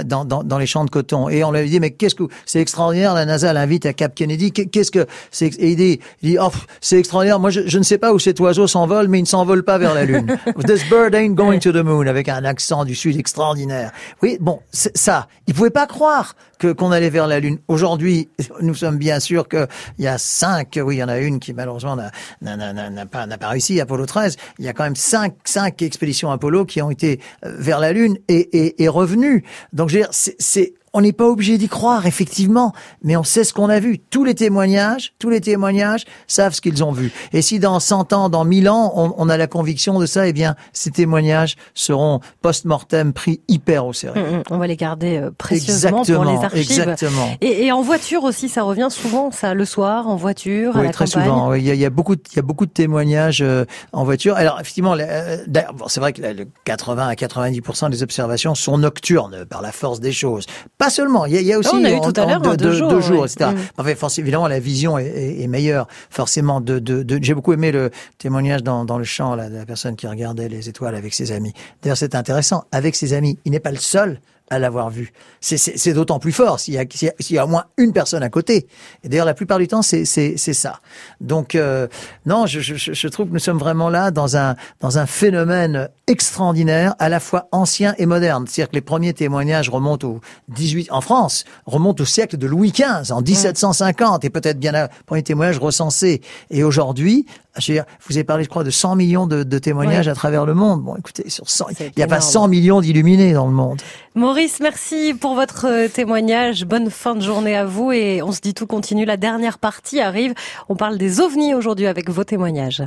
dans, 0.05 0.25
dans, 0.25 0.43
dans, 0.43 0.59
les 0.59 0.67
champs 0.67 0.85
de 0.85 0.91
coton. 0.91 1.29
Et 1.29 1.45
on 1.45 1.53
lui 1.53 1.61
a 1.61 1.65
dit, 1.65 1.79
mais 1.79 1.93
qu'est-ce 1.93 2.17
que 2.17 2.25
c'est 2.47 2.61
extraordinaire, 2.61 3.15
la 3.15 3.27
NASA 3.27 3.53
l'invite 3.53 3.87
à 3.87 3.93
Cap 3.93 4.13
Kennedy, 4.13 4.51
qu'est-ce 4.51 4.91
que 4.91 5.07
c'est 5.31 5.55
Et 5.61 5.71
il 5.71 5.77
dit, 5.77 6.01
il 6.23 6.31
dit 6.31 6.39
oh, 6.41 6.51
c'est 6.81 6.99
extraordinaire, 6.99 7.39
moi 7.39 7.51
je 7.51 7.79
ne 7.79 7.83
sais 7.85 7.92
pas 7.99 8.13
où 8.13 8.19
cet 8.19 8.41
oiseau 8.41 8.67
s'envole, 8.67 9.09
mais 9.09 9.19
il 9.19 9.23
ne 9.23 9.27
s'envole 9.27 9.63
pas 9.63 9.79
vers 9.79 9.95
la 9.95 10.05
Lune. 10.05 10.39
This 10.67 10.89
bird 10.89 11.15
ain't 11.15 11.35
going 11.35 11.59
to 11.61 11.73
the 11.73 11.85
moon, 11.85 12.07
avec 12.07 12.29
un 12.29 12.45
accent 12.45 12.85
du 12.85 12.95
Sud 12.95 13.19
extraordinaire. 13.19 13.93
Oui, 14.23 14.39
bon, 14.41 14.61
ça, 14.73 15.29
il 15.47 15.55
pouvait 15.55 15.71
pas 15.71 15.87
croire 15.87 16.35
que 16.59 16.73
qu'on 16.73 16.93
allait 16.93 17.11
vers 17.11 17.27
la 17.27 17.41
Lune. 17.41 17.59
Aujourd'hui, 17.69 18.29
nous 18.61 18.75
sommes 18.75 18.97
bien 18.97 19.21
sûrs 19.21 19.49
qu'il 19.49 19.67
y 19.99 20.07
a 20.07 20.19
cinq, 20.19 20.79
oui, 20.83 20.97
il 20.97 20.99
y 20.99 21.05
en 21.05 21.09
a 21.09 21.19
une 21.19 21.41
qui 21.41 21.53
malheureusement 21.53 21.97
n'a 21.97 23.07
pas, 23.07 23.27
pas 23.27 23.49
réussi, 23.49 23.81
Apollo 23.81 24.07
13. 24.07 24.37
Il 24.59 24.65
y 24.65 24.69
a 24.69 24.73
quand 24.73 24.85
même 24.85 24.97
cinq, 24.97 25.35
cinq 25.45 25.83
expéditions 25.83 26.31
Apollo 26.31 26.65
qui 26.65 26.81
ont 26.81 26.91
été 26.91 27.21
euh, 27.45 27.55
vers 27.59 27.81
la 27.81 27.93
Lune 27.93 28.19
et, 28.29 28.49
et, 28.57 28.83
et 28.83 28.89
revenues. 28.89 29.45
Donc, 29.73 29.89
je 29.89 29.97
veux 29.97 30.03
dire, 30.03 30.11
c'est 30.13 30.75
on 30.95 31.01
n'est 31.01 31.13
pas 31.13 31.27
obligé 31.27 31.59
d'y 31.59 31.69
croire, 31.69 32.07
effectivement, 32.07 32.73
mais 33.03 33.17
on 33.17 33.25
sait 33.25 33.45
ce 33.45 33.53
qu'on 33.53 33.69
a 33.69 33.81
vu. 33.81 33.99
Tous 33.99 34.25
les 34.25 34.35
témoignages, 34.35 35.15
tous 35.19 35.31
les 35.31 35.41
témoignages 35.41 36.05
savent 36.27 36.53
ce 36.53 36.61
qu'ils 36.61 36.85
ont 36.85 36.93
vu. 36.93 37.13
Et 37.33 37.41
si 37.41 37.59
dans 37.59 37.81
100 37.81 38.13
ans, 38.13 38.29
dans 38.29 38.45
1000 38.45 38.69
ans, 38.69 39.15
on, 39.17 39.29
a 39.29 39.37
la 39.37 39.47
conviction 39.47 39.99
de 39.99 40.07
ça, 40.07 40.27
eh 40.27 40.33
bien, 40.33 40.55
ces 40.73 40.91
témoignages 40.91 41.57
seront 41.75 42.21
post-mortem 42.43 43.13
pris 43.13 43.41
hyper 43.49 43.87
au 43.87 43.93
sérieux. 43.93 44.21
Hum, 44.21 44.35
hum, 44.35 44.43
on 44.51 44.59
va 44.59 44.67
les 44.67 44.77
garder 44.77 45.17
euh, 45.17 45.31
précieusement 45.31 46.05
pour 46.05 46.25
les 46.25 46.37
archives. 46.37 46.61
Exactement. 46.61 47.37
Et, 47.41 47.73
en 47.73 47.81
voiture 47.81 48.25
aussi, 48.25 48.49
ça 48.49 48.63
revient 48.63 48.89
souvent, 48.91 49.31
ça, 49.31 49.55
le 49.55 49.65
soir, 49.65 50.09
en 50.09 50.17
voiture, 50.17 50.77
à 50.77 50.83
la 50.83 50.91
très 50.91 51.07
campagne. 51.07 51.25
souvent. 51.25 51.55
Il 51.55 51.65
y, 51.65 51.85
a, 51.85 51.91
beaucoup, 51.91 52.17
de, 52.17 52.23
il 52.33 52.37
y 52.37 52.39
a 52.39 52.43
beaucoup 52.43 52.67
de 52.67 52.73
témoignages 52.73 53.41
euh, 53.41 53.65
en 53.93 54.05
voiture. 54.05 54.37
Alors, 54.37 54.61
effectivement, 54.61 54.95
euh, 54.99 55.39
c'est 55.87 56.01
vrai 56.01 56.13
que 56.13 56.21
le 56.21 56.47
80 56.65 57.09
à 57.09 57.15
90% 57.15 57.91
des 57.91 58.03
observations 58.03 58.55
sont 58.55 58.77
nocturnes 58.77 59.47
par 59.47 59.63
la 59.63 59.73
force 59.73 60.01
des 60.01 60.13
choses 60.13 60.47
pas 60.83 60.91
seulement. 60.91 61.27
Il 61.27 61.41
y 61.41 61.53
a, 61.53 61.59
aussi 61.59 61.71
on 61.75 61.85
a 61.85 61.93
eu 61.93 62.01
tout 62.01 62.21
à 62.21 62.27
l'heure 62.27 62.41
deux, 62.41 62.57
deux, 62.57 62.73
jours, 62.73 63.01
jours 63.01 63.25
etc. 63.25 63.51
Mm. 63.51 63.59
Enfin, 63.79 63.95
forcément, 63.95 64.25
évidemment, 64.25 64.49
la 64.49 64.59
vision 64.59 64.99
est, 64.99 65.41
est, 65.41 65.47
meilleure. 65.47 65.87
Forcément, 66.11 66.61
de, 66.61 66.81
de, 66.81 67.05
de 67.05 67.21
j'ai 67.23 67.35
beaucoup 67.35 67.53
aimé 67.53 67.71
le 67.71 67.93
témoignage 68.19 68.65
dans, 68.65 68.85
dans 68.85 68.99
le 68.99 69.05
champ 69.05 69.37
là, 69.37 69.49
de 69.49 69.55
la 69.55 69.65
personne 69.65 69.95
qui 69.95 70.09
regardait 70.09 70.49
les 70.49 70.69
étoiles 70.69 70.97
avec 70.97 71.15
ses 71.15 71.31
amis. 71.31 71.53
D'ailleurs, 71.83 71.97
c'est 71.97 72.17
intéressant. 72.17 72.65
Avec 72.73 72.97
ses 72.97 73.13
amis, 73.13 73.39
il 73.45 73.53
n'est 73.53 73.61
pas 73.61 73.71
le 73.71 73.77
seul 73.77 74.21
à 74.53 74.59
l'avoir 74.59 74.91
vu. 74.91 75.13
C'est 75.41 75.95
d'autant 75.95 76.19
plus 76.19 76.31
fort 76.31 76.61
s'il 76.61 76.75
y, 76.75 76.79
a, 76.79 76.85
s'il 76.91 77.37
y 77.37 77.39
a 77.39 77.45
au 77.45 77.49
moins 77.49 77.65
une 77.79 77.95
personne 77.95 78.23
à 78.23 78.29
côté. 78.29 78.67
Et 79.03 79.09
d'ailleurs, 79.09 79.25
la 79.25 79.33
plupart 79.33 79.59
du 79.59 79.67
temps, 79.67 79.81
c'est 79.81 80.05
ça. 80.05 80.81
Donc, 81.23 81.55
euh, 81.55 81.89
non, 82.27 82.45
je, 82.45 82.61
je, 82.61 82.93
je, 82.93 83.09
trouve 83.09 83.29
que 83.29 83.33
nous 83.33 83.39
sommes 83.39 83.59
vraiment 83.59 83.89
là 83.89 84.11
dans 84.11 84.37
un, 84.37 84.55
dans 84.81 84.99
un 84.99 85.07
phénomène 85.07 85.89
extraordinaire, 86.07 86.95
à 86.99 87.09
la 87.09 87.19
fois 87.19 87.49
ancien 87.51 87.95
et 87.97 88.05
moderne. 88.05 88.45
C'est-à-dire 88.47 88.71
que 88.71 88.75
les 88.75 88.83
premiers 88.83 89.15
témoignages 89.15 89.71
remontent 89.71 90.07
au 90.07 90.21
18, 90.49 90.93
en 90.93 91.01
France, 91.01 91.45
remontent 91.65 92.03
au 92.03 92.07
siècle 92.07 92.37
de 92.37 92.47
Louis 92.47 92.73
XV, 92.73 93.11
en 93.11 93.23
1750, 93.23 94.25
et 94.27 94.31
peut-être 94.31 94.59
bien 94.59 94.75
un 94.75 94.89
premier 95.07 95.23
témoignage 95.23 95.59
recensé. 95.59 96.21
Et 96.51 96.63
aujourd'hui, 96.63 97.25
vous 97.57 98.17
avez 98.17 98.25
parlé, 98.25 98.45
je 98.45 98.49
crois, 98.49 98.65
de 98.65 98.71
100 98.71 98.97
millions 98.97 99.27
de, 99.27 99.59
témoignages 99.59 100.09
à 100.09 100.15
travers 100.15 100.47
le 100.47 100.55
monde. 100.55 100.83
Bon, 100.83 100.97
écoutez, 100.97 101.29
sur 101.29 101.49
100, 101.49 101.67
il 101.81 101.93
n'y 101.97 102.03
a 102.03 102.07
pas 102.07 102.21
100 102.21 102.49
millions 102.49 102.81
d'illuminés 102.81 103.33
dans 103.33 103.47
le 103.47 103.53
monde. 103.53 103.81
Maurice, 104.15 104.61
merci 104.61 105.15
pour 105.15 105.35
votre 105.35 105.67
euh, 105.67 105.89
témoignage. 105.89 106.65
Bonne 106.65 106.91
fin 106.91 107.15
de 107.15 107.21
journée 107.21 107.57
à 107.57 107.65
vous 107.65 107.93
et 107.93 108.23
on 108.23 108.33
se 108.33 108.41
dit 108.41 108.55
tout 108.55 108.67
continue. 108.67 109.05
La 109.05 109.17
dernière 109.17 109.59
partie 109.59 110.01
arrive. 110.01 110.35
On 110.69 110.77
parle 110.77 110.99
des 110.99 111.21
ovnis 111.21 111.55
aujourd'hui 111.55 111.87
avec 111.87 112.11
vos 112.11 112.25
témoignages. 112.25 112.83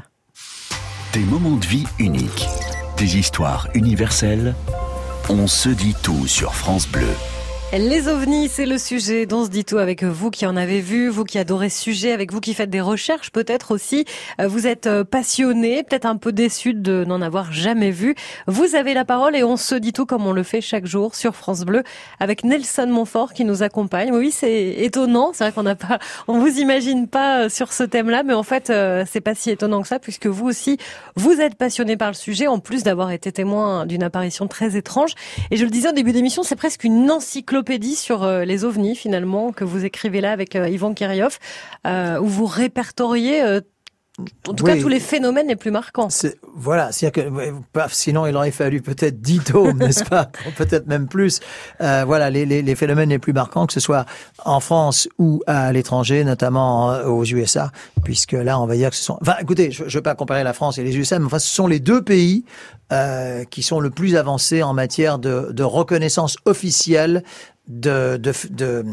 Des 1.14 1.22
moments 1.22 1.58
de 1.58 1.66
vie 1.66 1.86
uniques, 2.00 2.48
des 2.98 3.18
histoires 3.18 3.68
universelles. 3.74 4.54
On 5.30 5.48
se 5.48 5.70
dit 5.70 5.96
tout 6.04 6.28
sur 6.28 6.54
France 6.54 6.88
Bleu. 6.88 7.08
Les 7.74 8.08
ovnis, 8.08 8.48
c'est 8.48 8.68
le 8.68 8.78
sujet 8.78 9.26
dont 9.26 9.44
se 9.44 9.50
dit 9.50 9.66
tout 9.66 9.80
avec 9.80 10.04
vous 10.04 10.30
qui 10.30 10.46
en 10.46 10.56
avez 10.56 10.80
vu, 10.80 11.10
vous 11.10 11.26
qui 11.26 11.40
adorez 11.40 11.70
ce 11.70 11.82
sujet, 11.82 12.14
avec 12.14 12.32
vous 12.32 12.40
qui 12.40 12.54
faites 12.54 12.70
des 12.70 12.80
recherches 12.80 13.32
peut-être 13.32 13.74
aussi. 13.74 14.06
Euh, 14.40 14.48
vous 14.48 14.66
êtes 14.66 14.88
euh, 14.88 15.04
passionné, 15.04 15.84
peut-être 15.84 16.06
un 16.06 16.16
peu 16.16 16.32
déçu 16.32 16.74
de 16.74 17.04
n'en 17.06 17.22
avoir 17.22 17.52
jamais 17.52 17.92
vu. 17.92 18.16
Vous 18.48 18.76
avez 18.76 18.94
la 18.94 19.04
parole 19.04 19.36
et 19.36 19.44
on 19.44 19.58
se 19.58 19.76
dit 19.76 19.92
tout 19.92 20.06
comme 20.06 20.26
on 20.26 20.32
le 20.32 20.44
fait 20.44 20.62
chaque 20.62 20.86
jour 20.86 21.16
sur 21.16 21.36
France 21.36 21.66
Bleu 21.66 21.84
avec 22.20 22.46
Nelson 22.46 22.88
Montfort 22.88 23.34
qui 23.34 23.44
nous 23.44 23.62
accompagne. 23.62 24.12
Oui, 24.14 24.32
c'est 24.32 24.76
étonnant. 24.78 25.32
C'est 25.34 25.44
vrai 25.44 25.52
qu'on 25.52 25.64
n'a 25.64 25.76
pas, 25.76 26.00
on 26.30 26.40
vous 26.40 26.60
imagine 26.60 27.08
pas 27.08 27.40
euh, 27.40 27.50
sur 27.50 27.74
ce 27.74 27.84
thème-là, 27.84 28.24
mais 28.24 28.34
en 28.34 28.44
fait, 28.44 28.72
c'est 29.08 29.22
pas 29.22 29.36
si 29.36 29.50
étonnant 29.50 29.82
que 29.82 29.88
ça 29.88 30.00
puisque 30.00 30.28
vous 30.28 30.46
aussi, 30.46 30.78
vous 31.16 31.42
êtes 31.42 31.56
passionné 31.56 31.98
par 31.98 32.10
le 32.10 32.16
sujet 32.16 32.48
en 32.48 32.60
plus 32.60 32.84
d'avoir 32.84 33.12
été 33.12 33.32
témoin 33.32 33.86
d'une 33.86 34.04
apparition 34.04 34.48
très 34.48 34.78
étrange. 34.78 35.14
Et 35.52 35.58
je 35.58 35.66
le 35.66 35.72
disais 35.72 35.90
au 35.90 35.94
début 35.94 36.14
d'émission, 36.14 36.44
c'est 36.44 36.56
presque 36.56 36.84
une 36.84 37.10
encyclopédie 37.12 37.55
sur 37.96 38.24
euh, 38.24 38.44
les 38.44 38.66
ovnis 38.66 38.96
finalement 38.96 39.52
que 39.52 39.64
vous 39.64 39.86
écrivez 39.86 40.22
là 40.22 40.32
avec 40.32 40.56
euh, 40.56 40.68
Yvan 40.68 40.94
Kirillov, 40.94 41.40
euh, 41.88 42.20
où 42.20 42.26
vous 42.26 42.46
répertoriez 42.46 43.42
en 44.48 44.54
tout 44.54 44.64
cas, 44.64 44.78
tous 44.78 44.88
les 44.88 45.00
phénomènes 45.00 45.48
les 45.48 45.56
plus 45.56 45.72
marquants. 45.72 46.08
Voilà, 46.56 46.92
c'est 46.92 47.12
que 47.12 47.22
sinon 47.90 48.26
il 48.26 48.36
aurait 48.36 48.52
fallu 48.52 48.82
peut-être 48.82 49.22
10 49.22 49.40
tomes, 49.40 49.78
n'est-ce 49.80 50.06
pas? 50.06 50.30
Peut-être 50.58 50.88
même 50.88 51.08
plus. 51.08 51.42
voilà, 51.80 52.30
les, 52.30 52.46
les, 52.46 52.62
les, 52.62 52.76
phénomènes 52.76 53.10
les 53.10 53.20
plus 53.20 53.34
marquants, 53.34 53.66
que 53.68 53.74
ce 53.74 53.80
soit 53.80 54.06
en 54.46 54.60
France 54.60 55.10
ou 55.20 55.42
à 55.48 55.72
l'étranger, 55.74 56.24
notamment 56.24 56.92
aux 57.06 57.26
USA, 57.26 57.72
puisque 58.04 58.34
là, 58.34 58.60
on 58.60 58.66
va 58.66 58.76
dire 58.76 58.90
que 58.90 58.96
ce 58.96 59.04
sont. 59.04 59.18
Enfin, 59.22 59.36
écoutez, 59.42 59.72
je 59.72 59.84
ne 59.84 59.90
veux 59.90 60.02
pas 60.02 60.16
comparer 60.16 60.44
la 60.44 60.54
France 60.54 60.78
et 60.78 60.84
les 60.84 60.98
USA, 60.98 61.20
mais 61.20 61.26
enfin, 61.26 61.40
ce 61.40 61.54
sont 61.54 61.68
les 61.68 61.80
deux 61.80 62.02
pays 62.02 62.46
euh, 62.92 63.46
qui 63.46 63.64
sont 63.64 63.80
le 63.80 63.90
plus 63.90 64.16
avancés 64.16 64.62
en 64.62 64.74
matière 64.74 65.18
de, 65.18 65.50
de 65.52 65.64
reconnaissance 65.64 66.38
officielle 66.46 67.24
de, 67.68 68.18
de, 68.18 68.32
de 68.52 68.86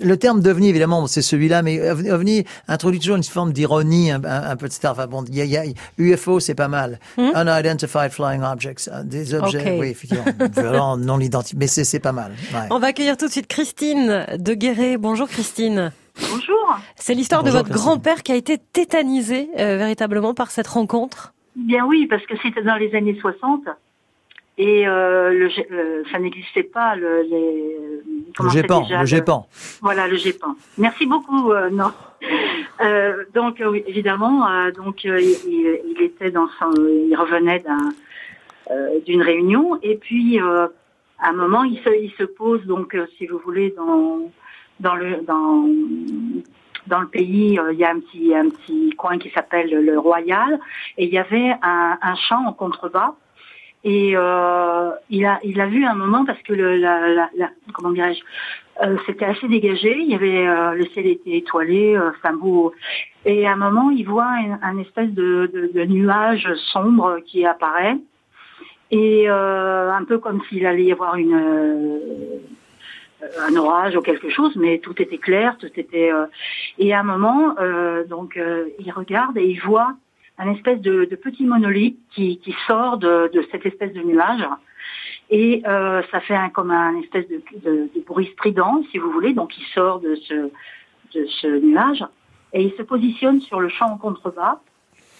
le 0.00 0.16
terme 0.16 0.40
d'ovni 0.40 0.68
évidemment 0.68 1.06
c'est 1.06 1.22
celui-là 1.22 1.62
mais 1.62 1.90
ovni 2.10 2.44
introduit 2.66 2.98
toujours 2.98 3.16
une 3.16 3.24
forme 3.24 3.52
d'ironie 3.52 4.10
un, 4.10 4.22
un, 4.24 4.56
peu 4.56 4.66
etc 4.66 4.80
enfin 4.86 5.06
bon 5.06 5.24
il 5.28 5.36
y 5.36 5.56
a, 5.56 5.64
UFO 5.98 6.40
c'est 6.40 6.54
pas 6.54 6.68
mal. 6.68 6.98
Hmm? 7.16 7.30
unidentified 7.34 8.10
flying 8.10 8.42
objects 8.42 8.88
euh, 8.88 9.02
des 9.02 9.34
objets 9.34 9.78
oui 9.78 9.88
effectivement 9.88 10.96
non 10.96 11.20
identifiés 11.20 11.58
mais 11.58 11.66
c'est 11.66 12.00
pas 12.00 12.12
mal 12.12 12.32
on 12.70 12.78
va 12.78 12.88
accueillir 12.88 13.16
tout 13.16 13.26
de 13.26 13.30
suite 13.30 13.48
Christine 13.48 14.26
de 14.38 14.54
Guéret. 14.54 14.96
Bonjour 14.98 15.28
Christine. 15.28 15.92
Bonjour. 16.30 16.78
C'est 16.96 17.14
l'histoire 17.14 17.42
de 17.42 17.50
votre 17.50 17.70
grand-père 17.70 18.22
qui 18.22 18.32
a 18.32 18.36
été 18.36 18.58
tétanisé 18.58 19.50
euh, 19.58 19.76
véritablement 19.76 20.34
par 20.34 20.50
cette 20.50 20.66
rencontre. 20.66 21.32
Bien 21.56 21.84
oui, 21.86 22.06
parce 22.06 22.24
que 22.26 22.34
c'était 22.42 22.62
dans 22.62 22.76
les 22.76 22.94
années 22.94 23.18
60 23.20 23.64
et 24.58 24.86
euh, 24.88 25.30
le, 25.30 25.48
euh, 25.70 26.02
ça 26.10 26.18
n'existait 26.18 26.64
pas 26.64 26.96
le, 26.96 27.22
les, 27.22 28.02
le 28.40 28.48
GEPAN, 28.50 28.86
le 28.90 29.06
GEPAN. 29.06 29.48
Voilà, 29.80 30.08
le 30.08 30.16
GEPAN. 30.16 30.56
Merci 30.76 31.06
beaucoup, 31.06 31.52
euh, 31.52 31.70
non. 31.70 31.92
Donc 33.34 33.62
évidemment, 33.86 34.48
donc 34.76 35.04
il, 35.04 35.36
il, 35.46 36.02
était 36.02 36.32
dans 36.32 36.48
son, 36.58 36.72
il 36.76 37.14
revenait 37.16 37.60
d'un 37.60 37.90
d'une 39.06 39.22
réunion 39.22 39.78
et 39.82 39.96
puis 39.96 40.38
à 40.38 40.68
un 41.22 41.32
moment 41.32 41.62
il 41.64 41.78
se, 41.78 41.90
il 41.90 42.12
se 42.18 42.24
pose 42.24 42.64
donc 42.66 42.96
si 43.16 43.26
vous 43.26 43.38
voulez 43.38 43.72
dans 43.76 44.30
dans 44.80 44.94
le 44.94 45.22
dans 45.22 45.64
dans 46.86 47.00
le 47.00 47.08
pays, 47.08 47.58
il 47.70 47.78
y 47.78 47.84
a 47.84 47.90
un 47.90 48.00
petit, 48.00 48.34
un 48.34 48.48
petit 48.48 48.90
coin 48.96 49.18
qui 49.18 49.30
s'appelle 49.30 49.70
le 49.70 49.98
Royal, 49.98 50.58
et 50.96 51.04
il 51.04 51.12
y 51.12 51.18
avait 51.18 51.54
un, 51.62 51.98
un 52.00 52.14
champ 52.14 52.46
en 52.46 52.52
contrebas. 52.52 53.14
Et 53.84 54.12
euh, 54.16 54.90
il 55.08 55.24
a, 55.24 55.38
il 55.44 55.60
a 55.60 55.66
vu 55.66 55.84
un 55.84 55.94
moment 55.94 56.24
parce 56.24 56.42
que 56.42 56.52
le, 56.52 56.76
la, 56.76 57.08
la, 57.08 57.30
la 57.36 57.50
comment 57.72 57.92
dirais-je, 57.92 58.22
euh, 58.84 58.96
c'était 59.06 59.24
assez 59.24 59.46
dégagé. 59.48 59.96
Il 59.98 60.10
y 60.10 60.14
avait 60.14 60.46
euh, 60.46 60.72
le 60.74 60.84
ciel 60.86 61.06
était 61.06 61.36
étoilé, 61.36 61.96
euh, 61.96 62.10
un 62.24 62.32
beau. 62.34 62.74
Et 63.24 63.46
à 63.46 63.52
un 63.52 63.56
moment, 63.56 63.90
il 63.90 64.04
voit 64.04 64.26
un, 64.26 64.58
un 64.62 64.78
espèce 64.78 65.10
de, 65.10 65.50
de, 65.52 65.70
de, 65.72 65.84
nuage 65.84 66.48
sombre 66.72 67.20
qui 67.24 67.46
apparaît, 67.46 67.96
et 68.90 69.28
euh, 69.28 69.92
un 69.92 70.04
peu 70.04 70.18
comme 70.18 70.42
s'il 70.48 70.66
allait 70.66 70.84
y 70.84 70.92
avoir 70.92 71.16
une 71.16 71.40
un 73.40 73.56
orage 73.56 73.96
ou 73.96 74.00
quelque 74.00 74.30
chose, 74.30 74.54
mais 74.56 74.78
tout 74.78 75.00
était 75.00 75.18
clair, 75.18 75.56
tout 75.58 75.70
était. 75.76 76.12
Euh, 76.12 76.26
et 76.78 76.92
à 76.92 77.00
un 77.00 77.04
moment, 77.04 77.54
euh, 77.58 78.04
donc, 78.04 78.36
euh, 78.36 78.66
il 78.78 78.90
regarde 78.92 79.36
et 79.36 79.44
il 79.44 79.60
voit 79.60 79.94
un 80.38 80.52
espèce 80.54 80.80
de, 80.80 81.04
de 81.04 81.16
petit 81.16 81.44
monolithe 81.44 81.98
qui, 82.14 82.38
qui 82.38 82.54
sort 82.66 82.98
de, 82.98 83.30
de, 83.32 83.44
cette 83.50 83.66
espèce 83.66 83.92
de 83.92 84.02
nuage. 84.02 84.46
Et 85.30 85.62
ça 85.64 86.20
fait 86.20 86.34
un, 86.34 86.48
comme 86.48 86.70
un 86.70 86.98
espèce 87.00 87.26
de, 87.28 87.42
de, 87.64 87.88
bruit 88.06 88.30
strident, 88.32 88.82
si 88.90 88.98
vous 88.98 89.10
voulez. 89.10 89.34
Donc, 89.34 89.58
il 89.58 89.64
sort 89.74 90.00
de 90.00 90.14
ce, 90.14 90.34
de 91.14 91.26
ce 91.40 91.46
nuage 91.46 92.04
et 92.54 92.62
il 92.62 92.72
se 92.78 92.82
positionne 92.82 93.42
sur 93.42 93.60
le 93.60 93.68
champ 93.68 93.92
en 93.92 93.98
contrebas. 93.98 94.60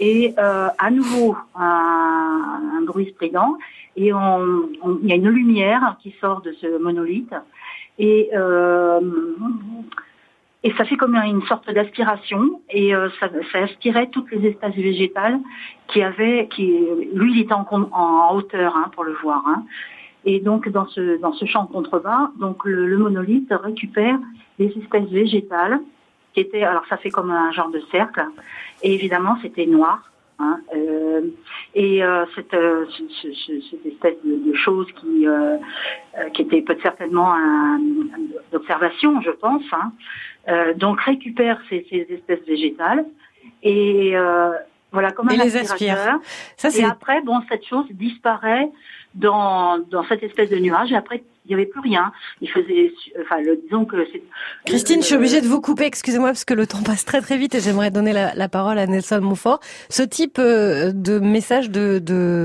Et 0.00 0.34
à 0.38 0.90
nouveau, 0.90 1.36
un, 1.56 2.78
un, 2.78 2.84
bruit 2.84 3.12
strident. 3.14 3.58
Et 3.96 4.12
on, 4.14 4.70
on, 4.82 4.98
il 5.02 5.08
y 5.08 5.12
a 5.12 5.16
une 5.16 5.28
lumière 5.28 5.96
qui 6.02 6.14
sort 6.20 6.40
de 6.40 6.52
ce 6.52 6.78
monolithe. 6.78 7.34
Et, 7.98 8.30
euh, 8.34 9.00
et 10.64 10.72
ça 10.72 10.84
fait 10.84 10.96
comme 10.96 11.14
une 11.14 11.42
sorte 11.42 11.70
d'aspiration 11.70 12.60
et 12.70 12.94
euh, 12.94 13.08
ça, 13.20 13.28
ça, 13.52 13.58
aspirait 13.60 14.08
toutes 14.08 14.30
les 14.32 14.48
espèces 14.48 14.74
végétales 14.74 15.38
qui 15.86 16.02
avaient, 16.02 16.48
qui, 16.48 16.66
lui 17.14 17.32
il 17.32 17.40
était 17.42 17.52
en, 17.52 17.66
en 17.92 18.34
hauteur 18.34 18.76
hein, 18.76 18.90
pour 18.94 19.04
le 19.04 19.12
voir. 19.22 19.42
Hein. 19.46 19.64
Et 20.24 20.40
donc 20.40 20.68
dans 20.68 20.86
ce 20.86 21.20
dans 21.20 21.32
ce 21.32 21.44
champ 21.44 21.66
contrebas, 21.66 22.30
donc 22.36 22.64
le, 22.64 22.86
le, 22.86 22.98
monolithe 22.98 23.52
récupère 23.52 24.18
des 24.58 24.72
espèces 24.76 25.08
végétales 25.08 25.80
qui 26.34 26.40
étaient, 26.40 26.64
alors 26.64 26.84
ça 26.88 26.96
fait 26.96 27.10
comme 27.10 27.30
un 27.30 27.52
genre 27.52 27.70
de 27.70 27.80
cercle, 27.92 28.24
et 28.82 28.92
évidemment 28.92 29.38
c'était 29.42 29.66
noir. 29.66 30.02
Hein, 30.40 30.60
euh, 30.72 31.22
et 31.74 32.04
euh, 32.04 32.24
cette, 32.36 32.54
euh, 32.54 32.86
ce, 32.90 33.32
ce, 33.32 33.60
cette, 33.70 33.86
espèce 33.86 34.14
de, 34.24 34.36
de 34.48 34.54
chose 34.54 34.86
qui, 35.00 35.26
euh, 35.26 35.56
euh, 36.16 36.28
qui 36.30 36.42
était 36.42 36.62
peut-être 36.62 36.82
certainement 36.82 37.34
un, 37.34 37.80
d'observation, 38.52 39.20
je 39.20 39.32
pense, 39.32 39.64
hein, 39.72 39.90
euh, 40.48 40.74
donc 40.74 41.00
récupère 41.00 41.60
ces, 41.68 41.86
ces, 41.90 42.06
espèces 42.10 42.44
végétales 42.46 43.04
et 43.62 44.14
voilà 44.90 45.12
comme 45.12 45.28
un 45.28 45.32
et 45.32 45.36
les 45.36 45.56
aspirateur. 45.56 46.18
Ça, 46.56 46.68
et 46.70 46.84
après, 46.84 47.20
bon, 47.22 47.42
cette 47.48 47.66
chose 47.66 47.86
disparaît 47.90 48.70
dans, 49.14 49.78
dans 49.78 50.04
cette 50.04 50.22
espèce 50.22 50.48
de 50.50 50.56
nuage. 50.56 50.92
Et 50.92 50.96
après, 50.96 51.22
il 51.48 51.56
n'y 51.56 51.62
avait 51.62 51.70
plus 51.70 51.80
rien. 51.80 52.12
Il 52.42 52.50
faisait, 52.50 52.92
enfin, 53.22 53.40
le, 53.40 53.58
disons 53.64 53.86
que 53.86 53.96
c'est. 54.12 54.22
Christine, 54.66 55.00
je 55.00 55.06
suis 55.06 55.14
obligée 55.14 55.40
de 55.40 55.46
vous 55.46 55.60
couper, 55.60 55.86
excusez-moi, 55.86 56.28
parce 56.28 56.44
que 56.44 56.54
le 56.54 56.66
temps 56.66 56.82
passe 56.82 57.04
très 57.04 57.20
très 57.22 57.38
vite 57.38 57.54
et 57.54 57.60
j'aimerais 57.60 57.90
donner 57.90 58.12
la, 58.12 58.34
la, 58.34 58.48
parole 58.48 58.78
à 58.78 58.86
Nelson 58.86 59.20
Montfort. 59.22 59.60
Ce 59.88 60.02
type 60.02 60.38
euh, 60.38 60.92
de 60.92 61.18
message 61.18 61.70
de 61.70 61.98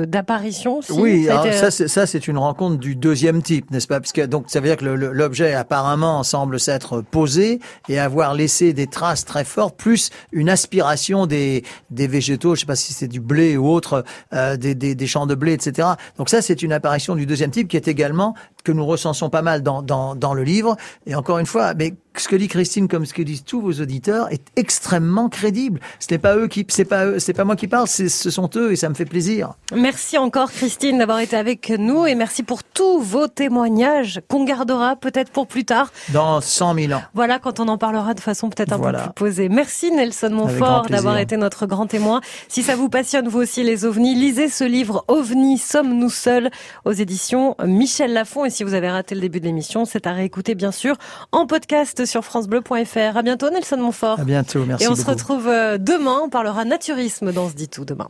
d'apparition. 0.07 0.81
Si, 0.81 0.93
oui, 0.93 1.25
ça, 1.25 1.41
alors, 1.41 1.53
ça, 1.53 1.71
ça 1.71 2.05
c'est 2.05 2.27
une 2.27 2.37
rencontre 2.37 2.77
du 2.77 2.95
deuxième 2.95 3.41
type, 3.41 3.71
n'est-ce 3.71 3.87
pas? 3.87 3.99
Parce 3.99 4.13
que 4.13 4.21
donc 4.21 4.45
ça 4.47 4.59
veut 4.59 4.67
dire 4.67 4.77
que 4.77 4.85
l'objet 4.85 5.53
apparemment 5.53 6.23
semble 6.23 6.59
s'être 6.59 7.01
posé 7.01 7.59
et 7.89 7.99
avoir 7.99 8.33
laissé 8.33 8.73
des 8.73 8.87
traces 8.87 9.25
très 9.25 9.43
fortes, 9.43 9.77
plus 9.77 10.11
une 10.31 10.49
aspiration 10.49 11.25
des 11.25 11.63
des 11.91 12.07
végétaux, 12.07 12.55
je 12.55 12.61
sais 12.61 12.65
pas 12.65 12.75
si 12.75 12.93
c'est 12.93 13.07
du 13.07 13.19
blé 13.19 13.57
ou 13.57 13.67
autre, 13.67 14.03
euh, 14.33 14.55
des, 14.55 14.75
des, 14.75 14.95
des 14.95 15.07
champs 15.07 15.25
de 15.25 15.35
blé, 15.35 15.53
etc. 15.53 15.89
Donc 16.17 16.29
ça, 16.29 16.41
c'est 16.41 16.61
une 16.61 16.71
apparition 16.73 17.15
du 17.15 17.25
deuxième 17.25 17.51
type 17.51 17.67
qui 17.67 17.77
est 17.77 17.87
également 17.87 18.35
que 18.63 18.71
nous 18.71 18.85
recensons 18.85 19.29
pas 19.29 19.41
mal 19.41 19.61
dans, 19.63 19.81
dans, 19.81 20.15
dans 20.15 20.33
le 20.33 20.43
livre. 20.43 20.75
Et 21.05 21.15
encore 21.15 21.39
une 21.39 21.45
fois, 21.45 21.73
mais 21.73 21.93
ce 22.17 22.27
que 22.27 22.35
dit 22.35 22.47
Christine, 22.47 22.87
comme 22.87 23.05
ce 23.05 23.13
que 23.13 23.21
disent 23.21 23.43
tous 23.43 23.61
vos 23.61 23.73
auditeurs, 23.73 24.31
est 24.31 24.43
extrêmement 24.55 25.29
crédible. 25.29 25.79
Ce 25.99 26.07
n'est 26.11 26.19
pas 26.19 26.35
eux 26.35 26.47
qui, 26.47 26.65
c'est 26.69 26.85
pas 26.85 27.05
eux, 27.05 27.19
c'est 27.19 27.33
pas 27.33 27.43
moi 27.43 27.55
qui 27.55 27.67
parle, 27.67 27.87
ce 27.87 28.07
sont 28.07 28.49
eux 28.55 28.71
et 28.71 28.75
ça 28.75 28.89
me 28.89 28.93
fait 28.93 29.05
plaisir. 29.05 29.53
Merci 29.75 30.17
encore 30.17 30.51
Christine 30.51 30.99
d'avoir 30.99 31.19
été 31.19 31.35
avec 31.35 31.69
nous 31.69 32.05
et 32.05 32.15
merci 32.15 32.43
pour 32.43 32.63
tous 32.63 32.99
vos 32.99 33.27
témoignages 33.27 34.21
qu'on 34.27 34.43
gardera 34.43 34.95
peut-être 34.95 35.31
pour 35.31 35.47
plus 35.47 35.65
tard. 35.65 35.91
Dans 36.09 36.41
100 36.41 36.75
000 36.75 36.93
ans. 36.93 37.01
Voilà, 37.13 37.39
quand 37.39 37.59
on 37.59 37.67
en 37.67 37.77
parlera 37.77 38.13
de 38.13 38.19
façon 38.19 38.49
peut-être 38.49 38.73
un 38.73 38.79
peu 38.79 38.91
plus 38.91 39.13
posée. 39.15 39.49
Merci 39.49 39.91
Nelson 39.91 40.29
Montfort 40.31 40.87
d'avoir 40.89 41.17
été 41.17 41.37
notre 41.37 41.65
grand 41.65 41.87
témoin. 41.87 42.21
Si 42.47 42.63
ça 42.63 42.75
vous 42.75 42.89
passionne 42.89 43.27
vous 43.27 43.39
aussi 43.39 43.63
les 43.63 43.85
ovnis, 43.85 44.15
lisez 44.15 44.49
ce 44.49 44.63
livre 44.63 45.05
OVNI, 45.07 45.57
sommes-nous 45.57 46.09
seuls 46.09 46.51
aux 46.85 46.91
éditions 46.91 47.55
Michel 47.65 48.13
Lafon. 48.13 48.45
Et 48.45 48.49
si 48.49 48.63
vous 48.63 48.73
avez 48.73 48.89
raté 48.89 49.15
le 49.15 49.21
début 49.21 49.39
de 49.39 49.45
l'émission, 49.45 49.85
c'est 49.85 50.07
à 50.07 50.13
réécouter 50.13 50.55
bien 50.55 50.71
sûr 50.71 50.95
en 51.31 51.45
podcast 51.45 52.02
podcast 52.03 52.11
sur 52.11 52.23
francebleu.fr. 52.23 53.17
À 53.17 53.21
bientôt 53.21 53.49
Nelson 53.49 53.77
Montfort. 53.77 54.19
À 54.19 54.23
bientôt, 54.23 54.65
merci 54.65 54.85
Et 54.85 54.87
on 54.87 54.95
se 54.95 55.05
retrouve 55.05 55.47
euh, 55.47 55.77
demain, 55.77 56.19
on 56.23 56.29
parlera 56.29 56.65
naturisme 56.65 57.31
dans 57.31 57.49
ce 57.49 57.55
dit 57.55 57.69
tout 57.69 57.85
demain. 57.85 58.09